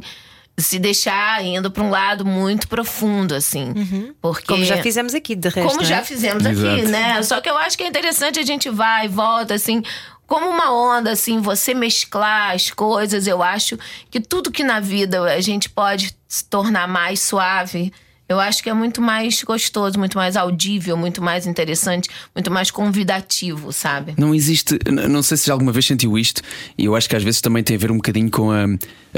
se 0.58 0.80
deixar 0.80 1.44
indo 1.44 1.70
para 1.70 1.84
um 1.84 1.90
lado 1.90 2.26
muito 2.26 2.68
profundo, 2.68 3.36
assim. 3.36 3.74
Porque 4.22 4.48
Como 4.48 4.64
já 4.64 4.82
fizemos 4.82 5.14
aqui, 5.14 5.36
de 5.36 5.50
resto. 5.50 5.68
Como 5.68 5.82
não 5.82 5.84
é? 5.84 5.86
já 5.86 6.04
fizemos 6.04 6.46
aqui, 6.46 6.66
Exato. 6.66 6.88
né? 6.90 7.24
Só 7.24 7.42
que 7.42 7.50
eu 7.50 7.58
acho 7.58 7.78
que 7.78 7.84
é 7.84 7.88
interessante 7.88 8.40
a 8.40 8.46
gente 8.46 8.70
vai 8.70 9.06
e 9.06 9.10
volta, 9.10 9.56
assim, 9.56 9.84
como 10.26 10.48
uma 10.50 10.72
onda, 10.72 11.12
assim, 11.12 11.42
você 11.42 11.74
mesclar 11.74 12.56
as 12.56 12.72
coisas. 12.72 13.28
Eu 13.28 13.44
acho 13.44 13.78
que 14.10 14.20
tudo 14.20 14.52
que 14.52 14.64
na 14.64 14.80
vida 14.80 15.22
a 15.22 15.42
gente 15.42 15.70
pode 15.70 16.16
se 16.28 16.46
tornar 16.46 16.88
mais 16.88 17.20
suave. 17.20 17.92
Eu 18.30 18.40
acho 18.40 18.62
que 18.62 18.70
é 18.70 18.74
muito 18.74 19.02
mais 19.02 19.42
gostoso, 19.44 19.98
muito 19.98 20.18
mais 20.18 20.36
audível, 20.36 20.98
muito 20.98 21.22
mais 21.22 21.48
interessante, 21.48 22.10
muito 22.36 22.52
mais 22.52 22.70
convidativo, 22.70 23.72
sabe? 23.72 24.16
Não 24.18 24.36
existe, 24.36 24.78
não 25.10 25.24
sei 25.24 25.38
se 25.38 25.48
já 25.48 25.54
alguma 25.54 25.72
vez 25.72 25.86
sentiu 25.86 26.18
isto, 26.18 26.42
e 26.78 26.86
eu 26.86 26.96
acho 26.96 27.08
que 27.08 27.16
às 27.16 27.24
vezes 27.24 27.40
também 27.40 27.64
tem 27.64 27.78
a 27.78 27.80
ver 27.80 27.90
um 27.90 27.96
bocadinho 27.96 28.30
com 28.30 28.52
a, 28.52 28.66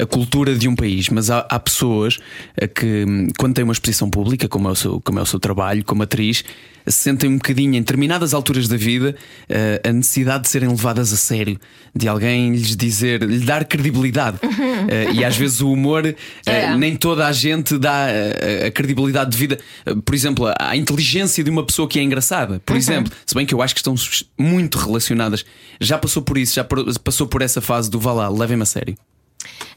a 0.00 0.06
cultura 0.06 0.54
de 0.56 0.66
um 0.68 0.74
país, 0.74 1.08
mas 1.08 1.30
há, 1.30 1.40
há 1.48 1.58
pessoas 1.58 2.18
a 2.60 2.66
que, 2.66 3.04
hum, 3.06 3.28
quando 3.38 3.54
têm 3.54 3.64
uma 3.64 3.72
exposição 3.72 4.08
pública, 4.10 4.48
como 4.48 4.68
é, 4.68 4.72
o 4.72 4.74
seu, 4.76 5.00
como 5.00 5.18
é 5.18 5.22
o 5.22 5.26
seu 5.26 5.38
trabalho, 5.38 5.84
como 5.84 6.02
atriz, 6.02 6.44
sentem 6.86 7.28
um 7.30 7.34
bocadinho, 7.36 7.74
em 7.74 7.80
determinadas 7.80 8.32
alturas 8.32 8.66
da 8.66 8.76
vida, 8.76 9.14
eh, 9.48 9.80
a 9.84 9.92
necessidade 9.92 10.44
de 10.44 10.48
serem 10.48 10.68
levadas 10.70 11.12
a 11.12 11.16
sério, 11.16 11.58
de 11.94 12.08
alguém 12.08 12.52
lhes 12.52 12.74
dizer, 12.74 13.22
lhe 13.22 13.40
dar 13.44 13.64
credibilidade. 13.64 14.38
Eh, 14.88 15.12
e 15.12 15.24
às 15.24 15.36
vezes 15.36 15.60
o 15.60 15.70
humor, 15.70 16.06
eh, 16.06 16.16
É. 16.46 16.74
nem 16.74 16.96
toda 16.96 17.26
a 17.26 17.32
gente 17.32 17.76
dá 17.78 18.06
eh, 18.08 18.66
a 18.66 18.70
credibilidade 18.70 19.30
de 19.30 19.36
vida. 19.36 19.58
Eh, 19.84 19.94
Por 20.04 20.14
exemplo, 20.14 20.46
a 20.58 20.74
inteligência 20.74 21.44
de 21.44 21.50
uma 21.50 21.64
pessoa 21.64 21.86
que 21.86 21.98
é 21.98 22.02
engraçada, 22.02 22.60
por 22.64 22.74
exemplo, 22.76 23.12
se 23.26 23.34
bem 23.34 23.44
que 23.44 23.54
eu 23.54 23.60
acho 23.60 23.74
que 23.74 23.80
estão 23.80 23.94
muito 24.38 24.78
relacionadas. 24.78 25.44
Já 25.80 25.98
passou 25.98 26.22
por 26.22 26.38
isso, 26.38 26.54
já 26.54 26.64
passou 27.04 27.26
por 27.26 27.42
essa 27.42 27.60
fase 27.60 27.90
do 27.90 28.00
vá 28.00 28.12
lá, 28.12 28.28
levem-me 28.30 28.62
a 28.62 28.66
sério. 28.66 28.96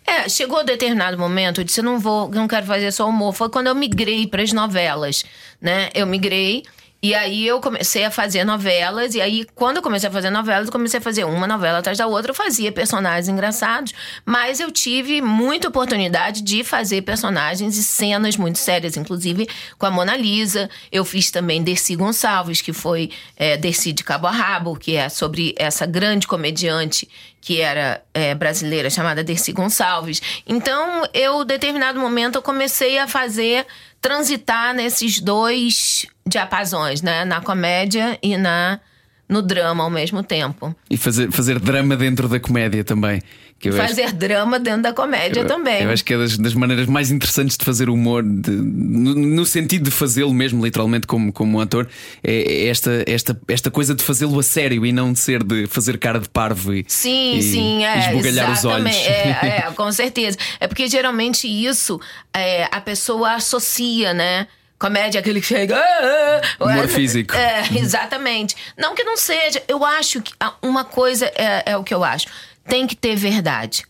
É, 0.05 0.27
chegou 0.27 0.59
a 0.59 0.63
determinado 0.63 1.17
momento, 1.17 1.61
eu 1.61 1.65
disse, 1.65 1.81
não 1.81 1.99
vou, 1.99 2.29
não 2.29 2.47
quero 2.47 2.65
fazer 2.65 2.91
só 2.91 3.07
humor. 3.07 3.33
Foi 3.33 3.49
quando 3.49 3.67
eu 3.67 3.75
migrei 3.75 4.27
para 4.27 4.41
as 4.41 4.51
novelas, 4.51 5.23
né? 5.61 5.89
Eu 5.93 6.05
migrei 6.05 6.63
e 7.03 7.13
aí 7.13 7.45
eu 7.45 7.59
comecei 7.59 8.05
a 8.05 8.09
fazer 8.09 8.45
novelas 8.45 9.13
e 9.13 9.19
aí 9.19 9.45
quando 9.55 9.75
eu 9.75 9.83
comecei 9.83 10.07
a 10.07 10.11
fazer 10.11 10.29
novelas, 10.29 10.67
eu 10.67 10.71
comecei 10.71 10.99
a 10.99 11.01
fazer 11.01 11.25
uma 11.25 11.45
novela 11.45 11.79
atrás 11.79 11.97
da 11.97 12.07
outra, 12.07 12.31
eu 12.31 12.35
fazia 12.35 12.71
personagens 12.71 13.27
engraçados, 13.27 13.93
mas 14.25 14.61
eu 14.61 14.71
tive 14.71 15.21
muita 15.21 15.67
oportunidade 15.67 16.41
de 16.41 16.63
fazer 16.63 17.01
personagens 17.01 17.77
e 17.77 17.83
cenas 17.83 18.37
muito 18.37 18.57
sérias, 18.57 18.95
inclusive 18.95 19.49
com 19.77 19.85
a 19.85 19.91
Mona 19.91 20.15
Lisa. 20.15 20.69
Eu 20.89 21.03
fiz 21.03 21.29
também 21.29 21.61
Dercy 21.61 21.97
Gonçalves, 21.97 22.61
que 22.61 22.71
foi 22.71 23.11
é, 23.35 23.57
de 23.57 24.03
Cabo 24.05 24.27
a 24.27 24.31
Rabo, 24.31 24.77
que 24.77 24.95
é 24.95 25.09
sobre 25.09 25.53
essa 25.57 25.85
grande 25.85 26.25
comediante 26.25 27.09
que 27.43 27.59
era 27.59 28.01
é, 28.13 28.33
brasileira 28.33 28.89
chamada 28.89 29.21
Dercy 29.21 29.51
Gonçalves. 29.51 30.21
Então, 30.47 31.03
eu, 31.13 31.43
determinado 31.43 31.99
momento, 31.99 32.35
eu 32.35 32.41
comecei 32.41 32.97
a 32.97 33.05
fazer, 33.05 33.67
transitar 34.01 34.73
nesses 34.73 35.19
dois 35.19 36.05
diapasões, 36.25 37.01
né? 37.01 37.25
Na 37.25 37.41
comédia 37.41 38.17
e 38.23 38.37
na 38.37 38.79
no 39.27 39.41
drama 39.41 39.83
ao 39.83 39.89
mesmo 39.89 40.21
tempo. 40.21 40.75
E 40.89 40.95
fazer, 40.95 41.31
fazer 41.31 41.59
drama 41.59 41.95
dentro 41.97 42.29
da 42.29 42.39
comédia 42.39 42.83
também. 42.83 43.21
Eu 43.69 43.73
acho- 43.81 43.87
Fazer 43.95 44.11
drama 44.13 44.59
dentro 44.59 44.81
da 44.83 44.93
comédia 44.93 45.41
eu- 45.41 45.47
também. 45.47 45.83
Eu 45.83 45.91
acho 45.91 46.03
que 46.03 46.13
é 46.13 46.17
das, 46.17 46.37
das 46.37 46.53
maneiras 46.53 46.85
mais 46.87 47.11
interessantes 47.11 47.57
de 47.57 47.63
fazer 47.65 47.89
humor, 47.89 48.23
de- 48.23 48.51
no, 48.51 49.13
no 49.15 49.45
sentido 49.45 49.85
de 49.85 49.91
fazê-lo 49.91 50.33
mesmo, 50.33 50.63
literalmente, 50.63 51.07
como, 51.07 51.31
como 51.31 51.57
um 51.57 51.61
ator, 51.61 51.87
é 52.23 52.67
esta, 52.67 53.03
esta, 53.07 53.39
esta 53.47 53.71
coisa 53.71 53.93
de 53.95 54.03
fazê-lo 54.03 54.39
a 54.39 54.43
sério 54.43 54.85
e 54.85 54.91
não 54.91 55.13
de 55.13 55.19
ser 55.19 55.43
de 55.43 55.67
fazer 55.67 55.97
cara 55.97 56.19
de 56.19 56.29
parvo 56.29 56.73
e, 56.73 56.85
Sim, 56.87 57.37
e- 57.37 57.43
sim, 57.43 57.85
é. 57.85 57.99
esbugalhar 58.09 58.51
os 58.51 58.65
olhos. 58.65 58.87
exatamente. 58.95 59.07
É, 59.45 59.63
é, 59.67 59.71
com 59.75 59.91
certeza. 59.91 60.37
É 60.59 60.67
porque 60.67 60.87
geralmente 60.87 61.47
isso 61.47 61.99
é, 62.35 62.67
a 62.71 62.81
pessoa 62.81 63.33
associa, 63.33 64.13
né? 64.13 64.47
Comédia, 64.79 65.21
aquele 65.21 65.39
que 65.39 65.47
chega. 65.47 65.77
"Ah, 65.77 66.41
ah", 66.59 66.63
Humor 66.65 66.83
é, 66.85 66.87
físico. 66.89 67.33
É, 67.35 67.61
exatamente. 67.79 68.53
Não 68.77 68.93
que 68.93 69.03
não 69.03 69.15
seja. 69.15 69.63
Eu 69.67 69.85
acho 69.85 70.21
que 70.21 70.33
uma 70.61 70.83
coisa 70.83 71.25
é, 71.35 71.63
é 71.71 71.77
o 71.77 71.83
que 71.83 71.93
eu 71.93 72.03
acho. 72.03 72.27
Tem 72.65 72.87
que 72.87 72.95
ter 72.95 73.15
verdade. 73.15 73.85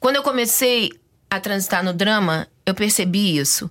Quando 0.00 0.16
eu 0.16 0.22
comecei 0.22 0.90
a 1.30 1.40
transitar 1.40 1.84
no 1.84 1.92
drama, 1.92 2.46
eu 2.64 2.74
percebi 2.74 3.36
isso. 3.36 3.70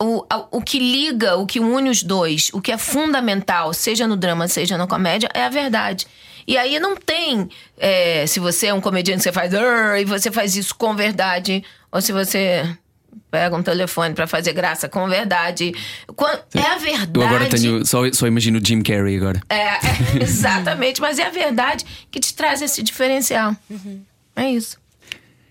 O, 0.00 0.26
o 0.50 0.60
que 0.60 0.78
liga, 0.78 1.36
o 1.36 1.46
que 1.46 1.60
une 1.60 1.88
os 1.88 2.02
dois, 2.02 2.50
o 2.52 2.60
que 2.60 2.72
é 2.72 2.78
fundamental, 2.78 3.72
seja 3.72 4.06
no 4.06 4.16
drama, 4.16 4.48
seja 4.48 4.76
na 4.76 4.86
comédia, 4.86 5.28
é 5.32 5.44
a 5.44 5.48
verdade. 5.48 6.06
E 6.46 6.58
aí 6.58 6.80
não 6.80 6.96
tem. 6.96 7.48
é, 7.78 8.26
se 8.26 8.40
você 8.40 8.66
é 8.66 8.74
um 8.74 8.80
comediante, 8.80 9.22
você 9.22 9.32
faz. 9.32 9.52
E 9.52 10.04
você 10.04 10.30
faz 10.30 10.56
isso 10.56 10.74
com 10.74 10.94
verdade. 10.94 11.64
Ou 11.90 12.00
se 12.00 12.12
você 12.12 12.76
pega 13.30 13.56
um 13.56 13.62
telefone 13.62 14.14
pra 14.14 14.26
fazer 14.26 14.52
graça 14.52 14.88
com 14.88 15.08
verdade. 15.08 15.72
É 16.54 16.60
a 16.60 16.78
verdade. 16.78 17.10
Eu 17.14 17.22
agora 17.22 17.48
tenho. 17.48 17.84
Só, 17.86 18.10
só 18.12 18.26
imagino 18.26 18.58
o 18.58 18.64
Jim 18.64 18.82
Carrey 18.82 19.16
agora. 19.16 19.40
É, 19.48 19.56
é, 19.56 19.78
exatamente, 20.22 21.00
mas 21.00 21.18
é 21.18 21.26
a 21.26 21.30
verdade 21.30 21.84
que 22.10 22.20
te 22.20 22.34
traz 22.34 22.62
esse 22.62 22.82
diferencial. 22.82 23.56
É 24.36 24.50
isso. 24.50 24.80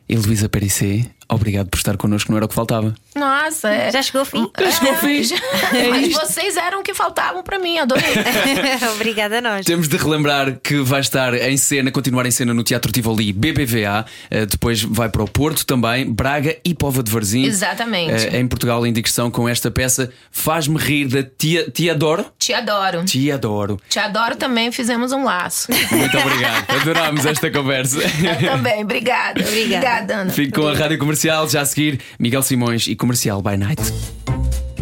Heloísa 0.07 0.49
Perissé, 0.49 1.05
obrigado 1.29 1.69
por 1.69 1.77
estar 1.77 1.95
connosco, 1.95 2.31
não 2.31 2.37
era 2.37 2.45
o 2.45 2.49
que 2.49 2.53
faltava. 2.53 2.93
Nossa, 3.15 3.69
é. 3.69 3.91
Já 3.91 4.01
chegou 4.01 4.19
ao 4.19 4.25
fim. 4.25 4.49
É, 4.57 4.71
chegou 4.71 4.89
ao 4.91 4.95
fim. 4.97 5.23
já- 5.23 5.35
É 5.73 5.87
mas 5.89 6.13
vocês 6.13 6.55
eram 6.57 6.79
o 6.79 6.83
que 6.83 6.93
faltavam 6.93 7.43
pra 7.43 7.59
mim, 7.59 7.77
adorei. 7.77 8.03
Obrigada 8.95 9.39
a 9.39 9.41
nós. 9.41 9.65
Temos 9.65 9.87
de 9.87 9.97
relembrar 9.97 10.57
que 10.63 10.77
vai 10.81 11.01
estar 11.01 11.33
em 11.33 11.57
cena, 11.57 11.91
continuar 11.91 12.25
em 12.25 12.31
cena 12.31 12.53
no 12.53 12.63
Teatro 12.63 12.91
Tivoli 12.91 13.33
BBVA, 13.33 14.05
eh, 14.29 14.45
depois 14.45 14.81
vai 14.81 15.09
para 15.09 15.23
o 15.23 15.27
Porto 15.29 15.65
também, 15.65 16.11
Braga 16.11 16.55
e 16.63 16.73
Pova 16.73 17.03
de 17.03 17.11
Varzim. 17.11 17.43
Exatamente. 17.43 18.27
Eh, 18.27 18.39
em 18.39 18.47
Portugal, 18.47 18.85
em 18.85 18.93
digressão 18.93 19.29
com 19.29 19.47
esta 19.47 19.69
peça 19.69 20.11
Faz-me 20.31 20.77
Rir 20.77 21.07
da 21.07 21.23
Tia, 21.23 21.69
Tia 21.69 21.91
Adoro. 21.93 22.25
Te 22.39 22.53
adoro. 22.53 23.03
Te 23.05 23.31
adoro. 23.31 23.79
Te 23.89 23.99
adoro 23.99 24.35
também, 24.35 24.71
fizemos 24.71 25.11
um 25.11 25.23
laço. 25.23 25.67
Muito 25.91 26.17
obrigado. 26.17 26.65
Adorámos 26.81 27.25
esta 27.25 27.51
conversa. 27.51 27.99
Eu 28.01 28.51
também, 28.51 28.83
obrigada. 28.83 29.41
Obrigada. 29.41 29.51
Obrigada, 29.51 30.15
Ana. 30.15 30.31
Fico 30.31 30.61
com 30.61 30.67
a 30.67 30.73
Rádio 30.73 30.97
Comercial, 30.97 31.47
já 31.49 31.61
a 31.61 31.65
seguir, 31.65 31.99
Miguel 32.19 32.41
Simões 32.43 32.87
e 32.87 32.95
Comercial 33.01 33.41
by 33.41 33.57
Night. 33.57 33.81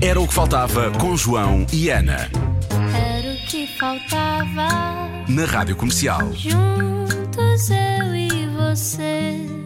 Era 0.02 0.20
o 0.20 0.28
que 0.28 0.34
faltava 0.34 0.92
com 1.00 1.16
João 1.16 1.66
e 1.72 1.90
Ana. 1.90 2.30
Era 2.94 3.32
o 3.32 3.38
que 3.48 3.66
faltava. 3.80 4.68
Na 5.26 5.46
Rádio 5.46 5.78
Comercial. 5.78 6.34
Juntos 6.34 7.70
eu 7.70 8.14
e 8.14 8.46
você. 8.58 9.59